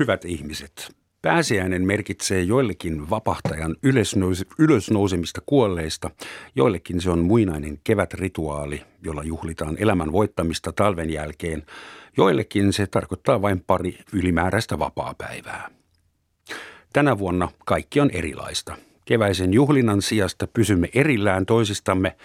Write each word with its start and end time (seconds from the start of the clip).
Hyvät 0.00 0.24
ihmiset, 0.24 0.96
pääsiäinen 1.22 1.86
merkitsee 1.86 2.42
joillekin 2.42 3.10
vapahtajan 3.10 3.76
ylösnous- 3.82 4.46
ylösnousemista 4.58 5.40
kuolleista, 5.46 6.10
joillekin 6.56 7.00
se 7.00 7.10
on 7.10 7.18
muinainen 7.18 7.78
kevätrituaali, 7.84 8.82
jolla 9.04 9.22
juhlitaan 9.22 9.76
elämän 9.78 10.12
voittamista 10.12 10.72
talven 10.72 11.10
jälkeen, 11.10 11.62
joillekin 12.16 12.72
se 12.72 12.86
tarkoittaa 12.86 13.42
vain 13.42 13.60
pari 13.66 13.98
ylimääräistä 14.12 14.78
vapaapäivää. 14.78 15.70
Tänä 16.92 17.18
vuonna 17.18 17.48
kaikki 17.64 18.00
on 18.00 18.10
erilaista. 18.10 18.76
Keväisen 19.04 19.52
juhlinnan 19.52 20.02
sijasta 20.02 20.46
pysymme 20.46 20.88
erillään 20.94 21.46
toisistamme, 21.46 22.16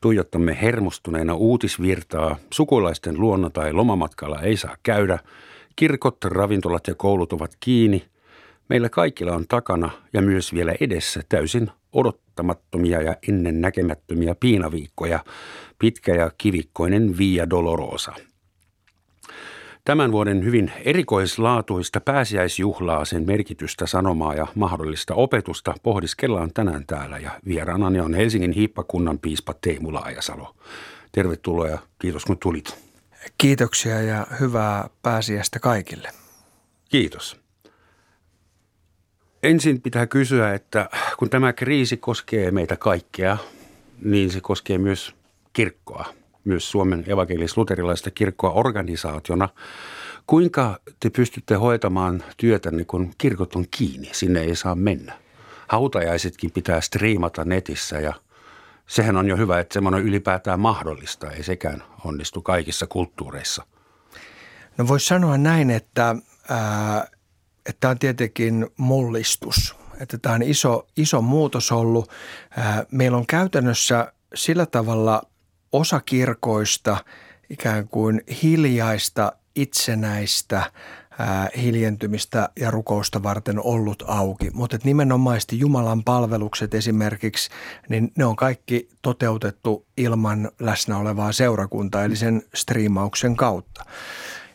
tuijottamme 0.00 0.58
hermostuneena 0.62 1.34
uutisvirtaa, 1.34 2.36
sukulaisten 2.50 3.20
luonna 3.20 3.50
tai 3.50 3.72
lomamatkalla 3.72 4.40
ei 4.40 4.56
saa 4.56 4.76
käydä– 4.82 5.18
Kirkot, 5.76 6.24
ravintolat 6.24 6.86
ja 6.86 6.94
koulut 6.94 7.32
ovat 7.32 7.56
kiinni. 7.60 8.04
Meillä 8.68 8.88
kaikilla 8.88 9.32
on 9.32 9.44
takana 9.48 9.90
ja 10.12 10.22
myös 10.22 10.54
vielä 10.54 10.74
edessä 10.80 11.20
täysin 11.28 11.70
odottamattomia 11.92 13.02
ja 13.02 13.16
ennen 13.28 13.60
näkemättömiä 13.60 14.34
piinaviikkoja, 14.40 15.24
pitkä 15.78 16.14
ja 16.14 16.30
kivikkoinen 16.38 17.18
Via 17.18 17.50
Dolorosa. 17.50 18.12
Tämän 19.84 20.12
vuoden 20.12 20.44
hyvin 20.44 20.72
erikoislaatuista 20.84 22.00
pääsiäisjuhlaa, 22.00 23.04
sen 23.04 23.26
merkitystä, 23.26 23.86
sanomaa 23.86 24.34
ja 24.34 24.46
mahdollista 24.54 25.14
opetusta 25.14 25.74
pohdiskellaan 25.82 26.50
tänään 26.54 26.84
täällä 26.86 27.18
ja 27.18 27.30
vieraanani 27.48 28.00
on 28.00 28.14
Helsingin 28.14 28.52
hiippakunnan 28.52 29.18
piispa 29.18 29.54
Teemu 29.60 29.92
Laajasalo. 29.92 30.54
Tervetuloa 31.12 31.68
ja 31.68 31.78
kiitos 31.98 32.24
kun 32.24 32.38
tulit. 32.38 32.93
Kiitoksia 33.38 34.02
ja 34.02 34.26
hyvää 34.40 34.88
pääsiäistä 35.02 35.58
kaikille. 35.58 36.08
Kiitos. 36.88 37.40
Ensin 39.42 39.80
pitää 39.80 40.06
kysyä, 40.06 40.54
että 40.54 40.88
kun 41.18 41.30
tämä 41.30 41.52
kriisi 41.52 41.96
koskee 41.96 42.50
meitä 42.50 42.76
kaikkea, 42.76 43.36
niin 44.02 44.30
se 44.30 44.40
koskee 44.40 44.78
myös 44.78 45.14
kirkkoa, 45.52 46.04
myös 46.44 46.70
Suomen 46.70 47.04
evankelis-luterilaista 47.06 48.10
kirkkoa 48.10 48.50
organisaationa. 48.50 49.48
Kuinka 50.26 50.80
te 51.00 51.10
pystytte 51.10 51.54
hoitamaan 51.54 52.24
työtänne, 52.36 52.84
kun 52.84 53.14
kirkot 53.18 53.56
on 53.56 53.64
kiinni, 53.70 54.08
sinne 54.12 54.40
ei 54.40 54.56
saa 54.56 54.74
mennä? 54.74 55.18
Hautajaisetkin 55.68 56.50
pitää 56.50 56.80
striimata 56.80 57.44
netissä 57.44 58.00
ja 58.00 58.12
sehän 58.86 59.16
on 59.16 59.28
jo 59.28 59.36
hyvä, 59.36 59.60
että 59.60 59.74
semmoinen 59.74 60.02
ylipäätään 60.02 60.60
mahdollista. 60.60 61.30
Ei 61.30 61.42
sekään 61.42 61.82
onnistu 62.04 62.42
kaikissa 62.42 62.86
kulttuureissa. 62.86 63.66
No 64.78 64.88
voisi 64.88 65.06
sanoa 65.06 65.38
näin, 65.38 65.70
että, 65.70 66.16
ää, 66.48 67.06
että 67.66 67.88
on 67.88 67.98
tietenkin 67.98 68.66
mullistus. 68.76 69.76
Että 70.00 70.18
tämä 70.18 70.34
on 70.34 70.42
iso, 70.42 70.86
iso 70.96 71.22
muutos 71.22 71.72
ollut. 71.72 72.10
Ää, 72.56 72.84
meillä 72.90 73.16
on 73.16 73.26
käytännössä 73.26 74.12
sillä 74.34 74.66
tavalla 74.66 75.22
osa 75.72 76.00
kirkoista 76.00 76.96
ikään 77.50 77.88
kuin 77.88 78.22
hiljaista, 78.42 79.32
itsenäistä 79.54 80.70
hiljentymistä 81.62 82.48
ja 82.60 82.70
rukousta 82.70 83.22
varten 83.22 83.60
ollut 83.64 84.02
auki. 84.06 84.50
Mutta 84.52 84.78
nimenomaisesti 84.84 85.58
Jumalan 85.58 86.04
palvelukset 86.04 86.74
esimerkiksi, 86.74 87.50
niin 87.88 88.12
ne 88.16 88.24
on 88.24 88.36
kaikki 88.36 88.88
toteutettu 89.02 89.86
ilman 89.96 90.50
läsnä 90.58 90.98
olevaa 90.98 91.32
seurakuntaa, 91.32 92.04
eli 92.04 92.16
sen 92.16 92.42
striimauksen 92.54 93.36
kautta. 93.36 93.84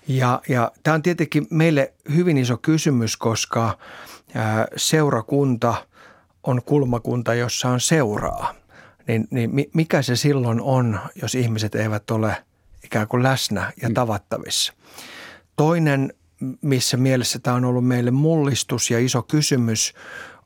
Ja, 0.07 0.41
ja 0.49 0.71
tämä 0.83 0.95
on 0.95 1.01
tietenkin 1.01 1.47
meille 1.49 1.93
hyvin 2.15 2.37
iso 2.37 2.57
kysymys, 2.57 3.17
koska 3.17 3.77
ää, 4.35 4.67
seurakunta 4.75 5.85
on 6.43 6.61
kulmakunta, 6.65 7.33
jossa 7.33 7.69
on 7.69 7.79
seuraa. 7.79 8.53
Niin, 9.07 9.27
niin 9.31 9.69
mikä 9.73 10.01
se 10.01 10.15
silloin 10.15 10.61
on, 10.61 10.99
jos 11.21 11.35
ihmiset 11.35 11.75
eivät 11.75 12.11
ole 12.11 12.35
ikään 12.83 13.07
kuin 13.07 13.23
läsnä 13.23 13.73
ja 13.81 13.89
mm. 13.89 13.93
tavattavissa? 13.93 14.73
Toinen 15.55 16.13
missä 16.61 16.97
mielessä 16.97 17.39
tämä 17.39 17.55
on 17.55 17.65
ollut 17.65 17.87
meille 17.87 18.11
mullistus 18.11 18.91
ja 18.91 18.99
iso 18.99 19.23
kysymys, 19.23 19.93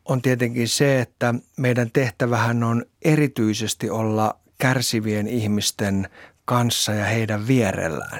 on 0.05 0.21
tietenkin 0.21 0.67
se, 0.67 1.01
että 1.01 1.33
meidän 1.57 1.91
tehtävähän 1.91 2.63
on 2.63 2.85
erityisesti 3.01 3.89
olla 3.89 4.35
kärsivien 4.57 5.27
ihmisten 5.27 6.09
kanssa 6.45 6.93
ja 6.93 7.05
heidän 7.05 7.47
vierellään. 7.47 8.19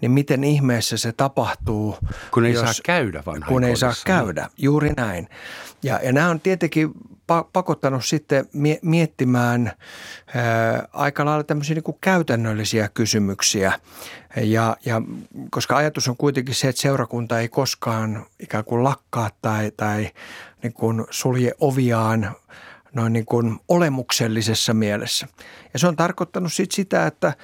Niin 0.00 0.10
miten 0.10 0.44
ihmeessä 0.44 0.96
se 0.96 1.12
tapahtuu? 1.12 1.98
Kun 2.30 2.44
ei 2.44 2.52
jos, 2.52 2.62
saa 2.62 2.74
käydä 2.84 3.22
Kun 3.48 3.64
ei 3.64 3.76
saa 3.76 3.94
käydä, 4.04 4.48
juuri 4.58 4.90
näin. 4.96 5.28
Ja, 5.82 6.00
ja 6.02 6.12
nämä 6.12 6.30
on 6.30 6.40
tietenkin 6.40 6.90
pakottanut 7.26 8.04
sitten 8.04 8.48
miettimään 8.82 9.72
ää, 10.34 10.88
aika 10.92 11.24
lailla 11.24 11.44
tämmöisiä 11.44 11.74
niin 11.74 11.82
kuin 11.82 11.98
käytännöllisiä 12.00 12.88
kysymyksiä. 12.94 13.72
Ja, 14.36 14.76
ja 14.84 15.02
koska 15.50 15.76
ajatus 15.76 16.08
on 16.08 16.16
kuitenkin 16.16 16.54
se, 16.54 16.68
että 16.68 16.82
seurakunta 16.82 17.40
ei 17.40 17.48
koskaan 17.48 18.26
ikään 18.40 18.64
kuin 18.64 18.84
lakkaa 18.84 19.30
tai, 19.42 19.72
tai 19.76 20.10
niin 20.62 20.72
kuin 20.72 21.04
sulje 21.10 21.52
oviaan 21.60 22.36
noin 22.94 23.12
niin 23.12 23.26
kuin 23.26 23.58
olemuksellisessa 23.68 24.74
mielessä. 24.74 25.26
Ja 25.72 25.78
se 25.78 25.86
on 25.86 25.96
tarkoittanut 25.96 26.52
sit 26.52 26.70
sitä, 26.72 27.06
että 27.06 27.34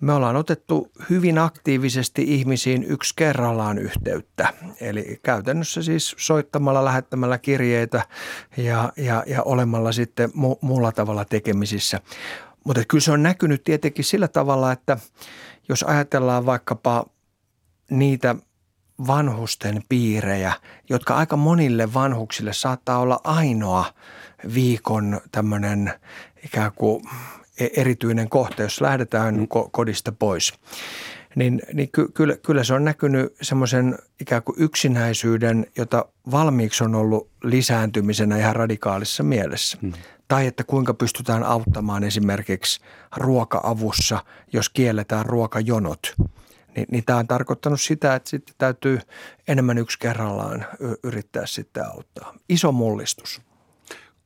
me 0.00 0.12
ollaan 0.12 0.36
otettu 0.36 0.90
hyvin 1.10 1.38
aktiivisesti 1.38 2.34
ihmisiin 2.34 2.84
yksi 2.84 3.14
kerrallaan 3.16 3.78
yhteyttä. 3.78 4.54
Eli 4.80 5.20
käytännössä 5.22 5.82
siis 5.82 6.14
soittamalla, 6.18 6.84
lähettämällä 6.84 7.38
kirjeitä 7.38 8.02
ja, 8.56 8.92
ja, 8.96 9.22
ja 9.26 9.42
olemalla 9.42 9.92
sitten 9.92 10.30
mu- 10.30 10.58
muulla 10.60 10.92
tavalla 10.92 11.24
tekemisissä. 11.24 12.00
Mutta 12.64 12.84
kyllä 12.88 13.02
se 13.02 13.12
on 13.12 13.22
näkynyt 13.22 13.64
tietenkin 13.64 14.04
sillä 14.04 14.28
tavalla, 14.28 14.72
että 14.72 14.98
jos 15.68 15.82
ajatellaan 15.82 16.46
vaikkapa 16.46 17.04
niitä 17.90 18.36
vanhusten 19.06 19.82
piirejä, 19.88 20.52
jotka 20.88 21.14
aika 21.14 21.36
monille 21.36 21.94
vanhuksille 21.94 22.52
saattaa 22.52 22.98
olla 22.98 23.20
ainoa 23.24 23.84
viikon 24.54 25.20
tämmöinen 25.32 25.92
ikään 26.44 26.72
kuin 26.76 27.02
erityinen 27.76 28.28
kohta, 28.28 28.62
jos 28.62 28.80
lähdetään 28.80 29.36
mm. 29.36 29.48
kodista 29.70 30.12
pois. 30.12 30.52
Niin, 31.34 31.62
niin 31.72 31.88
ky, 31.92 32.08
kyllä, 32.14 32.36
kyllä 32.36 32.64
se 32.64 32.74
on 32.74 32.84
näkynyt 32.84 33.34
semmoisen 33.42 33.98
ikään 34.20 34.42
kuin 34.42 34.56
yksinäisyyden, 34.58 35.66
jota 35.76 36.04
valmiiksi 36.30 36.84
on 36.84 36.94
ollut 36.94 37.30
lisääntymisenä 37.42 38.38
ihan 38.38 38.56
radikaalissa 38.56 39.22
mielessä. 39.22 39.78
Mm. 39.82 39.92
Tai 40.28 40.46
että 40.46 40.64
kuinka 40.64 40.94
pystytään 40.94 41.42
auttamaan 41.42 42.04
esimerkiksi 42.04 42.80
ruoka-avussa, 43.16 44.24
jos 44.52 44.68
kielletään 44.68 45.26
ruokajonot. 45.26 46.14
Niin, 46.76 46.86
niin 46.90 47.04
tämä 47.04 47.18
on 47.18 47.26
tarkoittanut 47.26 47.80
sitä, 47.80 48.14
että 48.14 48.30
sitten 48.30 48.54
täytyy 48.58 48.98
enemmän 49.48 49.78
yksi 49.78 49.98
kerrallaan 49.98 50.66
yrittää 51.02 51.46
sitten 51.46 51.86
auttaa. 51.86 52.34
Iso 52.48 52.72
mullistus 52.72 53.40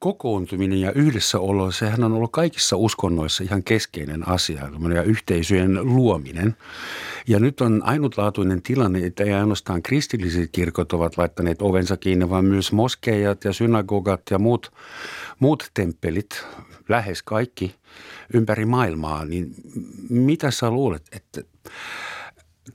kokoontuminen 0.02 0.80
ja 0.80 0.92
yhdessäolo, 0.92 1.70
sehän 1.70 2.04
on 2.04 2.12
ollut 2.12 2.32
kaikissa 2.32 2.76
uskonnoissa 2.76 3.44
ihan 3.44 3.62
keskeinen 3.62 4.28
asia, 4.28 4.68
ja 4.94 5.02
yhteisöjen 5.02 5.84
luominen. 5.84 6.56
Ja 7.26 7.40
nyt 7.40 7.60
on 7.60 7.82
ainutlaatuinen 7.84 8.62
tilanne, 8.62 9.06
että 9.06 9.24
ei 9.24 9.32
ainoastaan 9.32 9.82
kristilliset 9.82 10.50
kirkot 10.52 10.92
ovat 10.92 11.16
laittaneet 11.18 11.62
ovensa 11.62 11.96
kiinni, 11.96 12.30
vaan 12.30 12.44
myös 12.44 12.72
moskeijat 12.72 13.44
ja 13.44 13.52
synagogat 13.52 14.22
ja 14.30 14.38
muut, 14.38 14.72
muut 15.38 15.70
temppelit, 15.74 16.46
lähes 16.88 17.22
kaikki 17.22 17.74
ympäri 18.34 18.64
maailmaa. 18.64 19.24
Niin 19.24 19.54
mitä 20.08 20.50
sä 20.50 20.70
luulet, 20.70 21.02
että 21.12 21.42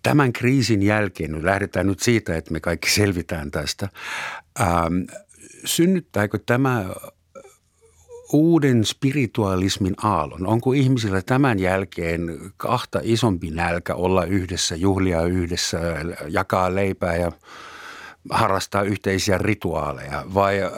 tämän 0.04 0.34
kriisin 0.34 0.84
jälkeen, 0.84 1.31
nyt 1.31 1.44
lähdetään 1.44 1.88
nyt 1.88 2.00
siitä, 2.00 2.36
että 2.36 2.52
me 2.52 2.60
kaikki 2.60 2.90
selvitään 2.90 3.52
tästä, 3.52 3.90
ähm, 4.62 4.96
synnyttääkö 5.66 6.40
tämä 6.46 6.86
uuden 8.34 8.86
spiritualismin 8.86 9.96
aallon? 10.04 10.48
Onko 10.48 10.74
ihmisillä 10.74 11.22
tämän 11.22 11.60
jälkeen 11.60 12.40
kahta 12.58 13.00
isompi 13.04 13.52
nälkä 13.52 13.96
olla 13.96 14.26
yhdessä, 14.26 14.76
juhlia 14.76 15.22
yhdessä, 15.22 15.80
jakaa 16.30 16.76
leipää 16.76 17.16
ja 17.16 17.32
harrastaa 18.30 18.82
yhteisiä 18.82 19.38
rituaaleja? 19.38 20.24
Vai 20.34 20.62
äh, 20.62 20.72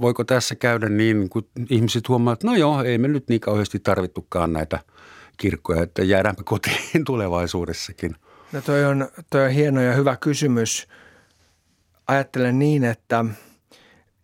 voiko 0.00 0.24
tässä 0.24 0.54
käydä 0.54 0.88
niin, 0.88 1.28
kun 1.28 1.48
ihmiset 1.70 2.08
huomaavat, 2.08 2.36
että 2.36 2.46
no 2.46 2.54
joo, 2.54 2.82
ei 2.82 2.98
me 2.98 3.08
nyt 3.08 3.28
niin 3.28 3.40
kauheasti 3.40 3.78
tarvittukaan 3.78 4.52
näitä 4.52 4.80
kirkkoja, 5.36 5.82
että 5.82 6.02
jäädäänpä 6.02 6.42
kotiin 6.44 7.04
tulevaisuudessakin? 7.06 8.14
No 8.52 8.60
toi 8.60 8.84
on, 8.84 9.08
toi 9.30 9.44
on 9.44 9.50
hieno 9.50 9.80
ja 9.80 9.92
hyvä 9.92 10.16
kysymys. 10.16 10.88
Ajattelen 12.06 12.58
niin, 12.58 12.84
että 12.84 13.24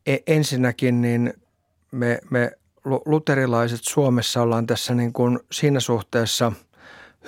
e, 0.07 0.17
ensinnäkin 0.27 1.01
niin 1.01 1.35
me, 1.93 2.19
me 2.31 2.53
luterilaiset 2.85 3.81
Suomessa 3.83 4.43
ollaan 4.43 4.67
tässä 4.67 4.95
niin 4.95 5.13
kuin 5.13 5.39
siinä 5.53 5.81
suhteessa 5.81 6.53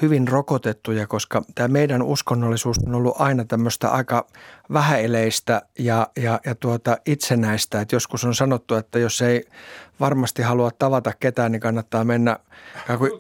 hyvin 0.03 0.29
rokotettuja, 0.29 1.07
koska 1.07 1.43
tämä 1.55 1.69
meidän 1.69 2.03
uskonnollisuus 2.03 2.79
on 2.87 2.95
ollut 2.95 3.15
aina 3.19 3.45
tämmöistä 3.45 3.89
aika 3.89 4.27
vähäeleistä 4.73 5.63
ja, 5.79 6.09
ja, 6.17 6.41
ja 6.47 6.55
tuota 6.55 6.97
itsenäistä. 7.07 7.81
Et 7.81 7.93
joskus 7.93 8.25
on 8.25 8.35
sanottu, 8.35 8.75
että 8.75 8.99
jos 8.99 9.23
ei 9.23 9.45
varmasti 10.01 10.43
halua 10.43 10.71
tavata 10.71 11.13
ketään, 11.21 11.53
niin 11.53 11.61
kannattaa 11.61 12.05
mennä 12.05 12.39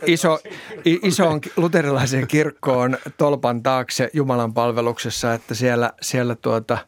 iso, 0.06 0.38
isoon 0.84 1.40
luterilaiseen 1.56 2.26
kirkkoon 2.26 2.98
tolpan 3.16 3.62
taakse 3.62 4.10
Jumalan 4.12 4.54
palveluksessa, 4.54 5.34
että 5.34 5.54
siellä, 5.54 5.92
siellä 6.00 6.34
tuota, 6.34 6.78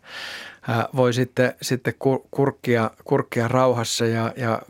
voi 0.96 1.12
sitten, 1.12 1.54
sitten 1.62 1.94
kurkkia, 2.30 2.90
kurkkia 3.04 3.48
rauhassa 3.48 4.06
ja, 4.06 4.32
ja 4.36 4.62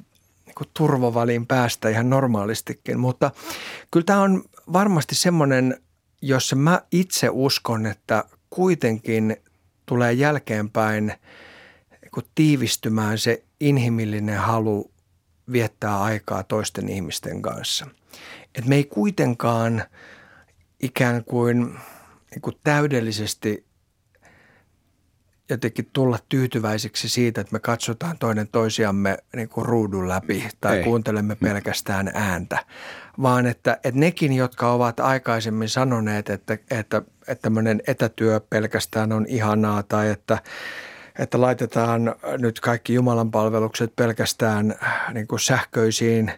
niin 0.60 0.70
turvavaliin 0.74 1.46
päästä 1.46 1.88
ihan 1.88 2.10
normaalistikin. 2.10 2.98
Mutta 2.98 3.30
kyllä 3.90 4.04
tämä 4.04 4.20
on 4.20 4.44
varmasti 4.72 5.14
semmoinen, 5.14 5.80
jossa 6.22 6.56
mä 6.56 6.82
itse 6.92 7.28
uskon, 7.30 7.86
että 7.86 8.24
kuitenkin 8.50 9.36
tulee 9.86 10.12
jälkeenpäin 10.12 11.12
niin 12.02 12.26
tiivistymään 12.34 13.18
se 13.18 13.44
inhimillinen 13.60 14.38
halu 14.38 14.90
viettää 15.52 16.02
aikaa 16.02 16.42
toisten 16.42 16.88
ihmisten 16.88 17.42
kanssa. 17.42 17.86
Et 18.54 18.66
me 18.66 18.76
ei 18.76 18.84
kuitenkaan 18.84 19.84
ikään 20.82 21.24
kuin, 21.24 21.78
niin 22.30 22.40
kuin 22.42 22.56
täydellisesti 22.64 23.65
jotenkin 25.50 25.88
tulla 25.92 26.18
tyytyväisiksi 26.28 27.08
siitä, 27.08 27.40
että 27.40 27.52
me 27.52 27.58
katsotaan 27.58 28.18
toinen 28.18 28.48
toisiamme 28.48 29.18
niin 29.36 29.48
kuin 29.48 29.66
ruudun 29.66 30.08
läpi 30.08 30.48
tai 30.60 30.76
Ei. 30.76 30.84
kuuntelemme 30.84 31.34
mm. 31.34 31.46
pelkästään 31.46 32.10
ääntä, 32.14 32.58
vaan 33.22 33.46
että, 33.46 33.72
että 33.72 34.00
nekin, 34.00 34.32
jotka 34.32 34.72
ovat 34.72 35.00
aikaisemmin 35.00 35.68
sanoneet, 35.68 36.30
että, 36.30 36.58
että, 36.70 37.02
että 37.28 37.42
tämmöinen 37.42 37.82
etätyö 37.86 38.40
pelkästään 38.40 39.12
on 39.12 39.26
ihanaa 39.28 39.82
tai 39.82 40.10
että 40.10 40.38
että 41.18 41.40
laitetaan 41.40 42.14
nyt 42.38 42.60
kaikki 42.60 42.94
Jumalan 42.94 43.30
palvelukset 43.30 43.96
pelkästään 43.96 44.74
niin 45.14 45.26
kuin 45.26 45.40
sähköisiin 45.40 46.32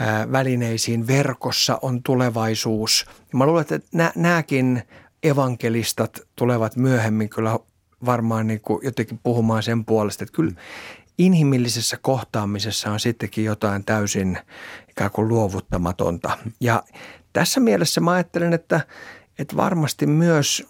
ää, 0.00 0.32
välineisiin 0.32 1.06
verkossa 1.06 1.78
on 1.82 2.02
tulevaisuus. 2.02 3.06
Mä 3.32 3.46
luulen, 3.46 3.64
että 3.70 4.12
nämäkin 4.14 4.82
evankelistat 5.22 6.20
tulevat 6.36 6.76
myöhemmin 6.76 7.28
kyllä 7.28 7.58
varmaan 8.06 8.46
niin 8.46 8.60
kuin 8.60 8.80
jotenkin 8.84 9.20
puhumaan 9.22 9.62
sen 9.62 9.84
puolesta, 9.84 10.24
että 10.24 10.36
kyllä 10.36 10.52
inhimillisessä 11.18 11.96
kohtaamisessa 12.02 12.90
on 12.90 13.00
sittenkin 13.00 13.44
jotain 13.44 13.84
täysin 13.84 14.38
ikään 14.90 15.10
kuin 15.10 15.28
luovuttamatonta. 15.28 16.38
Ja 16.60 16.82
tässä 17.32 17.60
mielessä 17.60 18.00
mä 18.00 18.10
ajattelen, 18.10 18.52
että, 18.52 18.80
että 19.38 19.56
varmasti 19.56 20.06
myös 20.06 20.66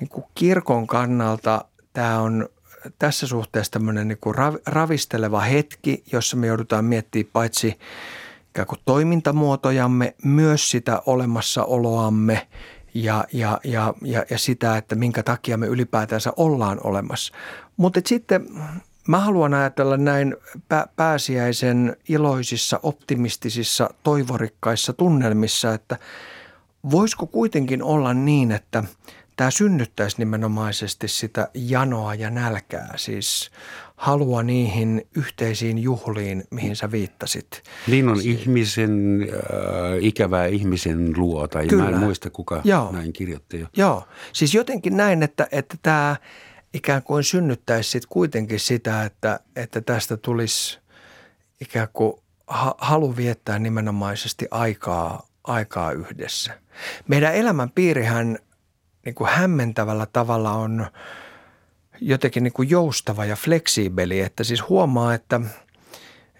niin 0.00 0.08
kuin 0.08 0.24
kirkon 0.34 0.86
kannalta 0.86 1.64
tämä 1.92 2.20
on 2.20 2.48
tässä 2.98 3.26
suhteessa 3.26 3.72
tämmöinen 3.72 4.08
niin 4.08 4.18
kuin 4.20 4.34
ravisteleva 4.66 5.40
hetki, 5.40 6.04
jossa 6.12 6.36
me 6.36 6.46
joudutaan 6.46 6.84
miettimään 6.84 7.30
paitsi 7.32 7.78
ikään 8.50 8.66
kuin 8.66 8.80
toimintamuotojamme, 8.84 10.14
myös 10.24 10.70
sitä 10.70 11.02
olemassaoloamme 11.06 12.48
ja, 12.94 13.24
ja, 13.32 13.60
ja, 13.64 13.94
ja, 14.02 14.24
ja 14.30 14.38
sitä, 14.38 14.76
että 14.76 14.94
minkä 14.94 15.22
takia 15.22 15.56
me 15.56 15.66
ylipäätänsä 15.66 16.32
ollaan 16.36 16.80
olemassa. 16.84 17.34
Mutta 17.76 18.00
sitten 18.06 18.46
mä 19.08 19.18
haluan 19.18 19.54
ajatella 19.54 19.96
näin 19.96 20.36
pääsiäisen 20.96 21.96
iloisissa, 22.08 22.80
optimistisissa, 22.82 23.90
toivorikkaissa 24.02 24.92
tunnelmissa, 24.92 25.74
että 25.74 25.98
voisiko 26.90 27.26
kuitenkin 27.26 27.82
olla 27.82 28.14
niin, 28.14 28.52
että 28.52 28.84
tämä 29.36 29.50
synnyttäisi 29.50 30.18
nimenomaisesti 30.18 31.08
sitä 31.08 31.48
janoa 31.54 32.14
ja 32.14 32.30
nälkää, 32.30 32.94
siis 32.96 33.50
halua 34.02 34.42
niihin 34.42 35.06
yhteisiin 35.16 35.78
juhliin, 35.78 36.44
mihin 36.50 36.76
sä 36.76 36.90
viittasit. 36.90 37.62
Niin 37.86 38.08
on 38.08 38.20
ihmisen, 38.22 39.26
äh, 39.32 39.38
ikävää 40.00 40.46
ihmisen 40.46 41.12
luota, 41.16 41.62
ja 41.62 41.68
Kyllä. 41.68 41.84
mä 41.84 41.90
en 41.90 41.98
muista 41.98 42.30
kuka 42.30 42.60
Joo. 42.64 42.92
näin 42.92 43.12
kirjoitti 43.12 43.60
jo. 43.60 43.66
Joo, 43.76 44.04
siis 44.32 44.54
jotenkin 44.54 44.96
näin, 44.96 45.22
että, 45.22 45.48
että 45.52 45.76
tämä 45.82 46.16
ikään 46.74 47.02
kuin 47.02 47.24
synnyttäisi 47.24 47.90
sit 47.90 48.06
kuitenkin 48.06 48.60
sitä, 48.60 49.04
että, 49.04 49.40
että 49.56 49.80
tästä 49.80 50.16
tulisi 50.16 50.78
ikään 51.60 51.88
kuin 51.92 52.12
halu 52.78 53.16
viettää 53.16 53.58
nimenomaisesti 53.58 54.48
aikaa, 54.50 55.26
aikaa 55.44 55.92
yhdessä. 55.92 56.58
Meidän 57.08 57.34
elämänpiirihän 57.34 58.38
niin 59.04 59.14
kuin 59.14 59.30
hämmentävällä 59.30 60.06
tavalla 60.12 60.52
on 60.52 60.86
jotenkin 62.02 62.42
niin 62.42 62.52
kuin 62.52 62.70
joustava 62.70 63.24
ja 63.24 63.36
fleksiibeli, 63.36 64.20
että 64.20 64.44
siis 64.44 64.68
huomaa, 64.68 65.14
että, 65.14 65.40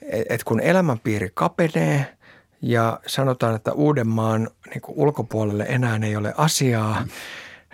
että 0.02 0.44
kun 0.44 0.60
elämänpiiri 0.60 1.30
kapenee 1.34 2.16
ja 2.62 3.00
sanotaan, 3.06 3.56
että 3.56 3.72
Uudenmaan 3.72 4.50
niin 4.70 4.82
ulkopuolelle 4.88 5.64
enää 5.68 6.00
ei 6.02 6.16
ole 6.16 6.34
asiaa, 6.36 7.04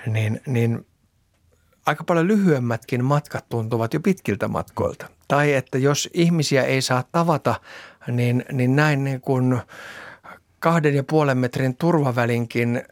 niin, 0.07 0.41
niin 0.47 0.87
aika 1.87 2.05
paljon 2.05 2.29
lyhyemmätkin 2.29 3.05
matkat 3.05 3.49
tuntuvat 3.49 3.95
jo 3.95 4.01
pitkiltä 4.01 4.49
matkoilta. 4.49 5.07
Tai 5.29 5.53
että 5.53 5.79
jos 5.79 6.11
ihmisiä 6.15 6.63
ei 6.63 6.83
saa 6.83 7.05
tavata, 7.13 7.55
niin, 8.07 8.45
niin 8.53 8.77
näin 8.77 9.05
niin 9.05 9.21
kuin 9.21 9.61
kahden 10.59 10.95
ja 10.95 11.05
puolen 11.05 11.39
metrin 11.39 11.77
turvavälinkin 11.77 12.83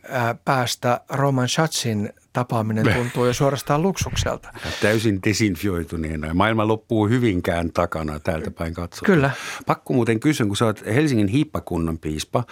päästä 0.44 1.00
Roman 1.08 1.48
Schatzin 1.48 2.12
tapaaminen 2.36 2.94
tuntuu 2.94 3.24
jo 3.26 3.32
suorastaan 3.32 3.82
luksukselta. 3.82 4.48
Täysin 4.82 5.20
desinfioituneena. 5.26 6.34
Maailma 6.34 6.68
loppuu 6.68 7.08
hyvinkään 7.08 7.72
takana 7.72 8.20
täältä 8.20 8.50
päin 8.50 8.74
katsotaan. 8.74 9.06
Kyllä. 9.06 9.30
Pakko 9.66 9.94
muuten 9.94 10.20
kysyä, 10.20 10.46
kun 10.46 10.56
sä 10.56 10.64
oot 10.64 10.84
Helsingin 10.86 11.28
hiippakunnan 11.28 11.98
piispa, 11.98 12.44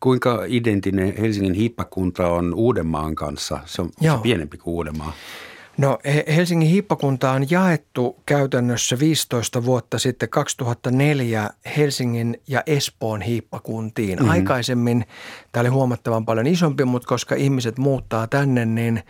kuinka 0.00 0.44
identinen 0.46 1.14
Helsingin 1.16 1.54
hiippakunta 1.54 2.28
on 2.28 2.54
Uudenmaan 2.54 3.14
kanssa? 3.14 3.60
Se 3.64 3.82
on, 3.82 3.90
se 4.00 4.08
pienempi 4.22 4.58
kuin 4.58 4.74
Uudenmaa. 4.74 5.12
No 5.78 5.98
Helsingin 6.36 6.68
hiippakunta 6.68 7.30
on 7.30 7.50
jaettu 7.50 8.22
käytännössä 8.26 8.98
15 8.98 9.64
vuotta 9.64 9.98
sitten 9.98 10.28
2004 10.28 11.50
Helsingin 11.76 12.40
ja 12.48 12.62
Espoon 12.66 13.22
hiippakuntiin. 13.22 14.18
Mm-hmm. 14.18 14.30
Aikaisemmin 14.30 15.06
tämä 15.52 15.60
oli 15.60 15.68
huomattavan 15.68 16.24
paljon 16.24 16.46
isompi, 16.46 16.84
mutta 16.84 17.08
koska 17.08 17.34
ihmiset 17.34 17.78
muuttaa 17.78 18.26
tänne, 18.26 18.64
niin, 18.64 19.02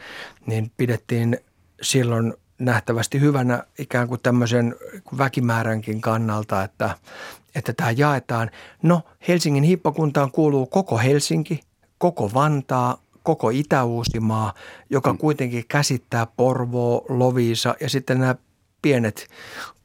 niin 0.46 0.72
pidettiin 0.76 1.38
silloin 1.82 2.34
nähtävästi 2.58 3.20
hyvänä 3.20 3.64
ikään 3.78 4.08
kuin 4.08 4.20
tämmöisen 4.22 4.74
väkimääränkin 5.18 6.00
kannalta, 6.00 6.62
että, 6.62 6.90
että 7.54 7.72
tämä 7.72 7.90
jaetaan. 7.90 8.50
No 8.82 9.02
Helsingin 9.28 9.64
hiippakuntaan 9.64 10.30
kuuluu 10.30 10.66
koko 10.66 10.98
Helsinki, 10.98 11.60
koko 11.98 12.30
Vantaa, 12.34 12.98
koko 13.22 13.50
Itä-Uusimaa, 13.50 14.52
joka 14.90 15.12
mm. 15.12 15.18
kuitenkin 15.18 15.64
käsittää 15.68 16.26
Porvoo, 16.26 17.06
Loviisa 17.08 17.74
ja 17.80 17.88
sitten 17.88 18.20
nämä 18.20 18.34
pienet 18.82 19.28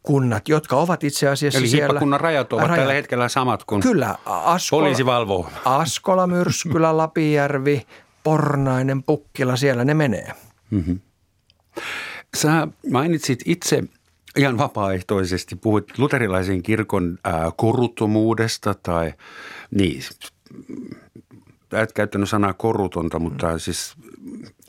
kunnat, 0.04 0.50
jotka 0.50 0.76
ovat 0.76 1.04
itse 1.04 1.28
asiassa 1.28 1.60
Eli 1.60 1.68
siellä. 1.68 2.00
Eli 2.00 2.18
rajat 2.18 2.54
ovat 2.54 2.68
rajat. 2.68 2.82
tällä 2.82 2.94
hetkellä 2.94 3.30
samat 3.30 3.64
kuin 3.64 3.82
Kyllä, 3.82 4.16
Askola, 4.26 4.82
poliisi 4.82 5.06
valvoo. 5.06 5.50
Askola, 5.66 6.28
Myrskylä, 6.28 6.98
Lapijärvi, 6.98 7.86
Pornainen, 8.24 9.04
Pukkila, 9.04 9.56
siellä 9.56 9.86
ne 9.86 9.94
menee. 9.94 10.32
Mm-hmm. 10.70 11.00
Sä 12.38 12.68
mainitsit 12.92 13.40
itse 13.46 13.84
ihan 14.38 14.58
vapaaehtoisesti, 14.58 15.56
puhuit 15.56 15.98
luterilaisen 15.98 16.64
kirkon 16.64 17.18
äh, 17.28 17.34
koruttomuudesta 17.56 18.76
tai 18.84 19.14
niin, 19.72 20.02
et 21.74 21.94
käyttänyt 21.94 22.30
sanaa 22.30 22.54
korutonta, 22.54 23.20
mutta 23.20 23.52
mm. 23.52 23.60
siis... 23.60 23.96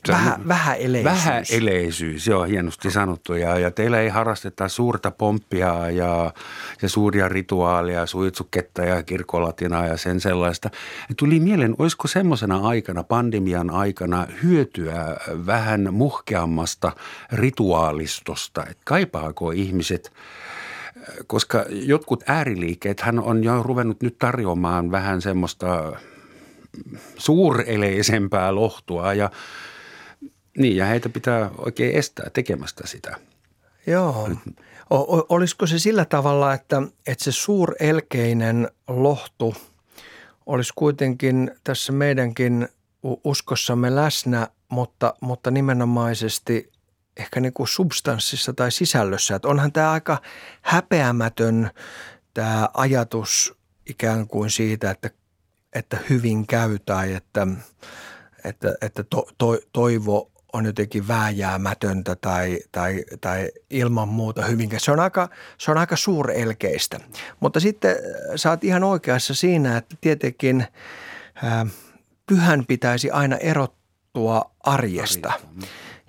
Vähän, 0.07 0.47
vähäeleisyys. 0.47 1.05
Vähäeleisyys, 1.05 2.27
joo, 2.27 2.43
hienosti 2.43 2.91
sanottu. 2.91 3.33
Ja, 3.33 3.59
ja 3.59 3.71
teillä 3.71 3.99
ei 3.99 4.09
harrasteta 4.09 4.67
suurta 4.67 5.11
pomppia 5.11 5.89
ja, 5.91 6.33
ja 6.81 6.89
suuria 6.89 7.29
rituaaleja, 7.29 8.05
suitsuketta 8.05 8.81
ja 8.81 9.03
kirkolatinaa 9.03 9.85
ja 9.85 9.97
sen 9.97 10.19
sellaista. 10.19 10.69
Ja 11.09 11.15
tuli 11.15 11.39
mieleen, 11.39 11.75
olisiko 11.77 12.07
semmoisena 12.07 12.57
aikana, 12.57 13.03
pandemian 13.03 13.69
aikana, 13.69 14.27
hyötyä 14.43 15.17
vähän 15.45 15.87
muhkeammasta 15.91 16.91
rituaalistosta, 17.31 18.61
että 18.61 18.83
kaipaako 18.85 19.51
ihmiset 19.51 20.11
koska 21.27 21.65
jotkut 21.69 22.23
ääriliikkeet 22.27 22.99
hän 22.99 23.19
on 23.19 23.43
jo 23.43 23.63
ruvennut 23.63 24.01
nyt 24.01 24.15
tarjoamaan 24.19 24.91
vähän 24.91 25.21
semmoista 25.21 25.93
suureleisempää 27.17 28.55
lohtua 28.55 29.13
ja 29.13 29.29
niin, 30.57 30.77
ja 30.77 30.85
heitä 30.85 31.09
pitää 31.09 31.51
oikein 31.57 31.95
estää 31.95 32.29
tekemästä 32.33 32.87
sitä. 32.87 33.15
Joo. 33.87 34.29
O- 34.93 35.25
olisiko 35.35 35.67
se 35.67 35.79
sillä 35.79 36.05
tavalla, 36.05 36.53
että, 36.53 36.81
että 37.07 37.23
se 37.23 37.31
suurelkeinen 37.31 38.69
lohtu 38.87 39.55
olisi 40.45 40.73
kuitenkin 40.75 41.51
tässä 41.63 41.91
meidänkin 41.91 42.67
uskossamme 43.03 43.95
läsnä, 43.95 44.47
mutta, 44.69 45.13
mutta 45.21 45.51
nimenomaisesti 45.51 46.71
ehkä 47.17 47.39
niin 47.39 47.53
kuin 47.53 47.67
substanssissa 47.67 48.53
tai 48.53 48.71
sisällössä. 48.71 49.35
Että 49.35 49.47
onhan 49.47 49.71
tämä 49.71 49.91
aika 49.91 50.17
häpeämätön 50.61 51.71
tämä 52.33 52.69
ajatus 52.73 53.53
ikään 53.85 54.27
kuin 54.27 54.49
siitä, 54.49 54.91
että, 54.91 55.09
että 55.73 55.97
hyvin 56.09 56.47
käy 56.47 56.79
tai 56.85 57.13
että, 57.13 57.47
että, 58.43 58.75
että 58.81 59.03
to, 59.03 59.27
to, 59.37 59.57
toivo 59.73 60.31
on 60.53 60.65
jotenkin 60.65 61.07
vääjäämätöntä 61.07 62.15
tai, 62.15 62.59
tai, 62.71 63.03
tai 63.21 63.51
ilman 63.69 64.07
muuta 64.07 64.45
hyvin. 64.45 64.69
Se 64.77 64.91
on 64.91 64.99
aika, 64.99 65.29
se 65.57 65.71
on 65.71 65.77
aika 65.77 65.95
suurelkeistä. 65.95 66.99
Mutta 67.39 67.59
sitten 67.59 67.95
sä 68.35 68.49
oot 68.49 68.63
ihan 68.63 68.83
oikeassa 68.83 69.33
siinä, 69.33 69.77
että 69.77 69.95
tietenkin 70.01 70.67
ää, 71.43 71.65
pyhän 72.25 72.65
pitäisi 72.65 73.11
aina 73.11 73.37
erottua 73.37 74.51
arjesta. 74.59 75.33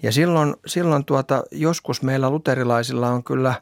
Ja 0.02 0.12
silloin, 0.12 0.54
silloin 0.66 1.04
tuota, 1.04 1.42
joskus 1.50 2.02
meillä 2.02 2.30
luterilaisilla 2.30 3.08
on 3.08 3.24
kyllä 3.24 3.54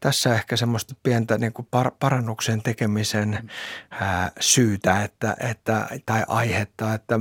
tässä 0.00 0.34
ehkä 0.34 0.56
semmoista 0.56 0.94
pientä 1.02 1.38
niin 1.38 1.52
kuin 1.52 1.68
par, 1.70 1.90
parannuksen 2.00 2.62
tekemisen 2.62 3.50
ää, 3.90 4.32
syytä 4.40 5.02
että, 5.02 5.36
että, 5.50 5.88
tai 6.06 6.24
aihetta, 6.28 6.94
että, 6.94 7.20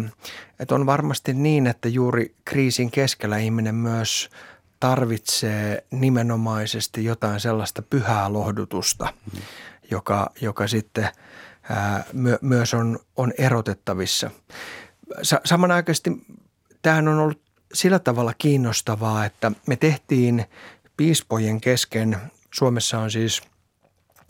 että 0.59 0.75
on 0.75 0.85
varmasti 0.85 1.33
niin, 1.33 1.67
että 1.67 1.89
juuri 1.89 2.35
kriisin 2.45 2.91
keskellä 2.91 3.37
ihminen 3.37 3.75
myös 3.75 4.29
tarvitsee 4.79 5.83
nimenomaisesti 5.91 7.05
jotain 7.05 7.39
sellaista 7.39 7.81
pyhää 7.81 8.33
lohdutusta, 8.33 9.13
mm. 9.33 9.41
joka, 9.91 10.31
joka 10.41 10.67
sitten 10.67 11.09
ää, 11.69 12.03
my, 12.13 12.37
myös 12.41 12.73
on, 12.73 12.99
on 13.17 13.33
erotettavissa. 13.37 14.31
Sa, 15.21 15.41
samanaikaisesti 15.45 16.11
tämähän 16.81 17.07
on 17.07 17.19
ollut 17.19 17.42
sillä 17.73 17.99
tavalla 17.99 18.33
kiinnostavaa, 18.37 19.25
että 19.25 19.51
me 19.67 19.75
tehtiin 19.75 20.45
piispojen 20.97 21.61
kesken, 21.61 22.17
Suomessa 22.53 22.99
on 22.99 23.11
siis 23.11 23.41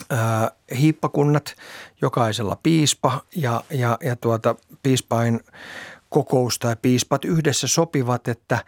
ää, 0.10 0.52
hiippakunnat, 0.78 1.56
jokaisella 2.02 2.58
piispa 2.64 3.26
ja, 3.36 3.64
ja, 3.70 3.98
ja 4.02 4.16
tuota, 4.16 4.56
piispain 4.84 5.40
kokous 6.10 6.60
tai 6.60 6.76
piispat 6.82 7.26
yhdessä 7.26 7.68
sopivat, 7.68 8.28
että 8.28 8.66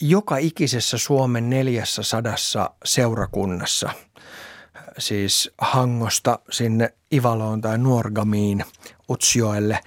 joka 0.00 0.36
ikisessä 0.36 0.98
Suomen 0.98 1.50
neljässä 1.50 2.02
sadassa 2.02 2.70
seurakunnassa, 2.84 3.90
siis 4.98 5.50
Hangosta 5.58 6.38
sinne 6.50 6.94
Ivaloon 7.14 7.60
tai 7.60 7.78
Nuorgamiin 7.78 8.64
Utsjoelle, 9.10 9.80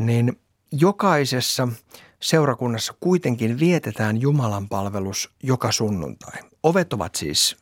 niin 0.00 0.40
jokaisessa– 0.72 1.68
seurakunnassa 2.20 2.94
kuitenkin 3.00 3.58
vietetään 3.58 4.20
Jumalan 4.20 4.68
palvelus 4.68 5.30
joka 5.42 5.72
sunnuntai. 5.72 6.32
Ovet 6.62 6.92
ovat 6.92 7.14
siis 7.14 7.56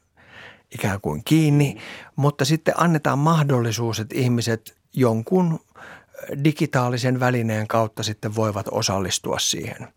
ikään 0.75 1.01
kuin 1.01 1.23
kiinni, 1.25 1.77
mutta 2.17 2.45
sitten 2.45 2.75
annetaan 2.77 3.19
mahdollisuus, 3.19 4.01
että 4.01 4.15
ihmiset 4.19 4.77
jonkun 4.93 5.61
digitaalisen 6.45 7.21
välineen 7.21 7.69
kautta 7.69 8.03
sitten 8.03 8.35
voivat 8.35 8.67
osallistua 8.71 9.39
siihen. 9.39 9.89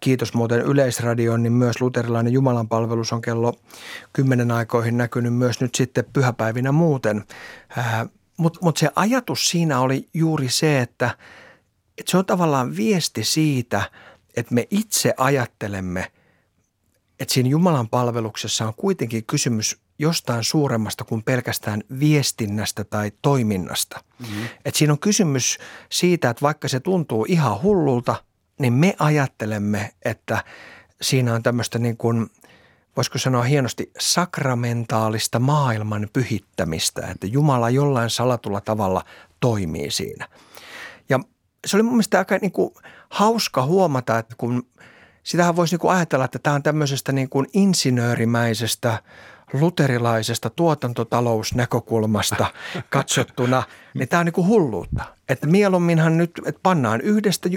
Kiitos 0.00 0.34
muuten 0.34 0.60
Yleisradion, 0.60 1.42
niin 1.42 1.52
myös 1.52 1.80
luterilainen 1.80 2.32
Jumalanpalvelus 2.32 3.12
on 3.12 3.20
kello 3.20 3.54
10 4.12 4.50
aikoihin 4.50 4.96
näkynyt 4.96 5.34
myös 5.34 5.60
nyt 5.60 5.74
sitten 5.74 6.04
pyhäpäivinä 6.12 6.72
muuten. 6.72 7.24
Mutta 8.36 8.58
mut 8.62 8.76
se 8.76 8.88
ajatus 8.96 9.48
siinä 9.48 9.80
oli 9.80 10.08
juuri 10.14 10.48
se, 10.48 10.80
että– 10.80 11.10
että 11.98 12.10
se 12.10 12.16
on 12.16 12.26
tavallaan 12.26 12.76
viesti 12.76 13.24
siitä, 13.24 13.82
että 14.36 14.54
me 14.54 14.66
itse 14.70 15.14
ajattelemme, 15.16 16.12
että 17.20 17.34
siinä 17.34 17.48
Jumalan 17.48 17.88
palveluksessa 17.88 18.66
on 18.66 18.74
kuitenkin 18.74 19.24
kysymys 19.24 19.80
jostain 19.98 20.44
suuremmasta 20.44 21.04
kuin 21.04 21.22
pelkästään 21.22 21.82
viestinnästä 22.00 22.84
tai 22.84 23.12
toiminnasta. 23.22 24.04
Mm-hmm. 24.18 24.44
Että 24.64 24.78
siinä 24.78 24.92
on 24.92 24.98
kysymys 24.98 25.58
siitä, 25.92 26.30
että 26.30 26.42
vaikka 26.42 26.68
se 26.68 26.80
tuntuu 26.80 27.26
ihan 27.28 27.62
hullulta, 27.62 28.16
niin 28.60 28.72
me 28.72 28.96
ajattelemme, 28.98 29.94
että 30.04 30.44
siinä 31.02 31.34
on 31.34 31.42
tämmöistä 31.42 31.78
niin 31.78 31.96
kuin, 31.96 32.30
voisiko 32.96 33.18
sanoa 33.18 33.42
hienosti, 33.42 33.90
sakramentaalista 33.98 35.38
maailman 35.38 36.08
pyhittämistä, 36.12 37.06
että 37.06 37.26
Jumala 37.26 37.70
jollain 37.70 38.10
salatulla 38.10 38.60
tavalla 38.60 39.04
toimii 39.40 39.90
siinä– 39.90 40.28
se 41.66 41.76
oli 41.76 41.82
mun 41.82 41.92
mielestä 41.92 42.18
aika 42.18 42.38
niin 42.42 42.52
kuin 42.52 42.74
hauska 43.08 43.66
huomata, 43.66 44.18
että 44.18 44.34
kun 44.38 44.66
sitähän 45.22 45.56
voisi 45.56 45.74
niin 45.74 45.80
kuin 45.80 45.94
ajatella, 45.94 46.24
että 46.24 46.38
tämä 46.38 46.56
on 46.56 46.62
tämmöisestä 46.62 47.12
niin 47.12 47.28
kuin 47.28 47.46
insinöörimäisestä 47.52 49.02
luterilaisesta 49.52 50.50
tuotantotalousnäkökulmasta 50.50 52.46
katsottuna, 52.90 53.62
niin 53.94 54.08
tämä 54.08 54.20
on 54.20 54.26
niin 54.26 54.32
kuin 54.32 54.46
hulluutta. 54.46 55.04
Että 55.28 55.46
mieluumminhan 55.46 56.18
nyt, 56.18 56.30
että 56.46 56.60
pannaan 56.62 57.00
yhdestä 57.00 57.48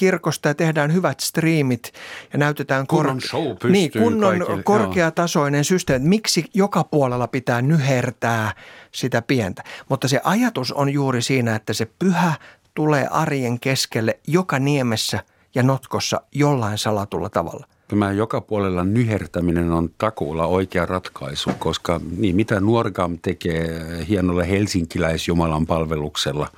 kirkosta 0.00 0.48
ja 0.48 0.54
tehdään 0.54 0.92
hyvät 0.92 1.20
striimit 1.20 1.92
ja 2.32 2.38
näytetään 2.38 2.86
kunnon 2.86 3.20
show 3.20 3.56
niin, 3.68 3.90
kunnon 3.90 4.38
kaikille. 4.38 4.62
korkeatasoinen 4.62 5.64
systeemi. 5.64 6.08
Miksi 6.08 6.44
joka 6.54 6.84
puolella 6.84 7.26
pitää 7.26 7.62
nyhertää 7.62 8.52
sitä 8.92 9.22
pientä? 9.22 9.64
Mutta 9.88 10.08
se 10.08 10.20
ajatus 10.24 10.72
on 10.72 10.90
juuri 10.90 11.22
siinä, 11.22 11.54
että 11.54 11.72
se 11.72 11.88
pyhä 11.98 12.32
tulee 12.80 13.06
arjen 13.10 13.60
keskelle 13.60 14.20
joka 14.26 14.58
niemessä 14.58 15.24
ja 15.54 15.62
notkossa 15.62 16.20
jollain 16.32 16.78
salatulla 16.78 17.28
tavalla. 17.28 17.66
Tämä 17.88 18.12
joka 18.12 18.40
puolella 18.40 18.84
nyhertäminen 18.84 19.72
on 19.72 19.90
takuulla 19.98 20.46
oikea 20.46 20.86
ratkaisu, 20.86 21.50
koska 21.58 22.00
niin, 22.16 22.36
mitä 22.36 22.60
Nuorgam 22.60 23.18
tekee 23.22 23.80
hienolla 24.08 24.44
helsinkiläisjumalan 24.44 25.66
palveluksella 25.66 26.48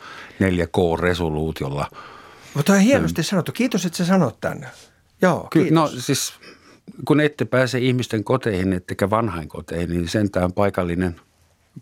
4K-resoluutiolla. 0.40 1.86
Mutta 2.54 2.72
on 2.72 2.78
hienosti 2.78 3.22
sanottu. 3.22 3.52
Kiitos, 3.52 3.84
että 3.84 3.98
sä 3.98 4.04
sanot 4.04 4.40
tänne. 4.40 4.66
Joo, 5.22 5.48
Ky- 5.50 5.70
no 5.70 5.88
siis 5.88 6.32
kun 7.04 7.20
ette 7.20 7.44
pääse 7.44 7.78
ihmisten 7.78 8.24
koteihin, 8.24 8.72
ettekä 8.72 9.10
vanhain 9.10 9.48
koteihin, 9.48 9.90
niin 9.90 10.08
sentään 10.08 10.52
paikallinen– 10.52 11.20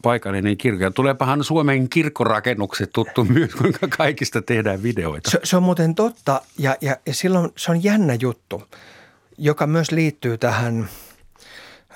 paikallinen 0.03 0.57
kirkko. 0.57 0.85
Ja 0.85 0.91
tuleepahan 0.91 1.45
Suomen 1.45 1.89
kirkkorakennukset 1.89 2.91
tuttu 2.93 3.25
myös, 3.25 3.55
kuinka 3.55 3.89
kaikista 3.89 4.43
tehdään 4.43 4.83
videoita. 4.83 5.31
Se, 5.31 5.41
se 5.45 5.57
on 5.57 5.63
muuten 5.63 5.95
totta 5.95 6.43
ja, 6.59 6.77
ja, 6.81 6.97
ja 7.07 7.15
silloin 7.15 7.51
se 7.57 7.71
on 7.71 7.85
jännä 7.85 8.17
juttu, 8.21 8.63
joka 9.39 9.67
myös 9.67 9.91
liittyy 9.91 10.39
tähän, 10.39 10.89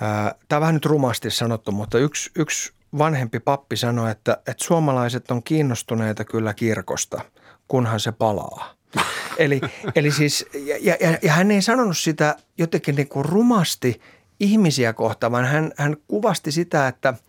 ää, 0.00 0.34
tämä 0.48 0.58
on 0.58 0.60
vähän 0.60 0.74
nyt 0.74 0.86
rumasti 0.86 1.30
sanottu, 1.30 1.72
mutta 1.72 1.98
yksi, 1.98 2.30
yksi 2.36 2.72
vanhempi 2.98 3.40
pappi 3.40 3.76
sanoi, 3.76 4.10
että, 4.10 4.32
että 4.32 4.64
suomalaiset 4.64 5.30
on 5.30 5.42
kiinnostuneita 5.42 6.24
kyllä 6.24 6.54
kirkosta, 6.54 7.20
kunhan 7.68 8.00
se 8.00 8.12
palaa. 8.12 8.74
eli, 9.38 9.60
eli 9.94 10.10
siis, 10.10 10.46
ja, 10.80 10.96
ja, 11.00 11.18
ja 11.22 11.32
hän 11.32 11.50
ei 11.50 11.62
sanonut 11.62 11.98
sitä 11.98 12.36
jotenkin 12.58 12.94
niin 12.94 13.08
kuin 13.08 13.24
rumasti 13.24 14.00
ihmisiä 14.40 14.92
kohtaan, 14.92 15.32
vaan 15.32 15.44
hän, 15.44 15.72
hän 15.76 15.96
kuvasti 16.08 16.52
sitä, 16.52 16.88
että– 16.88 17.14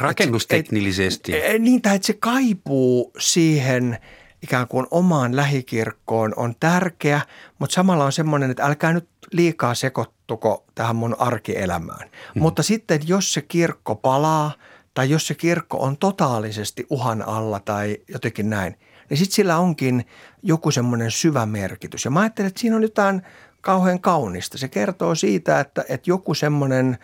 Rakennusteknillisesti. 0.00 1.36
Et, 1.36 1.44
et, 1.44 1.62
niin, 1.62 1.82
tai 1.82 1.96
että 1.96 2.06
se 2.06 2.12
kaipuu 2.12 3.12
siihen 3.18 3.98
ikään 4.42 4.68
kuin 4.68 4.86
omaan 4.90 5.36
lähikirkkoon 5.36 6.32
on 6.36 6.54
tärkeä, 6.60 7.20
mutta 7.58 7.74
samalla 7.74 8.04
on 8.04 8.12
semmoinen, 8.12 8.50
että 8.50 8.64
älkää 8.64 8.92
nyt 8.92 9.08
liikaa 9.32 9.74
sekoittuko 9.74 10.64
tähän 10.74 10.96
mun 10.96 11.16
arkielämään. 11.18 12.08
Hmm. 12.34 12.42
Mutta 12.42 12.62
sitten 12.62 13.00
jos 13.06 13.32
se 13.32 13.42
kirkko 13.42 13.94
palaa 13.94 14.52
tai 14.94 15.10
jos 15.10 15.26
se 15.26 15.34
kirkko 15.34 15.78
on 15.78 15.96
totaalisesti 15.96 16.86
uhan 16.90 17.22
alla 17.22 17.60
tai 17.60 17.98
jotenkin 18.08 18.50
näin, 18.50 18.76
niin 19.10 19.18
sitten 19.18 19.34
sillä 19.34 19.58
onkin 19.58 20.06
joku 20.42 20.70
semmoinen 20.70 21.10
syvä 21.10 21.46
merkitys. 21.46 22.04
Ja 22.04 22.10
mä 22.10 22.20
ajattelen, 22.20 22.48
että 22.48 22.60
siinä 22.60 22.76
on 22.76 22.82
jotain 22.82 23.22
kauhean 23.60 24.00
kaunista. 24.00 24.58
Se 24.58 24.68
kertoo 24.68 25.14
siitä, 25.14 25.60
että, 25.60 25.84
että 25.88 26.10
joku 26.10 26.34
semmoinen 26.34 26.98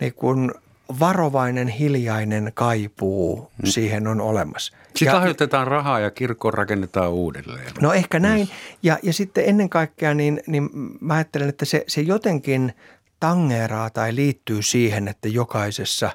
niin 0.00 0.14
kuin 0.14 0.50
varovainen, 0.98 1.68
hiljainen 1.68 2.52
kaipuu 2.54 3.50
mm. 3.62 3.66
siihen 3.66 4.06
on 4.06 4.20
olemassa. 4.20 4.76
Sitten 4.96 5.14
lahjoitetaan 5.14 5.66
rahaa 5.66 6.00
ja 6.00 6.10
kirkko 6.10 6.50
rakennetaan 6.50 7.10
uudelleen. 7.10 7.72
No 7.80 7.92
ehkä 7.92 8.18
näin. 8.18 8.48
Ja, 8.82 8.98
ja 9.02 9.12
sitten 9.12 9.44
ennen 9.46 9.68
kaikkea 9.68 10.14
niin, 10.14 10.40
niin 10.46 10.70
mä 11.00 11.14
ajattelen, 11.14 11.48
että 11.48 11.64
se, 11.64 11.84
se 11.86 12.00
jotenkin 12.00 12.72
tangeeraa 13.20 13.90
tai 13.90 14.14
liittyy 14.14 14.62
siihen, 14.62 15.08
että 15.08 15.28
jokaisessa 15.28 16.10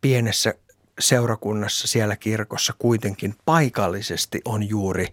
pienessä 0.00 0.54
seurakunnassa 1.00 1.88
siellä 1.88 2.16
kirkossa 2.16 2.74
kuitenkin 2.78 3.34
paikallisesti 3.44 4.40
on 4.44 4.68
juuri 4.68 5.06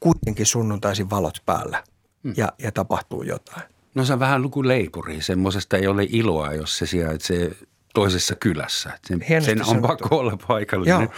kuitenkin 0.00 0.46
sunnuntaisin 0.46 1.10
valot 1.10 1.42
päällä 1.46 1.84
mm. 2.22 2.34
ja, 2.36 2.52
ja 2.58 2.72
tapahtuu 2.72 3.22
jotain. 3.22 3.62
No 3.94 4.04
se 4.04 4.12
on 4.12 4.20
vähän 4.20 4.42
lukuleipuri. 4.42 5.22
Semmoisesta 5.22 5.76
ei 5.76 5.86
ole 5.86 6.06
iloa, 6.08 6.52
jos 6.52 6.78
se 6.78 6.86
sijaitsee 6.86 7.56
toisessa 7.94 8.34
kylässä. 8.34 8.98
Sen, 9.06 9.42
sen 9.42 9.60
on 9.60 9.66
sanottu. 9.66 9.88
pakko 9.88 10.18
olla 10.18 10.38
paikallinen. 10.48 11.08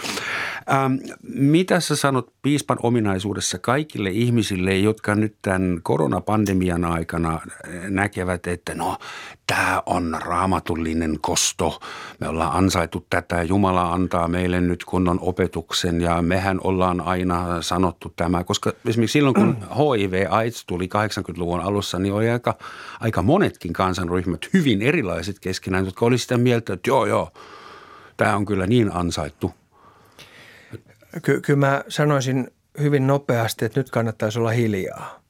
Ähm, 0.71 0.93
mitä 1.33 1.79
sä 1.79 1.95
sanot 1.95 2.33
piispan 2.41 2.77
ominaisuudessa 2.83 3.57
kaikille 3.59 4.09
ihmisille, 4.09 4.77
jotka 4.77 5.15
nyt 5.15 5.35
tämän 5.41 5.79
koronapandemian 5.83 6.85
aikana 6.85 7.41
näkevät, 7.89 8.47
että 8.47 8.75
no 8.75 8.97
tämä 9.47 9.83
on 9.85 10.17
raamatullinen 10.25 11.17
kosto, 11.21 11.79
me 12.19 12.27
ollaan 12.27 12.55
ansaitu 12.55 13.05
tätä, 13.09 13.43
Jumala 13.43 13.93
antaa 13.93 14.27
meille 14.27 14.61
nyt 14.61 14.85
kunnon 14.85 15.19
opetuksen 15.21 16.01
ja 16.01 16.21
mehän 16.21 16.59
ollaan 16.63 17.01
aina 17.01 17.61
sanottu 17.61 18.13
tämä, 18.15 18.43
koska 18.43 18.73
esimerkiksi 18.85 19.13
silloin 19.13 19.35
kun 19.35 19.57
HIV 19.77 20.27
AIDS 20.29 20.65
tuli 20.65 20.85
80-luvun 20.85 21.59
alussa, 21.59 21.99
niin 21.99 22.13
oli 22.13 22.29
aika, 22.29 22.57
aika 22.99 23.21
monetkin 23.21 23.73
kansanryhmät 23.73 24.45
hyvin 24.53 24.81
erilaiset 24.81 25.39
keskenään, 25.39 25.85
jotka 25.85 26.05
oli 26.05 26.17
sitä 26.17 26.37
mieltä, 26.37 26.73
että 26.73 26.89
joo 26.89 27.05
joo, 27.05 27.31
tämä 28.17 28.35
on 28.35 28.45
kyllä 28.45 28.67
niin 28.67 28.91
ansaittu. 28.93 29.53
Ky- 31.23 31.41
kyllä 31.41 31.59
mä 31.59 31.83
sanoisin 31.87 32.51
hyvin 32.79 33.07
nopeasti, 33.07 33.65
että 33.65 33.79
nyt 33.79 33.89
kannattaisi 33.89 34.39
olla 34.39 34.49
hiljaa. 34.49 35.26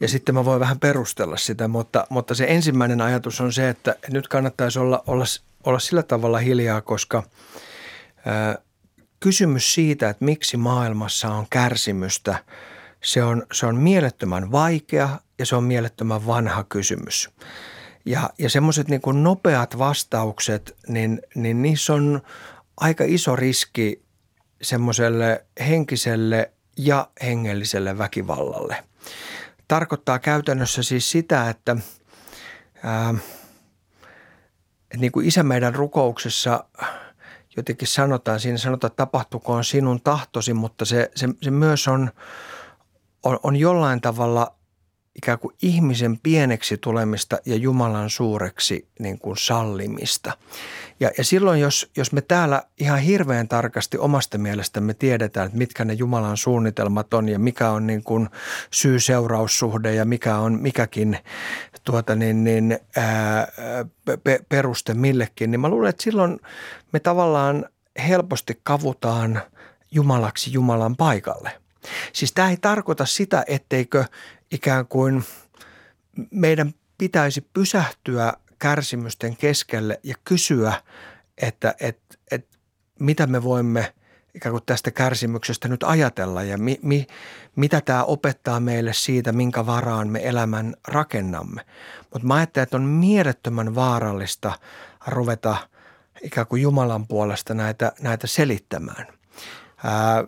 Ja 0.00 0.08
sitten 0.08 0.34
mä 0.34 0.44
voin 0.44 0.60
vähän 0.60 0.80
perustella 0.80 1.36
sitä, 1.36 1.68
mutta, 1.68 2.06
mutta 2.10 2.34
se 2.34 2.46
ensimmäinen 2.48 3.00
ajatus 3.00 3.40
on 3.40 3.52
se, 3.52 3.68
että 3.68 3.96
nyt 4.10 4.28
kannattaisi 4.28 4.78
olla, 4.78 5.02
olla, 5.06 5.24
olla 5.64 5.78
sillä 5.78 6.02
tavalla 6.02 6.38
hiljaa, 6.38 6.80
koska 6.80 7.22
ää, 8.26 8.58
kysymys 9.20 9.74
siitä, 9.74 10.08
että 10.08 10.24
miksi 10.24 10.56
maailmassa 10.56 11.28
on 11.28 11.46
kärsimystä, 11.50 12.38
se 13.02 13.22
on, 13.22 13.46
se 13.52 13.66
on 13.66 13.76
mielettömän 13.76 14.52
vaikea 14.52 15.08
ja 15.38 15.46
se 15.46 15.56
on 15.56 15.64
mielettömän 15.64 16.26
vanha 16.26 16.64
kysymys. 16.64 17.30
Ja, 18.04 18.30
ja 18.38 18.50
semmoiset 18.50 18.88
niin 18.88 19.00
nopeat 19.22 19.78
vastaukset, 19.78 20.76
niin, 20.88 21.22
niin 21.34 21.62
niissä 21.62 21.94
on 21.94 22.22
aika 22.76 23.04
iso 23.06 23.36
riski 23.36 24.02
semmoiselle 24.62 25.44
henkiselle 25.68 26.50
ja 26.76 27.08
hengelliselle 27.22 27.98
väkivallalle. 27.98 28.84
Tarkoittaa 29.68 30.18
käytännössä 30.18 30.82
siis 30.82 31.10
sitä, 31.10 31.50
että, 31.50 31.76
ää, 32.82 33.14
että 34.80 34.96
niin 34.96 35.12
kuin 35.12 35.26
isä 35.26 35.42
meidän 35.42 35.74
rukouksessa 35.74 36.64
jotenkin 37.56 37.88
sanotaan, 37.88 38.40
siinä 38.40 38.58
sanotaan, 38.58 38.88
että 38.90 38.96
tapahtukoon 38.96 39.64
sinun 39.64 40.00
tahtosi, 40.00 40.54
mutta 40.54 40.84
se, 40.84 41.10
se, 41.14 41.28
se 41.42 41.50
myös 41.50 41.88
on, 41.88 42.10
on, 43.22 43.40
on 43.42 43.56
jollain 43.56 44.00
tavalla 44.00 44.55
ikään 45.16 45.38
kuin 45.38 45.54
ihmisen 45.62 46.18
pieneksi 46.22 46.78
tulemista 46.78 47.38
ja 47.46 47.56
Jumalan 47.56 48.10
suureksi 48.10 48.88
niin 48.98 49.18
kuin 49.18 49.36
sallimista. 49.36 50.32
Ja, 51.00 51.10
ja 51.18 51.24
silloin, 51.24 51.60
jos, 51.60 51.90
jos 51.96 52.12
me 52.12 52.20
täällä 52.20 52.62
ihan 52.78 52.98
hirveän 52.98 53.48
tarkasti 53.48 53.98
omasta 53.98 54.38
mielestämme 54.38 54.94
tiedetään, 54.94 55.46
että 55.46 55.58
mitkä 55.58 55.84
ne 55.84 55.92
Jumalan 55.92 56.36
suunnitelmat 56.36 57.14
on 57.14 57.28
ja 57.28 57.38
mikä 57.38 57.70
on 57.70 57.86
niin 57.86 58.02
kuin 58.02 58.28
syy-seuraussuhde 58.70 59.94
ja 59.94 60.04
mikä 60.04 60.38
on 60.38 60.60
mikäkin 60.60 61.18
tuota 61.84 62.14
niin, 62.14 62.44
niin, 62.44 62.78
ää, 62.96 63.48
pe, 64.24 64.40
peruste 64.48 64.94
millekin, 64.94 65.50
niin 65.50 65.60
mä 65.60 65.68
luulen, 65.68 65.90
että 65.90 66.02
silloin 66.02 66.40
me 66.92 67.00
tavallaan 67.00 67.64
helposti 68.08 68.60
kavutaan 68.62 69.42
Jumalaksi 69.90 70.52
Jumalan 70.52 70.96
paikalle– 70.96 71.50
Siis 72.12 72.32
tämä 72.32 72.50
ei 72.50 72.56
tarkoita 72.56 73.06
sitä, 73.06 73.44
etteikö 73.46 74.04
ikään 74.50 74.86
kuin 74.86 75.24
meidän 76.30 76.74
pitäisi 76.98 77.40
pysähtyä 77.40 78.32
kärsimysten 78.58 79.36
keskelle 79.36 80.00
ja 80.02 80.14
kysyä, 80.24 80.82
että, 81.38 81.74
että, 81.80 82.16
että 82.30 82.58
mitä 83.00 83.26
me 83.26 83.42
voimme 83.42 83.94
ikään 84.34 84.52
kuin 84.52 84.62
tästä 84.66 84.90
kärsimyksestä 84.90 85.68
nyt 85.68 85.82
ajatella 85.82 86.42
ja 86.42 86.58
mi, 86.58 86.78
mi, 86.82 87.06
mitä 87.56 87.80
tämä 87.80 88.04
opettaa 88.04 88.60
meille 88.60 88.92
siitä, 88.92 89.32
minkä 89.32 89.66
varaan 89.66 90.08
me 90.08 90.20
elämän 90.28 90.74
rakennamme. 90.88 91.62
Mutta 92.12 92.28
mä 92.28 92.34
ajattelen, 92.34 92.62
että 92.62 92.76
on 92.76 92.82
mielettömän 92.82 93.74
vaarallista 93.74 94.52
ruveta 95.06 95.56
ikään 96.22 96.46
kuin 96.46 96.62
Jumalan 96.62 97.06
puolesta 97.06 97.54
näitä, 97.54 97.92
näitä 98.00 98.26
selittämään. 98.26 99.06
Ää, 99.84 100.24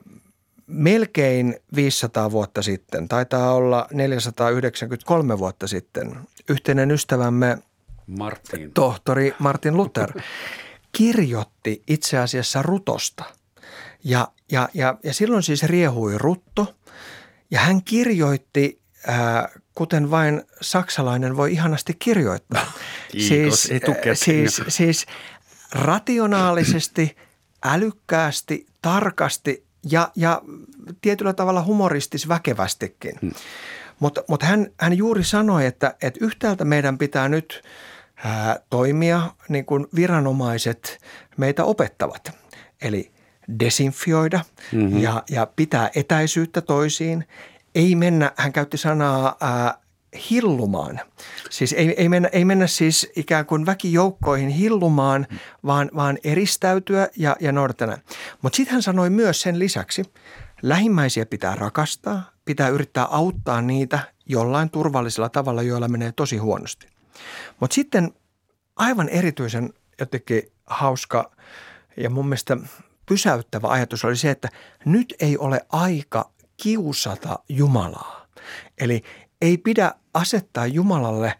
melkein 0.68 1.56
500 1.74 2.30
vuotta 2.30 2.62
sitten, 2.62 3.08
taitaa 3.08 3.54
olla 3.54 3.86
493 3.92 5.38
vuotta 5.38 5.66
sitten, 5.66 6.20
yhteinen 6.48 6.90
ystävämme 6.90 7.58
Martin. 8.06 8.72
tohtori 8.72 9.34
Martin 9.38 9.76
Luther 9.76 10.12
kirjoitti 10.92 11.82
itse 11.86 12.18
asiassa 12.18 12.62
rutosta. 12.62 13.24
Ja, 14.04 14.28
ja, 14.52 14.68
ja, 14.74 14.98
ja 15.02 15.14
silloin 15.14 15.42
siis 15.42 15.62
riehui 15.62 16.18
rutto 16.18 16.74
ja 17.50 17.60
hän 17.60 17.84
kirjoitti, 17.84 18.80
ää, 19.06 19.48
kuten 19.74 20.10
vain 20.10 20.42
saksalainen 20.60 21.36
voi 21.36 21.52
ihanasti 21.52 21.94
kirjoittaa. 21.94 22.72
Kiitos, 23.12 23.62
siis, 23.62 23.80
siis, 24.14 24.62
siis 24.68 25.06
rationaalisesti, 25.72 27.16
älykkäästi, 27.64 28.66
tarkasti 28.82 29.67
ja, 29.90 30.12
ja 30.16 30.42
tietyllä 31.00 31.32
tavalla 31.32 31.64
humoristis 31.64 32.28
väkevästikin. 32.28 33.12
Hmm. 33.22 33.32
Mutta 34.00 34.24
mut 34.28 34.42
hän, 34.42 34.66
hän 34.80 34.96
juuri 34.96 35.24
sanoi, 35.24 35.66
että, 35.66 35.94
että 36.02 36.24
yhtäältä 36.24 36.64
meidän 36.64 36.98
pitää 36.98 37.28
nyt 37.28 37.62
ää, 38.24 38.60
toimia 38.70 39.22
niin 39.48 39.64
kuin 39.64 39.86
viranomaiset 39.94 40.98
meitä 41.36 41.64
opettavat. 41.64 42.32
Eli 42.82 43.12
desinfioida 43.60 44.40
mm-hmm. 44.72 44.98
ja, 44.98 45.22
ja 45.30 45.46
pitää 45.56 45.90
etäisyyttä 45.94 46.60
toisiin. 46.60 47.24
Ei 47.74 47.94
mennä, 47.94 48.32
hän 48.36 48.52
käytti 48.52 48.76
sanaa 48.76 49.36
ää, 49.40 49.78
hillumaan. 50.30 51.00
Siis 51.50 51.72
ei, 51.72 51.94
ei, 51.96 52.08
mennä, 52.08 52.28
ei 52.32 52.44
mennä 52.44 52.66
siis 52.66 53.10
ikään 53.16 53.46
kuin 53.46 53.66
väkijoukkoihin 53.66 54.48
hillumaan, 54.48 55.26
vaan, 55.66 55.90
vaan 55.96 56.18
eristäytyä 56.24 57.08
ja, 57.16 57.36
ja 57.40 57.52
noudattaa. 57.52 57.98
Mutta 58.42 58.56
sitten 58.56 58.72
hän 58.72 58.82
sanoi 58.82 59.10
myös 59.10 59.40
sen 59.40 59.58
lisäksi, 59.58 60.02
lähimmäisiä 60.62 61.26
pitää 61.26 61.54
rakastaa, 61.54 62.30
pitää 62.44 62.68
yrittää 62.68 63.04
auttaa 63.04 63.62
niitä 63.62 63.98
jollain 64.26 64.70
turvallisella 64.70 65.28
tavalla, 65.28 65.62
joilla 65.62 65.88
menee 65.88 66.12
tosi 66.12 66.36
huonosti. 66.36 66.86
Mutta 67.60 67.74
sitten 67.74 68.12
aivan 68.76 69.08
erityisen 69.08 69.72
jotenkin 70.00 70.42
hauska 70.66 71.30
ja 71.96 72.10
mun 72.10 72.26
mielestä 72.26 72.56
pysäyttävä 73.06 73.68
ajatus 73.68 74.04
oli 74.04 74.16
se, 74.16 74.30
että 74.30 74.48
nyt 74.84 75.14
ei 75.20 75.38
ole 75.38 75.60
aika 75.68 76.30
kiusata 76.56 77.38
Jumalaa. 77.48 78.26
Eli 78.78 79.02
ei 79.40 79.58
pidä 79.58 79.94
asettaa 80.14 80.66
Jumalalle 80.66 81.34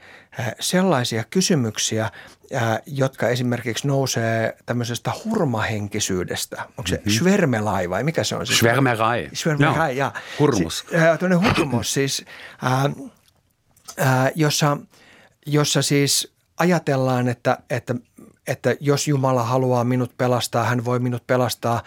sellaisia 0.61 1.25
kysymyksiä, 1.31 2.11
jotka 2.87 3.29
esimerkiksi 3.29 3.89
nousee 3.89 4.57
tämmöisestä 4.67 5.13
hurmahenkisyydestä. 5.25 6.63
Onko 6.63 6.87
se 6.87 6.97
mm-hmm. 6.97 7.13
schwermelai 7.13 7.91
vai 7.91 8.05
mikä 8.05 8.25
se 8.25 8.37
on? 8.37 8.47
Schwermerai. 8.47 9.31
Schwermerai, 9.35 9.95
no, 9.95 9.99
ja. 9.99 10.13
Hurmus. 10.39 10.85
Si, 10.91 10.97
äh, 10.97 11.19
hurmus 11.59 11.95
siis, 11.95 12.25
äh, 12.65 12.85
äh, 14.07 14.33
jossa, 14.35 14.77
jossa 15.47 15.83
siis 15.83 16.33
ajatellaan, 16.57 17.29
että, 17.29 17.59
että 17.71 17.95
että 18.49 18.77
jos 18.81 19.09
Jumala 19.09 19.43
haluaa 19.43 19.85
minut 19.85 20.13
pelastaa, 20.19 20.65
hän 20.65 20.85
voi 20.85 20.99
minut 20.99 21.27
pelastaa. 21.27 21.83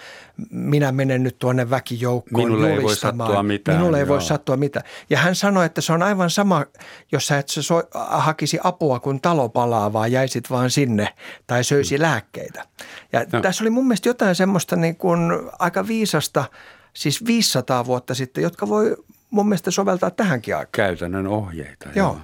Minä 0.51 0.91
menen 0.91 1.23
nyt 1.23 1.39
tuonne 1.39 1.69
väkijoukkoon 1.69 2.43
Minulle 2.43 2.73
ei 2.73 2.83
voi 2.83 2.95
sattua 2.95 3.43
mitään. 3.43 3.77
Minulle 3.77 3.97
ei 3.97 4.01
joo. 4.01 4.07
voi 4.07 4.21
sattua 4.21 4.57
mitään. 4.57 4.85
Ja 5.09 5.17
hän 5.17 5.35
sanoi, 5.35 5.65
että 5.65 5.81
se 5.81 5.93
on 5.93 6.03
aivan 6.03 6.29
sama, 6.29 6.65
jos 7.11 7.27
sä 7.27 7.37
et 7.37 7.49
so, 7.49 7.83
hakisi 8.09 8.59
apua, 8.63 8.99
kun 8.99 9.21
talo 9.21 9.49
palaa, 9.49 9.93
vaan 9.93 10.11
jäisit 10.11 10.49
vaan 10.49 10.69
sinne 10.69 11.07
tai 11.47 11.63
söisi 11.63 11.95
hmm. 11.95 12.01
lääkkeitä. 12.01 12.65
Ja 13.13 13.25
no. 13.33 13.41
tässä 13.41 13.63
oli 13.63 13.69
mun 13.69 13.87
mielestä 13.87 14.09
jotain 14.09 14.35
semmoista 14.35 14.75
niin 14.75 14.95
kuin 14.95 15.31
aika 15.59 15.87
viisasta, 15.87 16.45
siis 16.93 17.25
500 17.25 17.85
vuotta 17.85 18.13
sitten, 18.13 18.41
jotka 18.41 18.69
voi 18.69 18.97
mun 19.29 19.49
mielestä 19.49 19.71
soveltaa 19.71 20.11
tähänkin 20.11 20.55
aikaan. 20.55 20.71
Käytännön 20.71 21.27
ohjeita, 21.27 21.89
joo. 21.95 22.17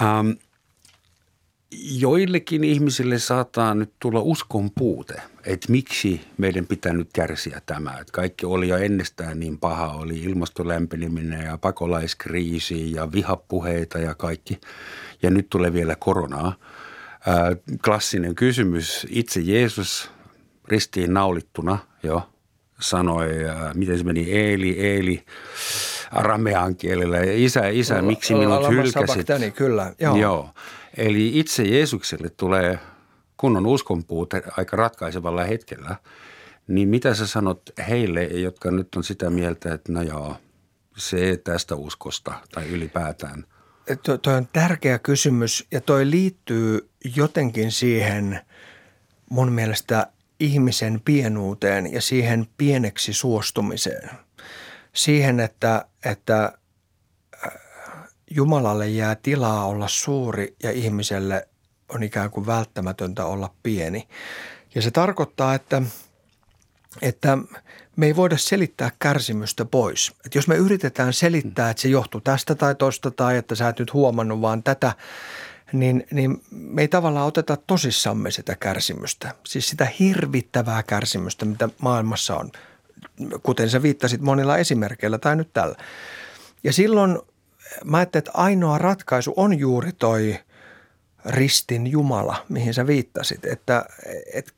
joo. 0.00 0.20
Um, 0.20 0.36
joillekin 1.80 2.64
ihmisille 2.64 3.18
saattaa 3.18 3.74
nyt 3.74 3.92
tulla 4.00 4.20
uskon 4.20 4.70
puute, 4.70 5.14
että 5.44 5.72
miksi 5.72 6.20
meidän 6.38 6.66
pitää 6.66 6.92
nyt 6.92 7.08
kärsiä 7.12 7.60
tämä. 7.66 7.90
Että 7.90 8.12
kaikki 8.12 8.46
oli 8.46 8.68
jo 8.68 8.76
ennestään 8.76 9.40
niin 9.40 9.58
paha, 9.58 9.92
oli 9.92 10.18
ilmastolämpeneminen 10.18 11.44
ja 11.44 11.58
pakolaiskriisi 11.58 12.92
ja 12.92 13.12
vihapuheita 13.12 13.98
ja 13.98 14.14
kaikki. 14.14 14.60
Ja 15.22 15.30
nyt 15.30 15.46
tulee 15.50 15.72
vielä 15.72 15.96
koronaa. 15.96 16.54
Ää, 17.26 17.56
klassinen 17.84 18.34
kysymys, 18.34 19.06
itse 19.10 19.40
Jeesus 19.40 20.10
ristiin 20.68 21.14
naulittuna 21.14 21.78
jo 22.02 22.28
sanoi, 22.80 23.44
ää, 23.44 23.74
miten 23.74 23.98
se 23.98 24.04
meni, 24.04 24.32
Eeli, 24.32 24.80
Eeli, 24.80 25.24
aramean 26.10 26.76
kielellä. 26.76 27.18
Isä, 27.20 27.68
isä, 27.68 28.02
miksi 28.02 28.34
minut 28.34 28.68
hylkäsit? 28.68 29.26
Kyllä, 29.56 29.94
joo. 29.98 30.16
joo. 30.16 30.50
Eli 30.96 31.38
itse 31.38 31.62
Jeesukselle 31.62 32.30
tulee 32.30 32.78
kunnon 33.36 33.66
uskonpuute 33.66 34.42
aika 34.56 34.76
ratkaisevalla 34.76 35.44
hetkellä, 35.44 35.96
niin 36.68 36.88
mitä 36.88 37.14
sä 37.14 37.26
sanot 37.26 37.62
heille, 37.88 38.24
jotka 38.24 38.70
nyt 38.70 38.94
on 38.96 39.04
sitä 39.04 39.30
mieltä, 39.30 39.74
että 39.74 39.92
no 39.92 40.02
joo, 40.02 40.36
se 40.96 41.40
tästä 41.44 41.74
uskosta 41.74 42.34
tai 42.54 42.68
ylipäätään? 42.68 43.44
Tuo, 44.02 44.18
toi 44.18 44.34
on 44.34 44.48
tärkeä 44.52 44.98
kysymys 44.98 45.66
ja 45.70 45.80
toi 45.80 46.10
liittyy 46.10 46.90
jotenkin 47.16 47.72
siihen 47.72 48.40
mun 49.30 49.52
mielestä 49.52 50.06
ihmisen 50.40 51.00
pienuuteen 51.04 51.92
ja 51.92 52.00
siihen 52.00 52.46
pieneksi 52.58 53.12
suostumiseen. 53.12 54.10
Siihen, 54.92 55.40
että, 55.40 55.84
että 56.04 56.58
Jumalalle 58.34 58.88
jää 58.88 59.14
tilaa 59.14 59.66
olla 59.66 59.88
suuri 59.88 60.56
ja 60.62 60.70
ihmiselle 60.70 61.48
on 61.88 62.02
ikään 62.02 62.30
kuin 62.30 62.46
välttämätöntä 62.46 63.24
olla 63.24 63.54
pieni. 63.62 64.08
Ja 64.74 64.82
se 64.82 64.90
tarkoittaa, 64.90 65.54
että, 65.54 65.82
että 67.02 67.38
me 67.96 68.06
ei 68.06 68.16
voida 68.16 68.36
selittää 68.36 68.90
kärsimystä 68.98 69.64
pois. 69.64 70.12
Että 70.26 70.38
jos 70.38 70.48
me 70.48 70.56
yritetään 70.56 71.12
selittää, 71.12 71.70
että 71.70 71.80
se 71.80 71.88
johtuu 71.88 72.20
tästä 72.20 72.54
tai 72.54 72.74
tosta 72.74 73.10
tai 73.10 73.36
että 73.36 73.54
sä 73.54 73.68
et 73.68 73.78
nyt 73.78 73.92
huomannut 73.92 74.40
vaan 74.40 74.62
tätä, 74.62 74.92
niin, 75.72 76.06
niin 76.10 76.42
me 76.50 76.80
ei 76.80 76.88
tavallaan 76.88 77.26
oteta 77.26 77.56
tosissamme 77.56 78.30
sitä 78.30 78.56
kärsimystä. 78.56 79.34
Siis 79.46 79.68
sitä 79.68 79.86
hirvittävää 79.98 80.82
kärsimystä, 80.82 81.44
mitä 81.44 81.68
maailmassa 81.78 82.36
on, 82.36 82.50
kuten 83.42 83.70
sä 83.70 83.82
viittasit 83.82 84.20
monilla 84.20 84.58
esimerkkeillä 84.58 85.18
tai 85.18 85.36
nyt 85.36 85.52
tällä. 85.52 85.76
Ja 86.64 86.72
silloin 86.72 87.18
mä 87.84 87.96
ajattelin, 87.96 88.20
että 88.20 88.30
ainoa 88.34 88.78
ratkaisu 88.78 89.34
on 89.36 89.58
juuri 89.58 89.92
toi 89.92 90.38
ristin 91.26 91.86
Jumala, 91.86 92.46
mihin 92.48 92.74
sä 92.74 92.86
viittasit. 92.86 93.44
Että, 93.44 93.84
että 94.34 94.52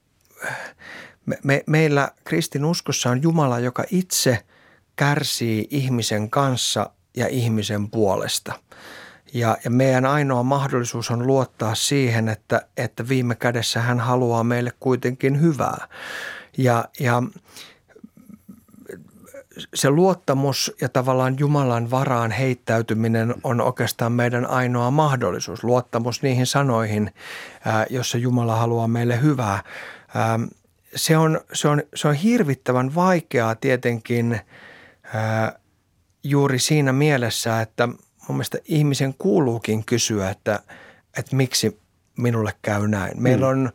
me, 1.26 1.38
me, 1.44 1.64
meillä 1.66 2.10
kristinuskossa 2.24 3.10
on 3.10 3.22
Jumala, 3.22 3.58
joka 3.58 3.84
itse 3.90 4.38
kärsii 4.96 5.66
ihmisen 5.70 6.30
kanssa 6.30 6.90
ja 7.16 7.28
ihmisen 7.28 7.90
puolesta– 7.90 8.52
ja, 9.34 9.58
ja 9.64 9.70
meidän 9.70 10.06
ainoa 10.06 10.42
mahdollisuus 10.42 11.10
on 11.10 11.26
luottaa 11.26 11.74
siihen, 11.74 12.28
että, 12.28 12.66
että 12.76 13.08
viime 13.08 13.34
kädessä 13.34 13.80
hän 13.80 14.00
haluaa 14.00 14.44
meille 14.44 14.72
kuitenkin 14.80 15.40
hyvää. 15.40 15.88
Ja, 16.58 16.84
ja 17.00 17.22
se 19.74 19.90
luottamus 19.90 20.72
ja 20.80 20.88
tavallaan 20.88 21.38
Jumalan 21.38 21.90
varaan 21.90 22.30
heittäytyminen 22.30 23.34
on 23.42 23.60
oikeastaan 23.60 24.12
meidän 24.12 24.46
ainoa 24.46 24.90
mahdollisuus. 24.90 25.64
Luottamus 25.64 26.22
niihin 26.22 26.46
sanoihin, 26.46 27.10
jossa 27.90 28.18
Jumala 28.18 28.56
haluaa 28.56 28.88
meille 28.88 29.22
hyvää. 29.22 29.62
Se 30.96 31.16
on, 31.16 31.40
se 31.52 31.68
on, 31.68 31.82
se 31.94 32.08
on 32.08 32.14
hirvittävän 32.14 32.94
vaikeaa 32.94 33.54
tietenkin 33.54 34.40
juuri 36.24 36.58
siinä 36.58 36.92
mielessä, 36.92 37.60
että– 37.60 37.88
mun 38.28 38.36
mielestä 38.36 38.58
ihmisen 38.64 39.14
kuuluukin 39.18 39.84
kysyä, 39.84 40.30
että, 40.30 40.60
että 41.18 41.36
miksi 41.36 41.78
minulle 42.16 42.52
käy 42.62 42.88
näin. 42.88 43.22
Meillä 43.22 43.46
mm. 43.46 43.50
on 43.50 43.72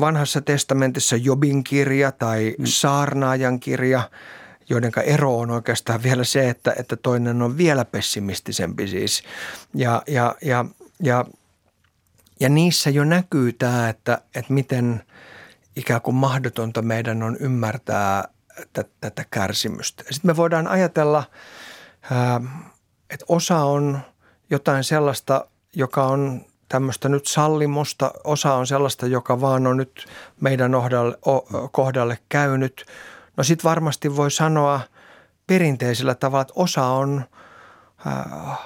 vanhassa 0.00 0.40
testamentissa 0.40 1.16
Jobin 1.16 1.64
kirja 1.64 2.12
tai 2.12 2.54
mm. 2.58 2.64
Saarnaajan 2.66 3.60
kirja, 3.60 4.10
joiden 4.68 4.92
ero 5.04 5.38
on 5.38 5.50
oikeastaan 5.50 6.02
vielä 6.02 6.24
se, 6.24 6.48
että, 6.48 6.74
että 6.78 6.96
toinen 6.96 7.42
on 7.42 7.56
vielä 7.56 7.84
pessimistisempi 7.84 8.88
siis. 8.88 9.22
Ja, 9.74 10.02
ja, 10.06 10.34
ja, 10.42 10.64
ja, 11.02 11.24
ja 12.40 12.48
niissä 12.48 12.90
jo 12.90 13.04
näkyy 13.04 13.52
tämä, 13.52 13.88
että, 13.88 14.18
että 14.34 14.52
miten 14.52 15.02
ikään 15.76 16.00
kuin 16.00 16.14
mahdotonta 16.14 16.82
meidän 16.82 17.22
on 17.22 17.36
ymmärtää 17.40 18.28
tätä 19.00 19.24
kärsimystä. 19.30 20.04
Sitten 20.10 20.30
me 20.30 20.36
voidaan 20.36 20.68
ajatella 20.68 21.24
että 23.10 23.24
osa 23.28 23.58
on 23.58 24.00
jotain 24.50 24.84
sellaista, 24.84 25.46
joka 25.74 26.06
on 26.06 26.44
tämmöistä 26.68 27.08
nyt 27.08 27.26
sallimusta, 27.26 28.10
osa 28.24 28.54
on 28.54 28.66
sellaista, 28.66 29.06
joka 29.06 29.40
vaan 29.40 29.66
on 29.66 29.76
nyt 29.76 30.06
meidän 30.40 30.72
kohdalle 31.72 32.18
käynyt. 32.28 32.86
No 33.36 33.44
sitten 33.44 33.68
varmasti 33.68 34.16
voi 34.16 34.30
sanoa 34.30 34.80
perinteisellä 35.46 36.14
tavalla, 36.14 36.42
että 36.42 36.54
osa 36.56 36.86
on 36.86 37.24
äh, 38.06 38.58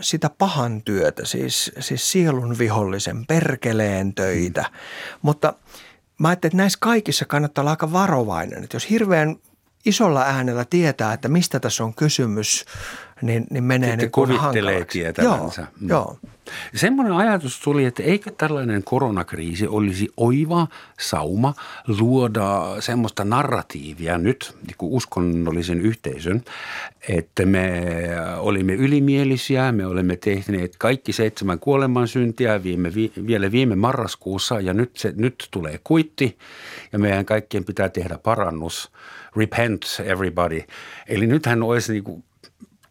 sitä 0.00 0.30
pahan 0.38 0.82
työtä, 0.82 1.26
siis, 1.26 1.72
siis 1.80 2.12
sielun 2.12 2.58
vihollisen, 2.58 3.26
perkeleen 3.26 4.14
töitä. 4.14 4.62
Mm. 4.62 4.68
Mutta 5.22 5.54
mä 6.18 6.28
ajattelin, 6.28 6.50
että 6.50 6.62
näissä 6.62 6.78
kaikissa 6.80 7.24
kannattaa 7.24 7.62
olla 7.62 7.70
aika 7.70 7.92
varovainen. 7.92 8.64
Että 8.64 8.76
jos 8.76 8.90
hirveän 8.90 9.36
isolla 9.84 10.22
äänellä 10.22 10.64
tietää, 10.64 11.12
että 11.12 11.28
mistä 11.28 11.60
tässä 11.60 11.84
on 11.84 11.94
kysymys, 11.94 12.64
niin, 13.22 13.46
niin 13.50 13.64
menee 13.64 13.90
Sitten 13.90 14.04
niin 14.04 14.12
kuvittelee 14.12 14.84
tietävänsä. 14.84 15.60
Joo, 15.60 15.70
mm. 15.80 15.88
joo. 15.88 16.18
Semmoinen 16.74 17.12
ajatus 17.12 17.60
tuli, 17.60 17.84
että 17.84 18.02
eikö 18.02 18.30
tällainen 18.38 18.84
koronakriisi 18.84 19.66
olisi 19.68 20.08
oiva 20.16 20.66
sauma 21.00 21.54
luoda 21.86 22.76
semmoista 22.80 23.24
narratiivia 23.24 24.18
nyt 24.18 24.56
niin 24.66 24.74
kuin 24.78 24.92
uskonnollisen 24.92 25.80
yhteisön, 25.80 26.42
että 27.08 27.46
me 27.46 27.82
olimme 28.38 28.74
ylimielisiä, 28.74 29.72
me 29.72 29.86
olemme 29.86 30.16
tehneet 30.16 30.76
kaikki 30.78 31.12
seitsemän 31.12 31.58
kuolemansyntiä 31.58 32.62
viime, 32.62 32.92
vielä 33.26 33.52
viime 33.52 33.76
marraskuussa 33.76 34.60
ja 34.60 34.74
nyt, 34.74 34.90
se, 34.96 35.12
nyt 35.16 35.48
tulee 35.50 35.80
kuitti 35.84 36.38
ja 36.92 36.98
meidän 36.98 37.24
kaikkien 37.24 37.64
pitää 37.64 37.88
tehdä 37.88 38.18
parannus. 38.18 38.90
Repent 39.36 39.82
everybody. 40.04 40.62
Eli 41.08 41.26
nythän 41.26 41.62
olisi 41.62 41.92
niin 41.92 42.04
kuin 42.04 42.24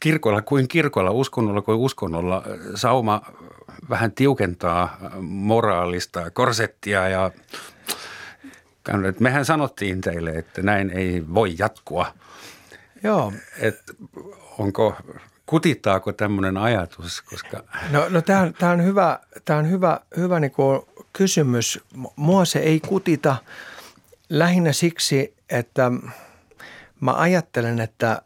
kirkolla 0.05 0.41
kuin 0.41 0.67
kirkolla, 0.67 1.11
uskonnolla 1.11 1.61
kuin 1.61 1.77
uskonnolla 1.77 2.43
sauma 2.75 3.21
vähän 3.89 4.11
tiukentaa 4.11 4.97
moraalista 5.21 6.31
korsettia 6.31 7.07
ja 7.07 7.31
mehän 9.19 9.45
sanottiin 9.45 10.01
teille, 10.01 10.31
että 10.31 10.61
näin 10.61 10.89
ei 10.89 11.23
voi 11.33 11.55
jatkua. 11.59 12.13
Joo. 13.03 13.33
Et 13.59 13.79
onko, 14.57 14.95
kutittaako 15.45 16.13
tämmöinen 16.13 16.57
ajatus? 16.57 17.21
Koska... 17.21 17.63
No, 17.91 18.05
no 18.09 18.21
tämä 18.21 18.41
on, 18.41 18.53
tää 18.53 18.71
on 18.71 18.83
hyvä, 18.83 19.19
tää 19.45 19.57
on 19.57 19.69
hyvä, 19.69 19.99
hyvä 20.17 20.39
niinku 20.39 20.87
kysymys. 21.13 21.79
Mua 22.15 22.45
se 22.45 22.59
ei 22.59 22.79
kutita 22.79 23.35
lähinnä 24.29 24.71
siksi, 24.71 25.35
että 25.49 25.91
mä 27.01 27.13
ajattelen, 27.13 27.79
että 27.79 28.21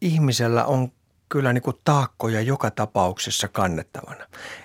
ihmisellä 0.00 0.64
on 0.64 0.92
kyllä 1.28 1.52
niin 1.52 1.62
kuin 1.62 1.76
taakkoja 1.84 2.40
joka 2.40 2.70
tapauksessa 2.70 3.48
kannettavana. 3.48 4.24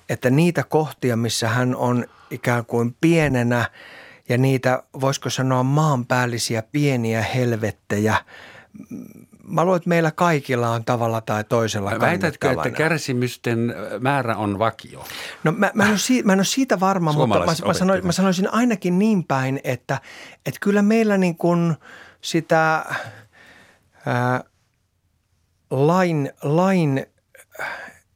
Että 0.09 0.29
niitä 0.29 0.63
kohtia, 0.63 1.17
missä 1.17 1.49
hän 1.49 1.75
on 1.75 2.05
ikään 2.31 2.65
kuin 2.65 2.95
pienenä 3.01 3.69
ja 4.29 4.37
niitä, 4.37 4.83
voisiko 5.01 5.29
sanoa, 5.29 5.63
maanpäällisiä 5.63 6.63
pieniä 6.71 7.21
helvettejä, 7.21 8.15
mä 9.47 9.63
luulen, 9.63 9.77
että 9.77 9.89
meillä 9.89 10.11
kaikilla 10.11 10.69
on 10.69 10.85
tavalla 10.85 11.21
tai 11.21 11.43
toisella 11.43 11.99
Väitätkö, 11.99 12.51
että 12.51 12.69
kärsimysten 12.69 13.75
määrä 13.99 14.35
on 14.35 14.59
vakio? 14.59 15.05
No 15.43 15.51
mä, 15.51 15.71
mä, 15.73 15.83
en, 15.83 15.89
ole 15.89 15.97
siitä, 15.97 16.25
mä 16.25 16.33
en 16.33 16.39
ole 16.39 16.45
siitä 16.45 16.79
varma, 16.79 17.13
mutta 17.13 17.39
mä, 17.39 17.45
mä, 17.65 17.73
sanoisin, 17.73 18.05
mä 18.05 18.11
sanoisin 18.11 18.53
ainakin 18.53 18.99
niin 18.99 19.23
päin, 19.23 19.59
että, 19.63 20.01
että 20.45 20.59
kyllä 20.61 20.81
meillä 20.81 21.17
niin 21.17 21.37
kuin 21.37 21.75
sitä 22.21 22.85
ää, 24.05 24.43
lain, 25.73 26.31
lain 26.41 27.05
äh, 27.61 27.67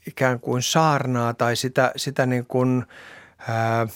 ikään 0.08 0.40
kuin 0.40 0.62
saarnaa 0.62 1.34
tai 1.34 1.56
sitä, 1.56 1.92
sitä 1.96 2.26
niin 2.26 2.46
kuin, 2.46 2.86
ää, 3.48 3.88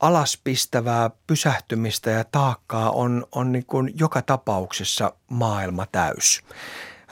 alaspistävää 0.00 1.10
pysähtymistä 1.26 2.10
ja 2.10 2.24
taakkaa 2.24 2.90
on, 2.90 3.26
on 3.32 3.52
niin 3.52 3.66
kuin 3.66 3.92
joka 3.94 4.22
tapauksessa 4.22 5.12
maailma 5.30 5.86
täys. 5.86 6.42